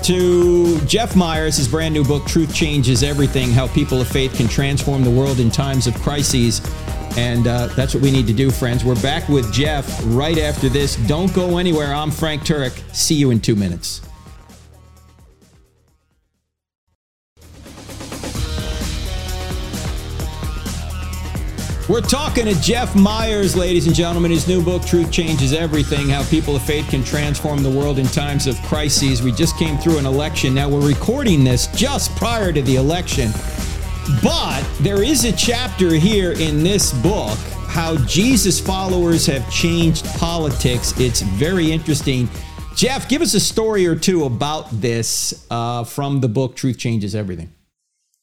to 0.04 0.80
Jeff 0.86 1.16
Myers, 1.16 1.58
his 1.58 1.68
brand 1.68 1.94
new 1.94 2.04
book, 2.04 2.26
Truth 2.26 2.54
Changes 2.54 3.04
Everything 3.04 3.52
How 3.52 3.68
People 3.68 4.00
of 4.00 4.08
Faith 4.08 4.36
Can 4.36 4.48
Transform 4.48 5.04
the 5.04 5.12
World 5.12 5.40
in 5.40 5.52
Times 5.52 5.88
of 5.88 5.96
Crises. 5.96 6.62
And 7.18 7.48
uh, 7.48 7.68
that's 7.68 7.94
what 7.94 8.04
we 8.04 8.12
need 8.12 8.28
to 8.28 8.34
do, 8.34 8.52
friends. 8.52 8.86
We're 8.86 9.02
back 9.02 9.28
with 9.28 9.52
Jeff 9.52 10.02
right 10.06 10.38
after 10.38 10.70
this. 10.70 10.96
Don't 11.08 11.34
go 11.34 11.58
anywhere. 11.58 11.94
I'm 11.94 12.12
Frank 12.12 12.44
Turek. 12.44 12.80
See 12.96 13.16
you 13.16 13.32
in 13.32 13.42
two 13.42 13.56
minutes. 13.56 14.07
We're 21.90 22.02
talking 22.02 22.44
to 22.48 22.62
Jeff 22.62 22.98
Myers, 22.98 23.56
ladies 23.56 23.88
and 23.88 23.96
gentlemen. 23.96 24.30
His 24.30 24.46
new 24.46 24.62
book, 24.62 24.86
Truth 24.86 25.10
Changes 25.10 25.54
Everything 25.54 26.10
How 26.10 26.22
People 26.26 26.54
of 26.54 26.62
Faith 26.64 26.90
Can 26.90 27.02
Transform 27.02 27.64
the 27.64 27.70
World 27.70 27.98
in 27.98 28.06
Times 28.08 28.46
of 28.46 28.62
Crises. 28.64 29.22
We 29.24 29.32
just 29.32 29.58
came 29.58 29.78
through 29.78 29.98
an 29.98 30.06
election. 30.06 30.54
Now 30.54 30.68
we're 30.68 30.86
recording 30.86 31.46
this 31.46 31.68
just 31.68 32.14
prior 32.18 32.52
to 32.52 32.62
the 32.62 32.76
election. 32.76 33.32
But 34.22 34.70
there 34.82 35.02
is 35.02 35.24
a 35.24 35.32
chapter 35.32 35.94
here 35.94 36.34
in 36.34 36.62
this 36.62 36.92
book 36.92 37.38
how 37.70 37.96
Jesus 38.06 38.60
followers 38.60 39.26
have 39.28 39.50
changed 39.50 40.06
politics. 40.18 40.94
It's 41.00 41.22
very 41.22 41.72
interesting. 41.72 42.28
Jeff, 42.76 43.08
give 43.08 43.22
us 43.22 43.34
a 43.34 43.40
story 43.40 43.88
or 43.88 43.96
two 43.96 44.26
about 44.26 44.70
this 44.72 45.48
uh, 45.50 45.86
from 45.86 46.20
the 46.20 46.28
book 46.28 46.58
Truth 46.58 46.80
Changes 46.80 47.16
Everything. 47.16 47.54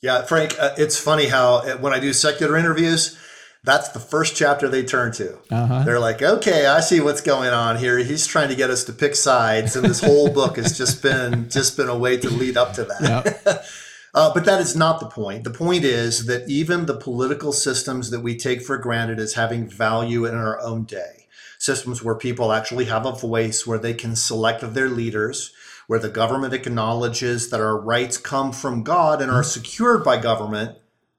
Yeah, 0.02 0.20
Frank, 0.20 0.54
uh, 0.60 0.74
it's 0.76 0.98
funny 1.00 1.28
how 1.28 1.54
uh, 1.54 1.78
when 1.78 1.94
I 1.94 1.98
do 1.98 2.12
secular 2.12 2.58
interviews, 2.58 3.18
that's 3.64 3.88
the 3.88 3.98
first 3.98 4.36
chapter 4.36 4.68
they 4.68 4.84
turn 4.84 5.10
to. 5.12 5.38
Uh-huh. 5.50 5.82
They're 5.84 5.98
like, 5.98 6.22
okay, 6.22 6.66
I 6.66 6.80
see 6.80 7.00
what's 7.00 7.22
going 7.22 7.48
on 7.48 7.78
here. 7.78 7.98
He's 7.98 8.26
trying 8.26 8.50
to 8.50 8.54
get 8.54 8.68
us 8.68 8.84
to 8.84 8.92
pick 8.92 9.14
sides, 9.14 9.74
and 9.74 9.84
this 9.86 10.02
whole 10.02 10.30
book 10.30 10.56
has 10.56 10.76
just 10.76 11.02
been 11.02 11.48
just 11.48 11.76
been 11.76 11.88
a 11.88 11.96
way 11.96 12.18
to 12.18 12.28
lead 12.28 12.58
up 12.58 12.74
to 12.74 12.84
that. 12.84 13.40
Yep. 13.44 13.64
uh, 14.14 14.34
but 14.34 14.44
that 14.44 14.60
is 14.60 14.76
not 14.76 15.00
the 15.00 15.06
point. 15.06 15.44
The 15.44 15.50
point 15.50 15.84
is 15.84 16.26
that 16.26 16.48
even 16.48 16.84
the 16.84 16.96
political 16.96 17.52
systems 17.52 18.10
that 18.10 18.20
we 18.20 18.36
take 18.36 18.60
for 18.60 18.76
granted 18.76 19.18
as 19.18 19.32
having 19.32 19.66
value 19.66 20.26
in 20.26 20.34
our 20.34 20.60
own 20.60 20.84
day, 20.84 21.26
systems 21.58 22.02
where 22.02 22.14
people 22.14 22.52
actually 22.52 22.84
have 22.84 23.06
a 23.06 23.12
voice, 23.12 23.66
where 23.66 23.78
they 23.78 23.94
can 23.94 24.14
select 24.14 24.60
their 24.74 24.90
leaders, 24.90 25.54
where 25.86 25.98
the 25.98 26.10
government 26.10 26.52
acknowledges 26.52 27.48
that 27.48 27.60
our 27.60 27.80
rights 27.80 28.18
come 28.18 28.52
from 28.52 28.82
God 28.82 29.22
and 29.22 29.30
are 29.30 29.42
secured 29.42 30.04
by 30.04 30.18
government 30.18 30.76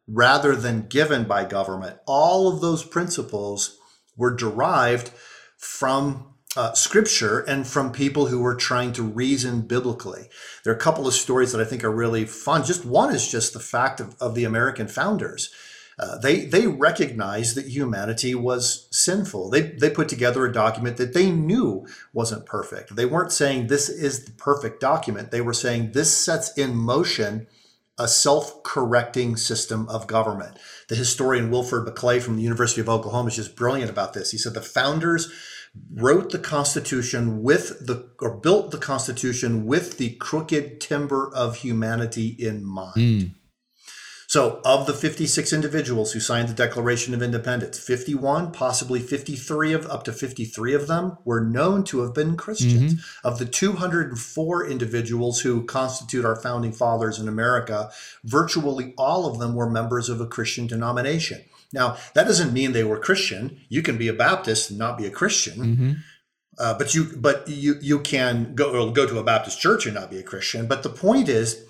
rather 0.07 0.55
than 0.55 0.87
given 0.87 1.23
by 1.25 1.45
government. 1.45 1.97
All 2.05 2.47
of 2.47 2.61
those 2.61 2.83
principles 2.83 3.77
were 4.15 4.35
derived 4.35 5.11
from 5.57 6.35
uh, 6.55 6.73
scripture 6.73 7.39
and 7.39 7.67
from 7.67 7.91
people 7.91 8.27
who 8.27 8.39
were 8.39 8.55
trying 8.55 8.93
to 8.93 9.03
reason 9.03 9.61
biblically. 9.61 10.29
There 10.63 10.71
are 10.71 10.75
a 10.75 10.79
couple 10.79 11.07
of 11.07 11.13
stories 11.13 11.51
that 11.51 11.61
I 11.61 11.65
think 11.65 11.83
are 11.83 11.91
really 11.91 12.25
fun. 12.25 12.63
Just 12.63 12.85
one 12.85 13.13
is 13.13 13.29
just 13.29 13.53
the 13.53 13.59
fact 13.59 13.99
of, 13.99 14.15
of 14.21 14.35
the 14.35 14.45
American 14.45 14.87
founders. 14.87 15.53
Uh, 15.97 16.17
they 16.17 16.45
they 16.45 16.67
recognized 16.67 17.55
that 17.55 17.67
humanity 17.67 18.35
was 18.35 18.89
sinful. 18.91 19.49
They 19.49 19.61
they 19.61 19.89
put 19.89 20.09
together 20.09 20.45
a 20.45 20.51
document 20.51 20.97
that 20.97 21.13
they 21.13 21.31
knew 21.31 21.87
wasn't 22.11 22.45
perfect. 22.45 22.95
They 22.95 23.05
weren't 23.05 23.31
saying 23.31 23.67
this 23.67 23.87
is 23.87 24.25
the 24.25 24.31
perfect 24.31 24.81
document. 24.81 25.31
They 25.31 25.39
were 25.39 25.53
saying 25.53 25.91
this 25.91 26.11
sets 26.15 26.57
in 26.57 26.75
motion 26.75 27.47
a 27.97 28.07
self 28.07 28.63
correcting 28.63 29.37
system 29.37 29.87
of 29.89 30.07
government. 30.07 30.57
The 30.89 30.95
historian 30.95 31.49
Wilfred 31.49 31.87
McClay 31.87 32.21
from 32.21 32.35
the 32.35 32.43
University 32.43 32.81
of 32.81 32.89
Oklahoma 32.89 33.29
is 33.29 33.35
just 33.37 33.55
brilliant 33.55 33.89
about 33.89 34.13
this. 34.13 34.31
He 34.31 34.37
said 34.37 34.53
the 34.53 34.61
founders 34.61 35.31
wrote 35.93 36.31
the 36.31 36.39
Constitution 36.39 37.43
with 37.43 37.85
the, 37.85 38.09
or 38.19 38.37
built 38.37 38.71
the 38.71 38.77
Constitution 38.77 39.65
with 39.65 39.97
the 39.97 40.11
crooked 40.15 40.79
timber 40.79 41.33
of 41.33 41.57
humanity 41.57 42.27
in 42.27 42.63
mind. 42.63 42.95
Mm. 42.95 43.31
So, 44.35 44.59
of 44.65 44.85
the 44.85 44.91
56 44.91 45.53
individuals 45.53 46.11
who 46.11 46.19
signed 46.19 46.49
the 46.49 46.53
Declaration 46.53 47.13
of 47.13 47.21
Independence, 47.21 47.79
51, 47.79 48.51
possibly 48.51 48.99
53 48.99 49.71
of 49.71 49.85
up 49.85 50.03
to 50.03 50.11
53 50.11 50.73
of 50.73 50.87
them 50.87 51.17
were 51.23 51.39
known 51.39 51.85
to 51.85 52.01
have 52.01 52.13
been 52.13 52.35
Christians. 52.35 52.95
Mm-hmm. 52.95 53.27
Of 53.27 53.39
the 53.39 53.45
204 53.45 54.67
individuals 54.67 55.39
who 55.39 55.63
constitute 55.63 56.25
our 56.25 56.35
founding 56.35 56.73
fathers 56.73 57.17
in 57.17 57.29
America, 57.29 57.89
virtually 58.25 58.93
all 58.97 59.25
of 59.25 59.39
them 59.39 59.55
were 59.55 59.69
members 59.69 60.09
of 60.09 60.19
a 60.19 60.27
Christian 60.27 60.67
denomination. 60.67 61.45
Now, 61.71 61.95
that 62.13 62.27
doesn't 62.27 62.51
mean 62.51 62.73
they 62.73 62.83
were 62.83 62.99
Christian. 62.99 63.61
You 63.69 63.81
can 63.81 63.97
be 63.97 64.09
a 64.09 64.13
Baptist 64.13 64.69
and 64.69 64.77
not 64.77 64.97
be 64.97 65.05
a 65.05 65.11
Christian. 65.11 65.59
Mm-hmm. 65.59 65.91
Uh, 66.59 66.77
but 66.77 66.93
you 66.93 67.05
but 67.15 67.47
you 67.47 67.75
you 67.81 68.01
can 68.01 68.53
go 68.53 68.91
go 68.91 69.07
to 69.07 69.17
a 69.17 69.23
Baptist 69.23 69.61
church 69.61 69.85
and 69.85 69.95
not 69.95 70.11
be 70.11 70.19
a 70.19 70.23
Christian. 70.23 70.67
But 70.67 70.83
the 70.83 70.89
point 70.89 71.29
is, 71.29 71.65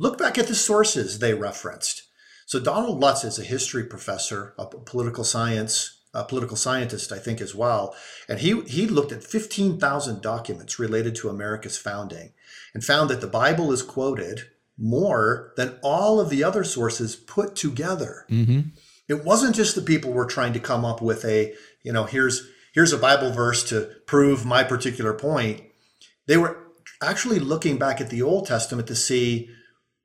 Look 0.00 0.16
back 0.16 0.38
at 0.38 0.46
the 0.46 0.54
sources 0.54 1.18
they 1.18 1.34
referenced. 1.34 2.04
So 2.50 2.58
Donald 2.58 2.98
Lutz 2.98 3.22
is 3.22 3.38
a 3.38 3.44
history 3.44 3.84
professor, 3.84 4.54
a 4.58 4.66
political 4.66 5.22
science, 5.22 6.00
a 6.12 6.24
political 6.24 6.56
scientist, 6.56 7.12
I 7.12 7.18
think, 7.20 7.40
as 7.40 7.54
well. 7.54 7.94
And 8.28 8.40
he, 8.40 8.62
he 8.62 8.88
looked 8.88 9.12
at 9.12 9.22
15,000 9.22 10.20
documents 10.20 10.76
related 10.76 11.14
to 11.14 11.28
America's 11.28 11.78
founding 11.78 12.32
and 12.74 12.82
found 12.82 13.08
that 13.08 13.20
the 13.20 13.28
Bible 13.28 13.70
is 13.70 13.84
quoted 13.84 14.48
more 14.76 15.52
than 15.56 15.78
all 15.80 16.18
of 16.18 16.28
the 16.28 16.42
other 16.42 16.64
sources 16.64 17.14
put 17.14 17.54
together. 17.54 18.26
Mm-hmm. 18.28 18.70
It 19.08 19.24
wasn't 19.24 19.54
just 19.54 19.76
the 19.76 19.80
people 19.80 20.10
were 20.10 20.26
trying 20.26 20.54
to 20.54 20.58
come 20.58 20.84
up 20.84 21.00
with 21.00 21.24
a, 21.24 21.54
you 21.84 21.92
know, 21.92 22.02
here's 22.02 22.48
here's 22.74 22.92
a 22.92 22.98
Bible 22.98 23.30
verse 23.30 23.62
to 23.68 23.92
prove 24.06 24.44
my 24.44 24.64
particular 24.64 25.14
point. 25.14 25.62
They 26.26 26.36
were 26.36 26.58
actually 27.00 27.38
looking 27.38 27.78
back 27.78 28.00
at 28.00 28.10
the 28.10 28.22
Old 28.22 28.48
Testament 28.48 28.88
to 28.88 28.96
see 28.96 29.50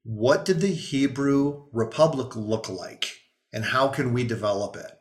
what 0.05 0.45
did 0.45 0.61
the 0.61 0.67
Hebrew 0.67 1.65
Republic 1.71 2.35
look 2.35 2.69
like 2.69 3.11
and 3.51 3.65
how 3.65 3.87
can 3.87 4.13
we 4.13 4.23
develop 4.23 4.75
it? 4.75 4.91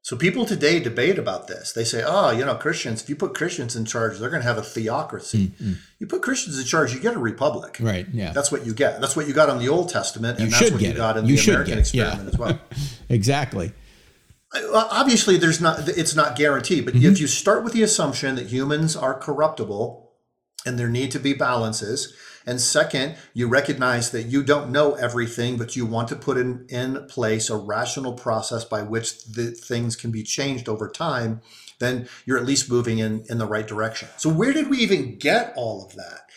So 0.00 0.16
people 0.16 0.46
today 0.46 0.80
debate 0.80 1.18
about 1.18 1.46
this. 1.46 1.72
They 1.72 1.84
say, 1.84 2.02
oh, 2.06 2.30
you 2.30 2.44
know, 2.44 2.54
Christians, 2.54 3.02
if 3.02 3.08
you 3.08 3.16
put 3.16 3.34
Christians 3.34 3.76
in 3.76 3.84
charge, 3.84 4.18
they're 4.18 4.30
going 4.30 4.40
to 4.40 4.48
have 4.48 4.56
a 4.56 4.62
theocracy. 4.62 5.48
Mm-hmm. 5.48 5.72
You 5.98 6.06
put 6.06 6.22
Christians 6.22 6.58
in 6.58 6.64
charge, 6.64 6.94
you 6.94 7.00
get 7.00 7.16
a 7.16 7.18
republic. 7.18 7.76
Right. 7.80 8.06
Yeah. 8.12 8.32
That's 8.32 8.50
what 8.50 8.64
you 8.64 8.72
get. 8.72 9.00
That's 9.00 9.16
what 9.16 9.26
you 9.26 9.34
got 9.34 9.48
in 9.50 9.58
the 9.58 9.68
Old 9.68 9.88
Testament, 9.90 10.38
and 10.38 10.46
you 10.46 10.56
that's 10.56 10.70
what 10.70 10.80
you 10.80 10.92
got 10.94 11.16
in 11.16 11.26
you 11.26 11.36
the 11.36 11.50
American 11.50 11.80
experiment 11.80 12.22
yeah. 12.22 12.28
as 12.28 12.38
well. 12.38 12.58
exactly. 13.08 13.72
Obviously, 14.72 15.38
there's 15.38 15.60
not. 15.60 15.88
It's 15.88 16.14
not 16.14 16.36
guaranteed, 16.36 16.84
but 16.84 16.94
mm-hmm. 16.94 17.12
if 17.12 17.20
you 17.20 17.26
start 17.26 17.64
with 17.64 17.72
the 17.72 17.82
assumption 17.82 18.36
that 18.36 18.46
humans 18.46 18.96
are 18.96 19.12
corruptible 19.12 20.12
and 20.64 20.78
there 20.78 20.88
need 20.88 21.10
to 21.10 21.18
be 21.18 21.34
balances, 21.34 22.14
and 22.46 22.60
second, 22.60 23.16
you 23.34 23.48
recognize 23.48 24.12
that 24.12 24.26
you 24.26 24.44
don't 24.44 24.70
know 24.70 24.94
everything, 24.94 25.56
but 25.56 25.74
you 25.74 25.84
want 25.84 26.08
to 26.08 26.16
put 26.16 26.38
in, 26.38 26.64
in 26.68 27.04
place 27.08 27.50
a 27.50 27.56
rational 27.56 28.12
process 28.12 28.64
by 28.64 28.82
which 28.82 29.24
the 29.24 29.50
things 29.50 29.96
can 29.96 30.12
be 30.12 30.22
changed 30.22 30.68
over 30.68 30.88
time, 30.88 31.40
then 31.80 32.08
you're 32.24 32.38
at 32.38 32.46
least 32.46 32.70
moving 32.70 32.98
in, 32.98 33.24
in 33.28 33.38
the 33.38 33.46
right 33.46 33.66
direction. 33.66 34.08
So, 34.16 34.30
where 34.30 34.52
did 34.52 34.70
we 34.70 34.78
even 34.78 35.18
get 35.18 35.52
all 35.56 35.84
of 35.84 35.96
that? 35.96 36.30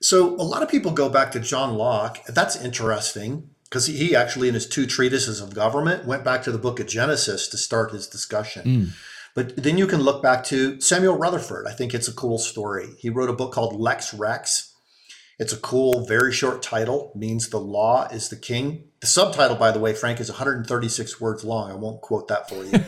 So, 0.00 0.34
a 0.34 0.42
lot 0.42 0.64
of 0.64 0.68
people 0.68 0.90
go 0.90 1.08
back 1.08 1.30
to 1.32 1.40
John 1.40 1.74
Locke. 1.74 2.24
That's 2.26 2.56
interesting 2.56 3.50
because 3.64 3.86
he 3.86 4.16
actually, 4.16 4.48
in 4.48 4.54
his 4.54 4.66
two 4.66 4.84
treatises 4.84 5.40
of 5.40 5.54
government, 5.54 6.06
went 6.06 6.24
back 6.24 6.42
to 6.42 6.52
the 6.52 6.58
book 6.58 6.80
of 6.80 6.88
Genesis 6.88 7.46
to 7.48 7.56
start 7.56 7.92
his 7.92 8.08
discussion. 8.08 8.64
Mm. 8.64 8.88
But 9.34 9.56
then 9.56 9.78
you 9.78 9.86
can 9.86 10.00
look 10.00 10.22
back 10.22 10.44
to 10.46 10.78
Samuel 10.80 11.16
Rutherford. 11.16 11.66
I 11.66 11.72
think 11.72 11.94
it's 11.94 12.08
a 12.08 12.12
cool 12.12 12.36
story. 12.36 12.88
He 12.98 13.08
wrote 13.08 13.30
a 13.30 13.32
book 13.32 13.52
called 13.52 13.80
Lex 13.80 14.12
Rex 14.12 14.71
it's 15.38 15.52
a 15.52 15.58
cool, 15.58 16.04
very 16.06 16.32
short 16.32 16.62
title, 16.62 17.12
means 17.14 17.48
the 17.48 17.58
law 17.58 18.06
is 18.08 18.28
the 18.28 18.36
king. 18.36 18.84
The 19.00 19.06
subtitle, 19.06 19.56
by 19.56 19.72
the 19.72 19.80
way, 19.80 19.94
Frank, 19.94 20.20
is 20.20 20.30
136 20.30 21.20
words 21.20 21.44
long. 21.44 21.70
I 21.70 21.74
won't 21.74 22.00
quote 22.00 22.28
that 22.28 22.48
for 22.48 22.64
you. 22.64 22.78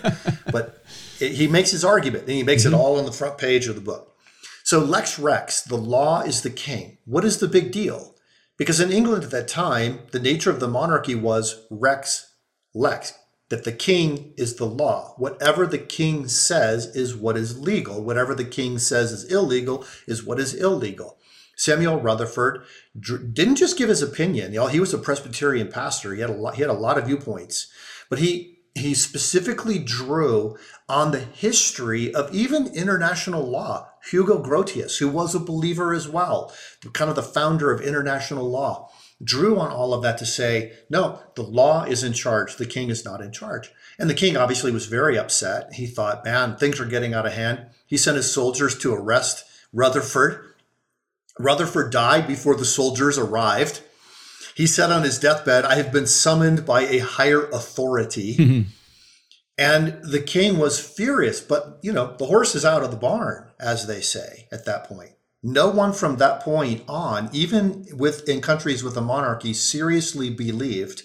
but 0.53 0.85
it, 1.21 1.33
he 1.33 1.49
makes 1.49 1.71
his 1.71 1.85
argument, 1.85 2.25
and 2.25 2.33
he 2.33 2.43
makes 2.43 2.65
mm-hmm. 2.65 2.75
it 2.75 2.77
all 2.77 2.99
on 2.99 3.07
the 3.07 3.13
front 3.13 3.39
page 3.39 3.67
of 3.67 3.75
the 3.75 3.81
book. 3.81 4.17
So, 4.63 4.79
Lex 4.79 5.19
Rex, 5.19 5.63
the 5.63 5.77
law 5.77 6.21
is 6.23 6.43
the 6.43 6.51
king. 6.51 6.99
What 7.05 7.25
is 7.25 7.39
the 7.39 7.49
big 7.49 7.73
deal? 7.73 8.15
Because 8.57 8.81
in 8.81 8.93
England 8.93 9.25
at 9.25 9.31
that 9.31 9.49
time, 9.49 10.01
the 10.13 10.21
nature 10.21 10.51
of 10.51 10.61
the 10.61 10.69
monarchy 10.69 11.15
was 11.15 11.67
Rex 11.71 12.33
Lex, 12.75 13.15
that 13.49 13.65
the 13.65 13.73
king 13.73 14.33
is 14.37 14.57
the 14.57 14.65
law. 14.65 15.15
Whatever 15.17 15.67
the 15.67 15.79
king 15.79 16.29
says 16.29 16.87
is 16.95 17.15
what 17.15 17.37
is 17.37 17.61
legal. 17.61 18.03
Whatever 18.03 18.35
the 18.35 18.45
king 18.45 18.79
says 18.79 19.13
is 19.13 19.25
illegal 19.31 19.85
is 20.07 20.25
what 20.25 20.41
is 20.41 20.55
illegal. 20.55 21.19
Samuel 21.57 22.01
Rutherford 22.01 22.65
didn't 22.99 23.57
just 23.57 23.79
give 23.79 23.89
his 23.89 24.03
opinion. 24.03 24.53
You 24.53 24.61
know, 24.61 24.67
he 24.67 24.81
was 24.81 24.95
a 24.95 24.99
Presbyterian 24.99 25.69
pastor. 25.69 26.15
He 26.15 26.21
had 26.21 26.31
a 26.31 26.35
lot, 26.35 26.55
he 26.57 26.63
had 26.63 26.71
a 26.71 26.75
lot 26.75 26.99
of 26.99 27.07
viewpoints, 27.07 27.71
but 28.09 28.19
he 28.19 28.55
he 28.75 28.93
specifically 28.93 29.79
drew 29.79 30.57
on 30.89 31.13
the 31.13 31.21
history 31.21 32.13
of 32.13 32.35
even 32.35 32.67
international 32.75 33.49
law. 33.49 33.89
Hugo 34.11 34.43
Grotius, 34.43 34.99
who 34.99 35.09
was 35.09 35.35
a 35.35 35.41
believer 35.41 35.95
as 35.95 36.09
well, 36.09 36.53
kind 36.93 37.09
of 37.09 37.15
the 37.15 37.23
founder 37.23 37.71
of 37.71 37.81
international 37.81 38.51
law, 38.51 38.91
drew 39.23 39.59
on 39.59 39.71
all 39.71 39.95
of 39.95 40.03
that 40.03 40.19
to 40.19 40.27
say, 40.27 40.73
no, 40.91 41.21
the 41.37 41.43
law 41.43 41.85
is 41.85 42.03
in 42.03 42.13
charge. 42.13 42.57
The 42.57 42.67
king 42.67 42.91
is 42.91 43.05
not 43.05 43.21
in 43.21 43.33
charge. 43.33 43.71
And 43.99 44.11
the 44.11 44.15
king 44.15 44.37
obviously 44.37 44.73
was 44.73 44.87
very 44.87 45.17
upset. 45.17 45.75
He 45.75 45.87
thought, 45.87 46.25
man, 46.25 46.57
things 46.57 46.81
are 46.81 46.85
getting 46.85 47.15
out 47.15 47.27
of 47.27 47.33
hand. 47.33 47.67
He 47.87 47.97
sent 47.97 48.17
his 48.17 48.33
soldiers 48.33 48.77
to 48.79 48.93
arrest 48.93 49.45
Rutherford. 49.73 50.54
Rutherford 51.39 51.91
died 51.93 52.27
before 52.27 52.57
the 52.57 52.65
soldiers 52.65 53.19
arrived. 53.19 53.83
He 54.55 54.67
said 54.67 54.93
on 54.93 55.03
his 55.03 55.19
deathbed, 55.19 55.65
I 55.65 55.75
have 55.75 55.93
been 55.93 56.07
summoned 56.07 56.65
by 56.65 56.83
a 56.83 56.99
higher 56.99 57.49
authority. 57.51 58.37
Mm-hmm. 58.37 58.69
And 59.57 60.01
the 60.03 60.21
king 60.21 60.59
was 60.59 60.81
furious, 60.81 61.41
but 61.41 61.79
you 61.81 61.93
know, 61.93 62.17
the 62.19 62.27
horse 62.27 62.57
is 62.57 62.65
out 62.65 62.83
of 62.83 62.91
the 62.91 62.97
barn, 62.97 63.53
as 63.61 63.87
they 63.87 64.01
say 64.01 64.49
at 64.51 64.65
that 64.65 64.83
point. 64.85 65.13
No 65.45 65.69
one 65.69 65.93
from 65.93 66.17
that 66.17 66.41
point 66.41 66.83
on, 66.89 67.29
even 67.33 67.87
with 67.93 68.29
in 68.29 68.41
countries 68.41 68.83
with 68.83 68.97
a 68.97 69.01
monarchy, 69.01 69.53
seriously 69.53 70.29
believed 70.29 71.03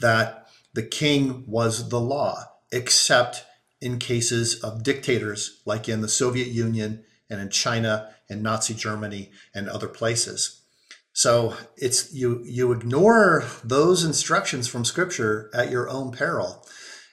that 0.00 0.46
the 0.74 0.82
king 0.82 1.42
was 1.48 1.88
the 1.88 2.00
law, 2.00 2.44
except 2.70 3.44
in 3.80 3.98
cases 3.98 4.62
of 4.62 4.82
dictators 4.82 5.60
like 5.66 5.88
in 5.88 6.00
the 6.00 6.08
Soviet 6.08 6.48
Union 6.48 7.02
and 7.30 7.40
in 7.40 7.48
China 7.50 8.14
and 8.28 8.42
Nazi 8.42 8.74
Germany 8.74 9.30
and 9.54 9.68
other 9.68 9.88
places. 9.88 10.60
So 11.12 11.56
it's 11.76 12.14
you 12.14 12.42
you 12.44 12.70
ignore 12.72 13.44
those 13.64 14.04
instructions 14.04 14.68
from 14.68 14.84
scripture 14.84 15.50
at 15.52 15.70
your 15.70 15.88
own 15.88 16.12
peril. 16.12 16.64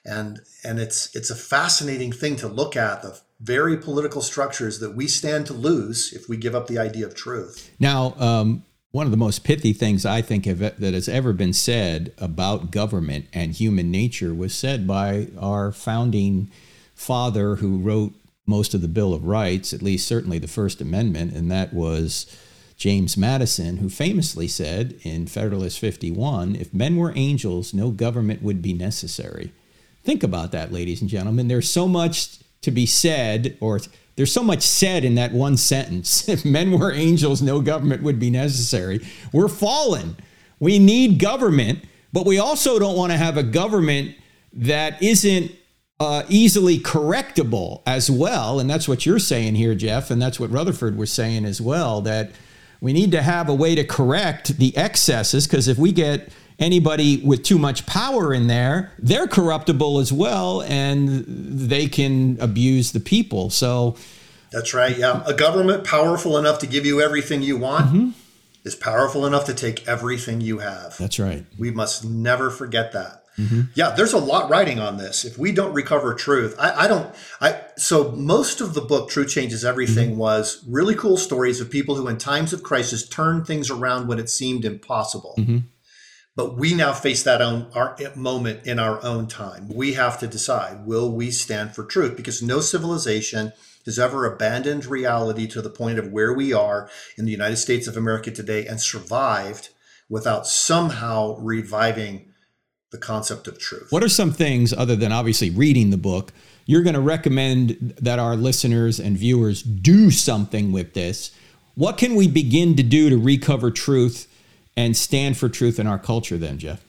And 0.04 0.40
and 0.62 0.78
it's 0.78 1.14
it's 1.16 1.30
a 1.30 1.34
fascinating 1.34 2.12
thing 2.12 2.36
to 2.36 2.46
look 2.46 2.76
at 2.76 3.02
the 3.02 3.20
very 3.40 3.76
political 3.76 4.22
structures 4.22 4.78
that 4.78 4.94
we 4.94 5.06
stand 5.06 5.46
to 5.46 5.52
lose 5.52 6.12
if 6.12 6.28
we 6.28 6.36
give 6.36 6.54
up 6.54 6.68
the 6.68 6.78
idea 6.78 7.06
of 7.06 7.14
truth. 7.14 7.70
Now, 7.78 8.14
um, 8.18 8.64
one 8.92 9.06
of 9.06 9.10
the 9.10 9.18
most 9.18 9.44
pithy 9.44 9.72
things 9.72 10.06
I 10.06 10.22
think 10.22 10.46
have, 10.46 10.60
that 10.60 10.94
has 10.94 11.08
ever 11.08 11.32
been 11.32 11.52
said 11.52 12.14
about 12.16 12.70
government 12.70 13.26
and 13.32 13.52
human 13.52 13.90
nature 13.90 14.32
was 14.32 14.54
said 14.54 14.86
by 14.86 15.28
our 15.38 15.70
founding 15.72 16.50
father 16.94 17.56
who 17.56 17.78
wrote 17.78 18.14
most 18.46 18.74
of 18.74 18.80
the 18.80 18.88
Bill 18.88 19.12
of 19.12 19.24
Rights, 19.24 19.72
at 19.72 19.82
least 19.82 20.06
certainly 20.06 20.38
the 20.38 20.48
First 20.48 20.80
Amendment, 20.80 21.32
and 21.32 21.50
that 21.50 21.72
was 21.74 22.26
James 22.76 23.16
Madison, 23.16 23.78
who 23.78 23.88
famously 23.88 24.46
said 24.46 24.98
in 25.02 25.26
Federalist 25.26 25.78
51 25.78 26.56
if 26.56 26.72
men 26.72 26.96
were 26.96 27.12
angels, 27.16 27.74
no 27.74 27.90
government 27.90 28.42
would 28.42 28.62
be 28.62 28.72
necessary. 28.72 29.52
Think 30.04 30.22
about 30.22 30.52
that, 30.52 30.72
ladies 30.72 31.00
and 31.00 31.10
gentlemen. 31.10 31.48
There's 31.48 31.70
so 31.70 31.88
much 31.88 32.38
to 32.62 32.70
be 32.70 32.86
said, 32.86 33.56
or 33.60 33.80
there's 34.16 34.32
so 34.32 34.42
much 34.42 34.62
said 34.62 35.04
in 35.04 35.14
that 35.16 35.32
one 35.32 35.56
sentence. 35.56 36.28
If 36.36 36.44
men 36.44 36.78
were 36.78 36.92
angels, 36.92 37.42
no 37.42 37.60
government 37.60 38.02
would 38.02 38.20
be 38.20 38.30
necessary. 38.30 39.04
We're 39.32 39.48
fallen. 39.48 40.16
We 40.60 40.78
need 40.78 41.18
government, 41.18 41.84
but 42.12 42.26
we 42.26 42.38
also 42.38 42.78
don't 42.78 42.96
want 42.96 43.12
to 43.12 43.18
have 43.18 43.36
a 43.36 43.42
government 43.42 44.14
that 44.52 45.02
isn't 45.02 45.52
uh, 45.98 46.24
easily 46.28 46.78
correctable 46.78 47.82
as 47.86 48.10
well. 48.10 48.60
And 48.60 48.68
that's 48.68 48.88
what 48.88 49.06
you're 49.06 49.18
saying 49.18 49.54
here, 49.54 49.74
Jeff. 49.74 50.10
And 50.10 50.20
that's 50.20 50.38
what 50.38 50.50
Rutherford 50.50 50.96
was 50.96 51.10
saying 51.10 51.44
as 51.44 51.60
well 51.60 52.00
that 52.02 52.32
we 52.80 52.92
need 52.92 53.12
to 53.12 53.22
have 53.22 53.48
a 53.48 53.54
way 53.54 53.74
to 53.74 53.84
correct 53.84 54.58
the 54.58 54.76
excesses 54.76 55.46
because 55.46 55.68
if 55.68 55.78
we 55.78 55.92
get 55.92 56.28
anybody 56.58 57.18
with 57.18 57.42
too 57.42 57.58
much 57.58 57.86
power 57.86 58.34
in 58.34 58.46
there, 58.46 58.92
they're 58.98 59.26
corruptible 59.26 59.98
as 59.98 60.12
well 60.12 60.62
and 60.62 61.24
they 61.26 61.86
can 61.86 62.36
abuse 62.40 62.92
the 62.92 63.00
people. 63.00 63.48
So 63.50 63.96
that's 64.52 64.74
right. 64.74 64.96
Yeah. 64.96 65.22
A 65.26 65.34
government 65.34 65.84
powerful 65.84 66.36
enough 66.38 66.58
to 66.60 66.66
give 66.66 66.86
you 66.86 67.00
everything 67.00 67.42
you 67.42 67.56
want. 67.56 67.86
Mm-hmm. 67.86 68.10
Is 68.64 68.74
powerful 68.74 69.24
enough 69.24 69.44
to 69.44 69.54
take 69.54 69.86
everything 69.86 70.40
you 70.40 70.58
have. 70.58 70.98
That's 70.98 71.20
right. 71.20 71.46
We 71.56 71.70
must 71.70 72.04
never 72.04 72.50
forget 72.50 72.90
that. 72.94 73.22
Mm-hmm. 73.38 73.62
Yeah, 73.74 73.90
there's 73.90 74.12
a 74.12 74.18
lot 74.18 74.48
writing 74.48 74.80
on 74.80 74.96
this. 74.96 75.24
If 75.24 75.36
we 75.36 75.52
don't 75.52 75.74
recover 75.74 76.14
truth, 76.14 76.56
I, 76.58 76.84
I, 76.84 76.88
don't. 76.88 77.14
I 77.40 77.60
so 77.76 78.12
most 78.12 78.60
of 78.60 78.74
the 78.74 78.80
book, 78.80 79.10
"Truth 79.10 79.28
Changes 79.28 79.64
Everything," 79.64 80.10
mm-hmm. 80.10 80.18
was 80.18 80.64
really 80.66 80.94
cool 80.94 81.16
stories 81.16 81.60
of 81.60 81.70
people 81.70 81.96
who, 81.96 82.08
in 82.08 82.16
times 82.16 82.52
of 82.52 82.62
crisis, 82.62 83.06
turned 83.06 83.46
things 83.46 83.70
around 83.70 84.08
when 84.08 84.18
it 84.18 84.30
seemed 84.30 84.64
impossible. 84.64 85.34
Mm-hmm. 85.38 85.58
But 86.34 86.56
we 86.56 86.74
now 86.74 86.92
face 86.92 87.22
that 87.24 87.42
own 87.42 87.70
our 87.74 87.96
moment 88.14 88.66
in 88.66 88.78
our 88.78 89.02
own 89.04 89.26
time. 89.26 89.68
We 89.68 89.94
have 89.94 90.18
to 90.20 90.26
decide: 90.26 90.86
Will 90.86 91.12
we 91.12 91.30
stand 91.30 91.74
for 91.74 91.84
truth? 91.84 92.16
Because 92.16 92.42
no 92.42 92.60
civilization 92.60 93.52
has 93.84 93.98
ever 93.98 94.26
abandoned 94.26 94.84
reality 94.84 95.46
to 95.46 95.62
the 95.62 95.70
point 95.70 95.98
of 95.98 96.10
where 96.10 96.32
we 96.32 96.52
are 96.52 96.90
in 97.16 97.24
the 97.24 97.30
United 97.32 97.56
States 97.56 97.86
of 97.86 97.96
America 97.96 98.30
today 98.30 98.66
and 98.66 98.80
survived 98.80 99.70
without 100.08 100.46
somehow 100.46 101.36
reviving 101.38 102.25
the 102.96 103.06
concept 103.06 103.46
of 103.46 103.58
truth. 103.58 103.88
What 103.90 104.02
are 104.02 104.08
some 104.08 104.32
things, 104.32 104.72
other 104.72 104.96
than 104.96 105.12
obviously 105.12 105.50
reading 105.50 105.90
the 105.90 105.98
book, 105.98 106.32
you're 106.64 106.82
going 106.82 106.94
to 106.94 107.00
recommend 107.00 107.94
that 108.00 108.18
our 108.18 108.36
listeners 108.36 108.98
and 108.98 109.16
viewers 109.18 109.62
do 109.62 110.10
something 110.10 110.72
with 110.72 110.94
this? 110.94 111.30
What 111.74 111.98
can 111.98 112.14
we 112.14 112.26
begin 112.26 112.74
to 112.76 112.82
do 112.82 113.10
to 113.10 113.18
recover 113.18 113.70
truth 113.70 114.26
and 114.76 114.96
stand 114.96 115.36
for 115.36 115.48
truth 115.48 115.78
in 115.78 115.86
our 115.86 115.98
culture, 115.98 116.38
then, 116.38 116.58
Jeff? 116.58 116.82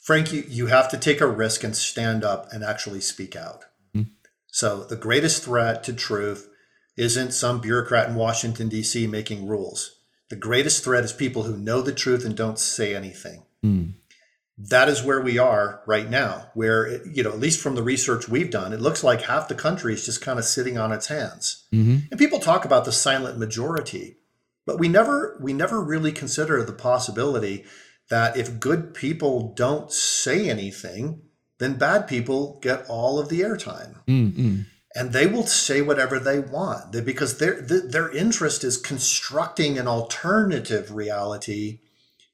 Frank, 0.00 0.32
you, 0.32 0.44
you 0.48 0.66
have 0.66 0.90
to 0.90 0.98
take 0.98 1.20
a 1.20 1.26
risk 1.26 1.62
and 1.62 1.76
stand 1.76 2.24
up 2.24 2.52
and 2.52 2.64
actually 2.64 3.00
speak 3.00 3.36
out. 3.36 3.66
Mm-hmm. 3.94 4.10
So, 4.48 4.82
the 4.82 4.96
greatest 4.96 5.44
threat 5.44 5.84
to 5.84 5.92
truth 5.92 6.48
isn't 6.96 7.32
some 7.32 7.60
bureaucrat 7.60 8.08
in 8.08 8.16
Washington, 8.16 8.68
D.C. 8.68 9.06
making 9.06 9.46
rules. 9.46 10.00
The 10.28 10.36
greatest 10.36 10.82
threat 10.82 11.04
is 11.04 11.12
people 11.12 11.44
who 11.44 11.56
know 11.56 11.82
the 11.82 11.92
truth 11.92 12.24
and 12.24 12.36
don't 12.36 12.58
say 12.58 12.96
anything. 12.96 13.44
Mm 13.64 13.94
that 14.58 14.88
is 14.88 15.04
where 15.04 15.20
we 15.20 15.38
are 15.38 15.82
right 15.86 16.10
now 16.10 16.50
where 16.54 17.04
you 17.06 17.22
know 17.22 17.30
at 17.30 17.38
least 17.38 17.60
from 17.60 17.76
the 17.76 17.82
research 17.82 18.28
we've 18.28 18.50
done 18.50 18.72
it 18.72 18.80
looks 18.80 19.04
like 19.04 19.22
half 19.22 19.48
the 19.48 19.54
country 19.54 19.94
is 19.94 20.04
just 20.04 20.20
kind 20.20 20.38
of 20.38 20.44
sitting 20.44 20.76
on 20.76 20.92
its 20.92 21.06
hands 21.06 21.66
mm-hmm. 21.72 21.98
and 22.10 22.18
people 22.18 22.40
talk 22.40 22.64
about 22.64 22.84
the 22.84 22.92
silent 22.92 23.38
majority 23.38 24.16
but 24.66 24.78
we 24.78 24.88
never 24.88 25.38
we 25.40 25.52
never 25.52 25.80
really 25.80 26.12
consider 26.12 26.62
the 26.62 26.72
possibility 26.72 27.64
that 28.10 28.36
if 28.36 28.58
good 28.58 28.94
people 28.94 29.52
don't 29.54 29.92
say 29.92 30.50
anything 30.50 31.22
then 31.58 31.74
bad 31.74 32.08
people 32.08 32.58
get 32.60 32.84
all 32.88 33.20
of 33.20 33.28
the 33.28 33.40
airtime 33.40 34.04
mm-hmm. 34.06 34.62
and 34.96 35.12
they 35.12 35.26
will 35.28 35.46
say 35.46 35.80
whatever 35.80 36.18
they 36.18 36.40
want 36.40 36.90
because 37.04 37.38
their 37.38 37.60
their 37.60 38.10
interest 38.10 38.64
is 38.64 38.76
constructing 38.76 39.78
an 39.78 39.86
alternative 39.86 40.92
reality 40.92 41.78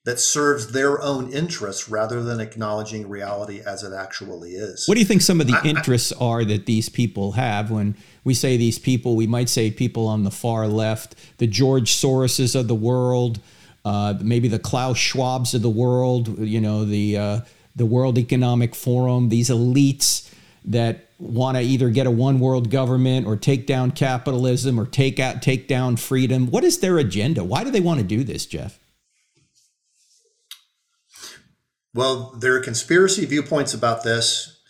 that 0.04 0.20
serves 0.20 0.72
their 0.72 1.00
own 1.00 1.32
interests 1.32 1.88
rather 1.88 2.22
than 2.22 2.38
acknowledging 2.38 3.08
reality 3.08 3.60
as 3.66 3.82
it 3.82 3.92
actually 3.92 4.50
is. 4.50 4.86
What 4.86 4.94
do 4.94 5.00
you 5.00 5.06
think 5.06 5.22
some 5.22 5.40
of 5.40 5.46
the 5.46 5.58
I, 5.62 5.66
interests 5.66 6.12
I, 6.12 6.24
are 6.24 6.44
that 6.44 6.66
these 6.66 6.90
people 6.90 7.32
have 7.32 7.70
when 7.70 7.96
we 8.22 8.34
say 8.34 8.56
these 8.56 8.78
people? 8.78 9.16
We 9.16 9.26
might 9.26 9.48
say 9.48 9.70
people 9.70 10.06
on 10.06 10.24
the 10.24 10.30
far 10.30 10.68
left, 10.68 11.14
the 11.38 11.46
George 11.46 11.90
Soroses 11.92 12.54
of 12.54 12.68
the 12.68 12.74
world, 12.74 13.40
uh, 13.84 14.14
maybe 14.20 14.48
the 14.48 14.58
Klaus 14.58 14.98
Schwabs 14.98 15.54
of 15.54 15.62
the 15.62 15.70
world, 15.70 16.38
you 16.38 16.60
know, 16.60 16.84
the 16.84 17.16
uh, 17.16 17.40
the 17.76 17.86
World 17.86 18.18
Economic 18.18 18.74
Forum, 18.74 19.30
these 19.30 19.50
elites 19.50 20.30
that 20.66 21.08
want 21.18 21.56
to 21.56 21.62
either 21.62 21.90
get 21.90 22.06
a 22.06 22.10
one 22.10 22.40
world 22.40 22.70
government 22.70 23.26
or 23.26 23.36
take 23.36 23.66
down 23.66 23.90
capitalism 23.90 24.78
or 24.78 24.86
take 24.86 25.18
out 25.18 25.42
take 25.42 25.66
down 25.66 25.96
freedom. 25.96 26.50
What 26.50 26.62
is 26.62 26.80
their 26.80 26.98
agenda? 26.98 27.42
Why 27.42 27.64
do 27.64 27.70
they 27.70 27.80
want 27.80 28.00
to 28.00 28.06
do 28.06 28.22
this, 28.22 28.46
Jeff? 28.46 28.78
Well, 31.94 32.34
there 32.36 32.54
are 32.56 32.60
conspiracy 32.60 33.24
viewpoints 33.24 33.72
about 33.72 34.02
this, 34.02 34.60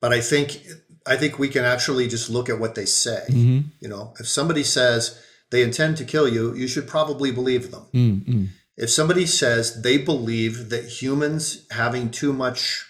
but 0.00 0.12
I 0.12 0.20
think 0.20 0.66
I 1.06 1.16
think 1.16 1.38
we 1.38 1.48
can 1.48 1.64
actually 1.64 2.08
just 2.08 2.28
look 2.28 2.48
at 2.48 2.58
what 2.58 2.74
they 2.74 2.84
say. 2.86 3.24
Mm-hmm. 3.28 3.68
You 3.80 3.88
know, 3.88 4.14
if 4.18 4.28
somebody 4.28 4.64
says 4.64 5.22
they 5.50 5.62
intend 5.62 5.96
to 5.98 6.04
kill 6.04 6.28
you, 6.28 6.54
you 6.54 6.66
should 6.66 6.88
probably 6.88 7.30
believe 7.30 7.70
them. 7.70 7.86
Mm-hmm. 7.94 8.44
If 8.76 8.90
somebody 8.90 9.26
says 9.26 9.82
they 9.82 9.96
believe 9.96 10.70
that 10.70 11.00
humans 11.00 11.66
having 11.70 12.10
too 12.10 12.32
much 12.32 12.84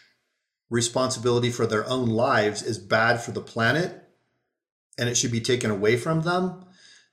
responsibility 0.70 1.51
for 1.51 1.66
their 1.66 1.87
own 1.87 2.09
lives 2.09 2.62
is 2.62 2.79
bad 2.79 3.20
for 3.20 3.31
the 3.31 3.41
planet 3.41 4.03
and 4.99 5.09
it 5.09 5.16
should 5.16 5.31
be 5.31 5.41
taken 5.41 5.70
away 5.70 5.97
from 5.97 6.22
them, 6.22 6.64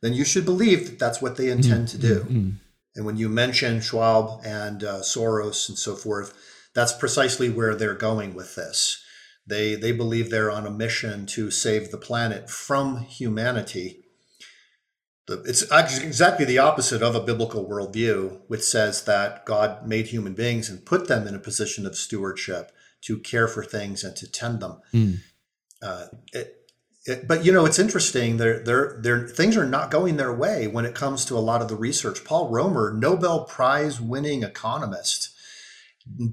then 0.01 0.13
you 0.13 0.23
should 0.23 0.45
believe 0.45 0.85
that 0.85 0.99
that's 0.99 1.21
what 1.21 1.37
they 1.37 1.49
intend 1.49 1.87
mm-hmm. 1.87 2.01
to 2.01 2.07
do. 2.07 2.19
Mm-hmm. 2.21 2.49
And 2.95 3.05
when 3.05 3.17
you 3.17 3.27
mention 3.27 3.81
Schwab 3.81 4.41
and 4.45 4.83
uh, 4.83 5.01
Soros 5.01 5.67
and 5.67 5.77
so 5.77 5.95
forth, 5.95 6.33
that's 6.73 6.93
precisely 6.93 7.49
where 7.49 7.75
they're 7.75 7.93
going 7.93 8.33
with 8.33 8.55
this. 8.55 9.03
They 9.45 9.75
they 9.75 9.91
believe 9.91 10.29
they're 10.29 10.51
on 10.51 10.65
a 10.65 10.71
mission 10.71 11.25
to 11.27 11.51
save 11.51 11.91
the 11.91 11.97
planet 11.97 12.49
from 12.49 12.99
humanity. 12.99 14.03
the, 15.27 15.41
it's 15.43 15.61
exactly 15.61 16.45
the 16.45 16.57
opposite 16.59 17.01
of 17.01 17.15
a 17.15 17.21
biblical 17.21 17.67
worldview, 17.67 18.41
which 18.47 18.61
says 18.61 19.03
that 19.05 19.45
God 19.45 19.87
made 19.87 20.07
human 20.07 20.33
beings 20.33 20.69
and 20.69 20.85
put 20.85 21.07
them 21.07 21.27
in 21.27 21.35
a 21.35 21.39
position 21.39 21.85
of 21.85 21.95
stewardship 21.95 22.71
to 23.01 23.19
care 23.19 23.47
for 23.47 23.63
things 23.63 24.03
and 24.03 24.15
to 24.17 24.29
tend 24.29 24.59
them. 24.59 24.81
Mm. 24.93 25.17
Uh, 25.81 26.07
it, 26.33 26.55
it, 27.05 27.27
but 27.27 27.43
you 27.45 27.51
know, 27.51 27.65
it's 27.65 27.79
interesting. 27.79 28.37
They're, 28.37 28.63
they're, 28.63 28.99
they're, 29.01 29.27
things 29.27 29.57
are 29.57 29.65
not 29.65 29.91
going 29.91 30.17
their 30.17 30.33
way 30.33 30.67
when 30.67 30.85
it 30.85 30.95
comes 30.95 31.25
to 31.25 31.37
a 31.37 31.39
lot 31.39 31.61
of 31.61 31.67
the 31.67 31.75
research. 31.75 32.23
Paul 32.23 32.49
Romer, 32.49 32.93
Nobel 32.93 33.45
Prize 33.45 33.99
winning 33.99 34.43
economist, 34.43 35.32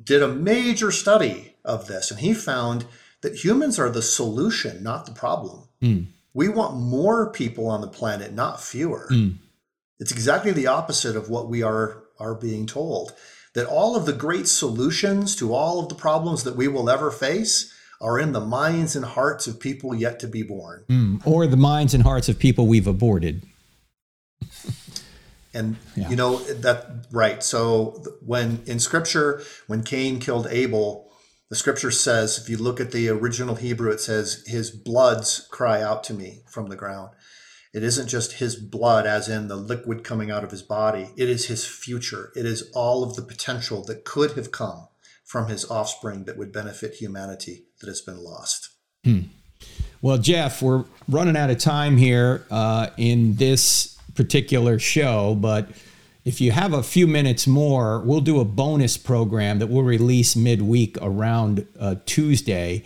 did 0.05 0.23
a 0.23 0.29
major 0.29 0.91
study 0.91 1.55
of 1.65 1.87
this, 1.87 2.11
and 2.11 2.21
he 2.21 2.35
found 2.35 2.85
that 3.23 3.45
humans 3.45 3.79
are 3.79 3.91
the 3.91 4.03
solution, 4.03 4.83
not 4.83 5.07
the 5.07 5.13
problem. 5.13 5.69
Mm. 5.83 6.07
We 6.33 6.49
want 6.49 6.77
more 6.77 7.31
people 7.33 7.69
on 7.69 7.81
the 7.81 7.89
planet, 7.89 8.33
not 8.33 8.61
fewer. 8.61 9.09
Mm. 9.11 9.39
It's 9.99 10.13
exactly 10.13 10.53
the 10.53 10.67
opposite 10.67 11.17
of 11.17 11.29
what 11.29 11.49
we 11.49 11.63
are 11.63 12.05
are 12.19 12.35
being 12.35 12.67
told. 12.67 13.13
That 13.55 13.67
all 13.67 13.97
of 13.97 14.07
the 14.07 14.13
great 14.13 14.47
solutions 14.47 15.35
to 15.37 15.53
all 15.53 15.81
of 15.81 15.89
the 15.89 15.95
problems 15.95 16.45
that 16.45 16.57
we 16.57 16.69
will 16.69 16.89
ever 16.89 17.11
face 17.11 17.75
are 18.01 18.19
in 18.19 18.33
the 18.33 18.41
minds 18.41 18.95
and 18.95 19.05
hearts 19.05 19.47
of 19.47 19.59
people 19.61 19.95
yet 19.95 20.21
to 20.21 20.29
be 20.29 20.43
born. 20.43 20.85
Mm. 20.89 21.27
Or 21.27 21.47
the 21.47 21.57
minds 21.57 21.93
and 21.93 22.03
hearts 22.03 22.29
of 22.29 22.39
people 22.39 22.67
we've 22.67 22.87
aborted. 22.87 23.47
And 25.53 25.77
yeah. 25.97 26.09
you 26.09 26.17
know 26.17 26.39
that 26.39 27.07
right. 27.11 27.43
So 27.43 28.03
when 28.25 28.63
in 28.67 28.79
scripture 28.79 29.43
when 29.67 29.83
Cain 29.83 30.21
killed 30.21 30.47
Abel, 30.51 31.11
the 31.49 31.57
scripture 31.57 31.91
says, 31.91 32.39
if 32.39 32.49
you 32.49 32.57
look 32.57 32.81
at 32.81 32.93
the 32.93 33.09
original 33.09 33.57
Hebrew, 33.57 33.91
it 33.91 34.01
says, 34.01 34.45
His 34.47 34.71
bloods 34.71 35.49
cry 35.51 35.83
out 35.83 36.05
to 36.05 36.15
me 36.15 36.43
from 36.49 36.69
the 36.69 36.77
ground. 36.77 37.11
It 37.73 37.85
isn't 37.85 38.09
just 38.09 38.35
his 38.35 38.57
blood, 38.57 39.07
as 39.07 39.29
in 39.29 39.47
the 39.49 39.57
liquid 39.57 40.03
coming 40.03 40.31
out 40.31 40.43
of 40.43 40.51
his 40.51 40.63
body, 40.63 41.11
it 41.17 41.29
is 41.29 41.47
his 41.47 41.65
future. 41.65 42.33
It 42.35 42.45
is 42.45 42.69
all 42.75 43.05
of 43.05 43.15
the 43.15 43.23
potential 43.23 43.85
that 43.85 44.05
could 44.05 44.33
have 44.33 44.51
come 44.51 44.89
from 45.25 45.47
his 45.47 45.71
offspring 45.71 46.25
that 46.25 46.37
would 46.37 46.53
benefit 46.53 46.95
humanity 46.95 47.67
that 47.81 47.87
has 47.87 48.01
been 48.01 48.19
lost. 48.19 48.71
Hmm. 49.05 49.21
Well, 50.03 50.19
Jeff, 50.19 50.63
we're 50.63 50.85
running 51.09 51.37
out 51.37 51.51
of 51.51 51.59
time 51.59 51.97
here 51.97 52.45
uh, 52.51 52.89
in 52.97 53.37
this 53.37 53.97
particular 54.21 54.79
show, 54.79 55.35
but 55.35 55.71
if 56.27 56.43
you 56.43 56.53
have 56.53 56.75
a 56.75 56.83
few 56.83 57.07
minutes 57.07 57.47
more, 57.47 58.01
we'll 58.01 58.21
do 58.21 58.39
a 58.39 58.45
bonus 58.45 58.99
program 58.99 59.61
that 59.61 59.69
we'll 59.69 59.83
release 59.83 60.37
midweek 60.37 60.99
around 61.01 61.67
uh, 61.79 61.95
Tuesday. 62.05 62.85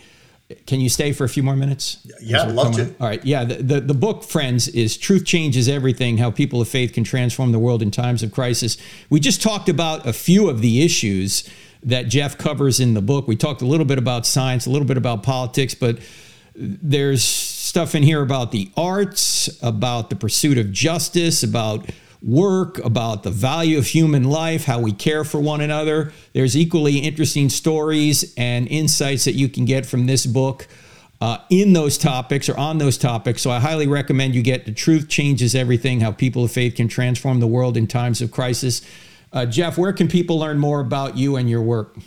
Can 0.65 0.79
you 0.79 0.87
stay 0.87 1.11
for 1.11 1.25
a 1.25 1.29
few 1.29 1.43
more 1.43 1.57
minutes? 1.57 2.07
Yeah, 2.21 2.43
I'd 2.43 2.53
love 2.53 2.75
to. 2.75 2.95
All 3.01 3.07
right. 3.07 3.23
Yeah. 3.25 3.43
The, 3.43 3.55
the, 3.55 3.81
the, 3.81 3.93
book, 3.93 4.23
friends, 4.23 4.69
is 4.69 4.95
Truth 4.95 5.25
Changes 5.25 5.67
Everything 5.67 6.17
How 6.17 6.31
People 6.31 6.61
of 6.61 6.69
Faith 6.69 6.93
Can 6.93 7.03
Transform 7.03 7.51
the 7.51 7.59
World 7.59 7.81
in 7.81 7.91
Times 7.91 8.23
of 8.23 8.31
Crisis. 8.31 8.77
We 9.09 9.19
just 9.19 9.41
talked 9.41 9.67
about 9.67 10.07
a 10.07 10.13
few 10.13 10.47
of 10.49 10.61
the 10.61 10.83
issues 10.83 11.49
that 11.83 12.03
Jeff 12.03 12.37
covers 12.37 12.79
in 12.79 12.93
the 12.93 13.01
book. 13.01 13.27
We 13.27 13.35
talked 13.35 13.61
a 13.61 13.65
little 13.65 13.85
bit 13.85 13.97
about 13.97 14.25
science, 14.25 14.65
a 14.65 14.69
little 14.69 14.87
bit 14.87 14.97
about 14.97 15.23
politics, 15.23 15.75
but 15.75 15.99
there's 16.55 17.23
stuff 17.75 17.93
in 17.93 18.03
here 18.03 18.21
about 18.21 18.53
the 18.53 18.71
arts, 18.77 19.49
about 19.61 20.09
the 20.09 20.15
pursuit 20.15 20.57
of 20.57 20.71
justice, 20.71 21.43
about 21.43 21.85
work, 22.23 22.77
about 22.85 23.23
the 23.23 23.29
value 23.29 23.77
of 23.77 23.85
human 23.85 24.23
life, 24.23 24.63
how 24.63 24.79
we 24.79 24.93
care 24.93 25.25
for 25.25 25.41
one 25.41 25.59
another. 25.59 26.13
There's 26.31 26.55
equally 26.55 26.99
interesting 26.99 27.49
stories 27.49 28.33
and 28.37 28.65
insights 28.69 29.25
that 29.25 29.33
you 29.33 29.49
can 29.49 29.65
get 29.65 29.85
from 29.85 30.05
this 30.05 30.25
book 30.25 30.69
uh, 31.19 31.39
in 31.49 31.73
those 31.73 31.97
topics 31.97 32.47
or 32.47 32.57
on 32.57 32.77
those 32.77 32.97
topics. 32.97 33.41
So 33.41 33.51
I 33.51 33.59
highly 33.59 33.87
recommend 33.87 34.35
you 34.35 34.41
get 34.41 34.65
The 34.65 34.71
Truth 34.71 35.09
Changes 35.09 35.53
Everything 35.53 35.99
How 35.99 36.13
People 36.13 36.45
of 36.45 36.53
Faith 36.53 36.75
Can 36.75 36.87
Transform 36.87 37.41
the 37.41 37.47
World 37.47 37.75
in 37.75 37.87
Times 37.87 38.21
of 38.21 38.31
Crisis. 38.31 38.83
Uh, 39.33 39.45
Jeff, 39.45 39.77
where 39.77 39.91
can 39.91 40.07
people 40.07 40.39
learn 40.39 40.59
more 40.59 40.79
about 40.79 41.17
you 41.17 41.35
and 41.35 41.49
your 41.49 41.61
work? 41.61 41.97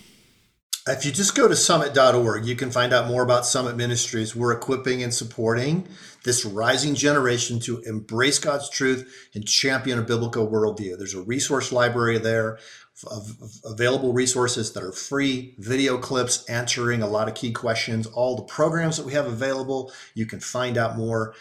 If 0.91 1.05
you 1.05 1.13
just 1.13 1.35
go 1.35 1.47
to 1.47 1.55
summit.org, 1.55 2.47
you 2.47 2.57
can 2.57 2.71
find 2.71 2.95
out 2.95 3.09
more 3.09 3.23
about 3.23 3.45
Summit 3.45 3.77
Ministries. 3.77 4.35
We're 4.35 4.53
equipping 4.53 5.03
and 5.03 5.13
supporting 5.13 5.87
this 6.25 6.47
rising 6.47 6.95
generation 6.95 7.61
to 7.61 7.83
embrace 7.83 8.39
God's 8.39 8.71
truth 8.71 9.29
and 9.35 9.47
champion 9.47 9.99
a 9.99 10.03
biblical 10.03 10.49
worldview. 10.49 10.97
There's 10.97 11.13
a 11.13 11.21
resource 11.21 11.73
library 11.73 12.17
there 12.17 12.59
of, 13.07 13.37
available 13.67 14.15
resources 14.15 14.73
that 14.73 14.83
are 14.83 14.93
free, 14.93 15.55
video 15.59 15.99
clips 15.99 16.49
answering 16.49 17.03
a 17.03 17.07
lot 17.07 17.29
of 17.29 17.35
key 17.35 17.53
questions, 17.53 18.07
all 18.07 18.35
the 18.35 18.43
programs 18.45 18.97
that 18.97 19.05
we 19.05 19.13
have 19.13 19.27
available. 19.27 19.93
You 20.15 20.25
can 20.25 20.41
find 20.41 20.79
out 20.79 20.97
more 20.97 21.35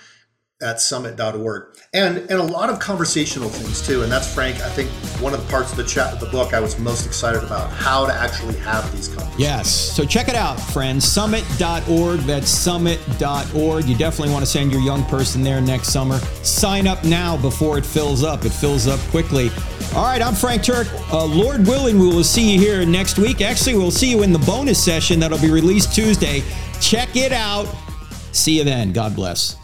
at 0.62 0.82
summit.org 0.82 1.78
and 1.94 2.18
and 2.18 2.32
a 2.32 2.44
lot 2.44 2.70
of 2.70 2.80
conversational 2.80 3.48
things 3.48 3.86
too. 3.86 4.02
And 4.02 4.12
that's 4.12 4.34
frank 4.34 4.60
i 4.62 4.70
think 4.70 4.90
one 5.22 5.34
of 5.34 5.44
the 5.44 5.52
parts 5.52 5.72
of 5.72 5.78
the 5.78 5.84
chat 5.84 6.12
of 6.12 6.20
the 6.20 6.26
book 6.28 6.54
i 6.54 6.60
was 6.60 6.80
most 6.80 7.06
excited 7.06 7.44
about 7.44 7.70
how 7.72 8.08
to 8.08 8.14
actually 8.14 8.56
have 8.58 8.92
these 8.92 9.08
conversations. 9.08 9.40
Yes. 9.40 9.70
So 9.70 10.04
check 10.04 10.30
it 10.30 10.36
out 10.36 10.60
friends. 10.60 11.06
summit.org 11.06 12.22
that's 12.22 12.50
summit.org 12.50 13.86
you 13.86 13.96
definitely 13.96 14.34
want 14.34 14.44
to 14.44 14.50
send 14.50 14.72
your 14.72 14.82
young 14.82 15.04
person 15.06 15.44
there 15.44 15.62
next 15.62 15.90
summer. 15.90 16.18
Sign 16.42 16.88
up 16.88 17.04
now 17.04 17.38
before 17.38 17.78
it 17.78 17.86
fills 17.86 18.24
up. 18.24 18.44
It 18.44 18.52
fills 18.52 18.88
up 18.88 19.00
quickly. 19.12 19.52
All 19.96 20.06
right. 20.06 20.22
I'm 20.22 20.34
frank 20.34 20.64
turek. 20.64 20.88
Uh, 21.12 21.24
lord 21.26 21.68
willing 21.68 22.00
we 22.00 22.08
will 22.08 22.24
see 22.24 22.54
you 22.54 22.60
here 22.60 22.84
next 22.84 23.20
week. 23.20 23.42
Actually 23.42 23.76
we'll 23.76 23.92
see 23.92 24.10
you 24.10 24.24
in 24.24 24.34
the 24.34 24.40
bonus 24.40 24.84
session 24.84 25.20
that'll 25.20 25.38
be 25.38 25.52
released 25.52 25.94
tuesday. 25.94 26.44
Check 26.82 27.16
it 27.16 27.32
out. 27.32 27.68
See 28.32 28.58
you 28.58 28.64
then. 28.64 28.92
God 28.92 29.16
bless 29.16 29.56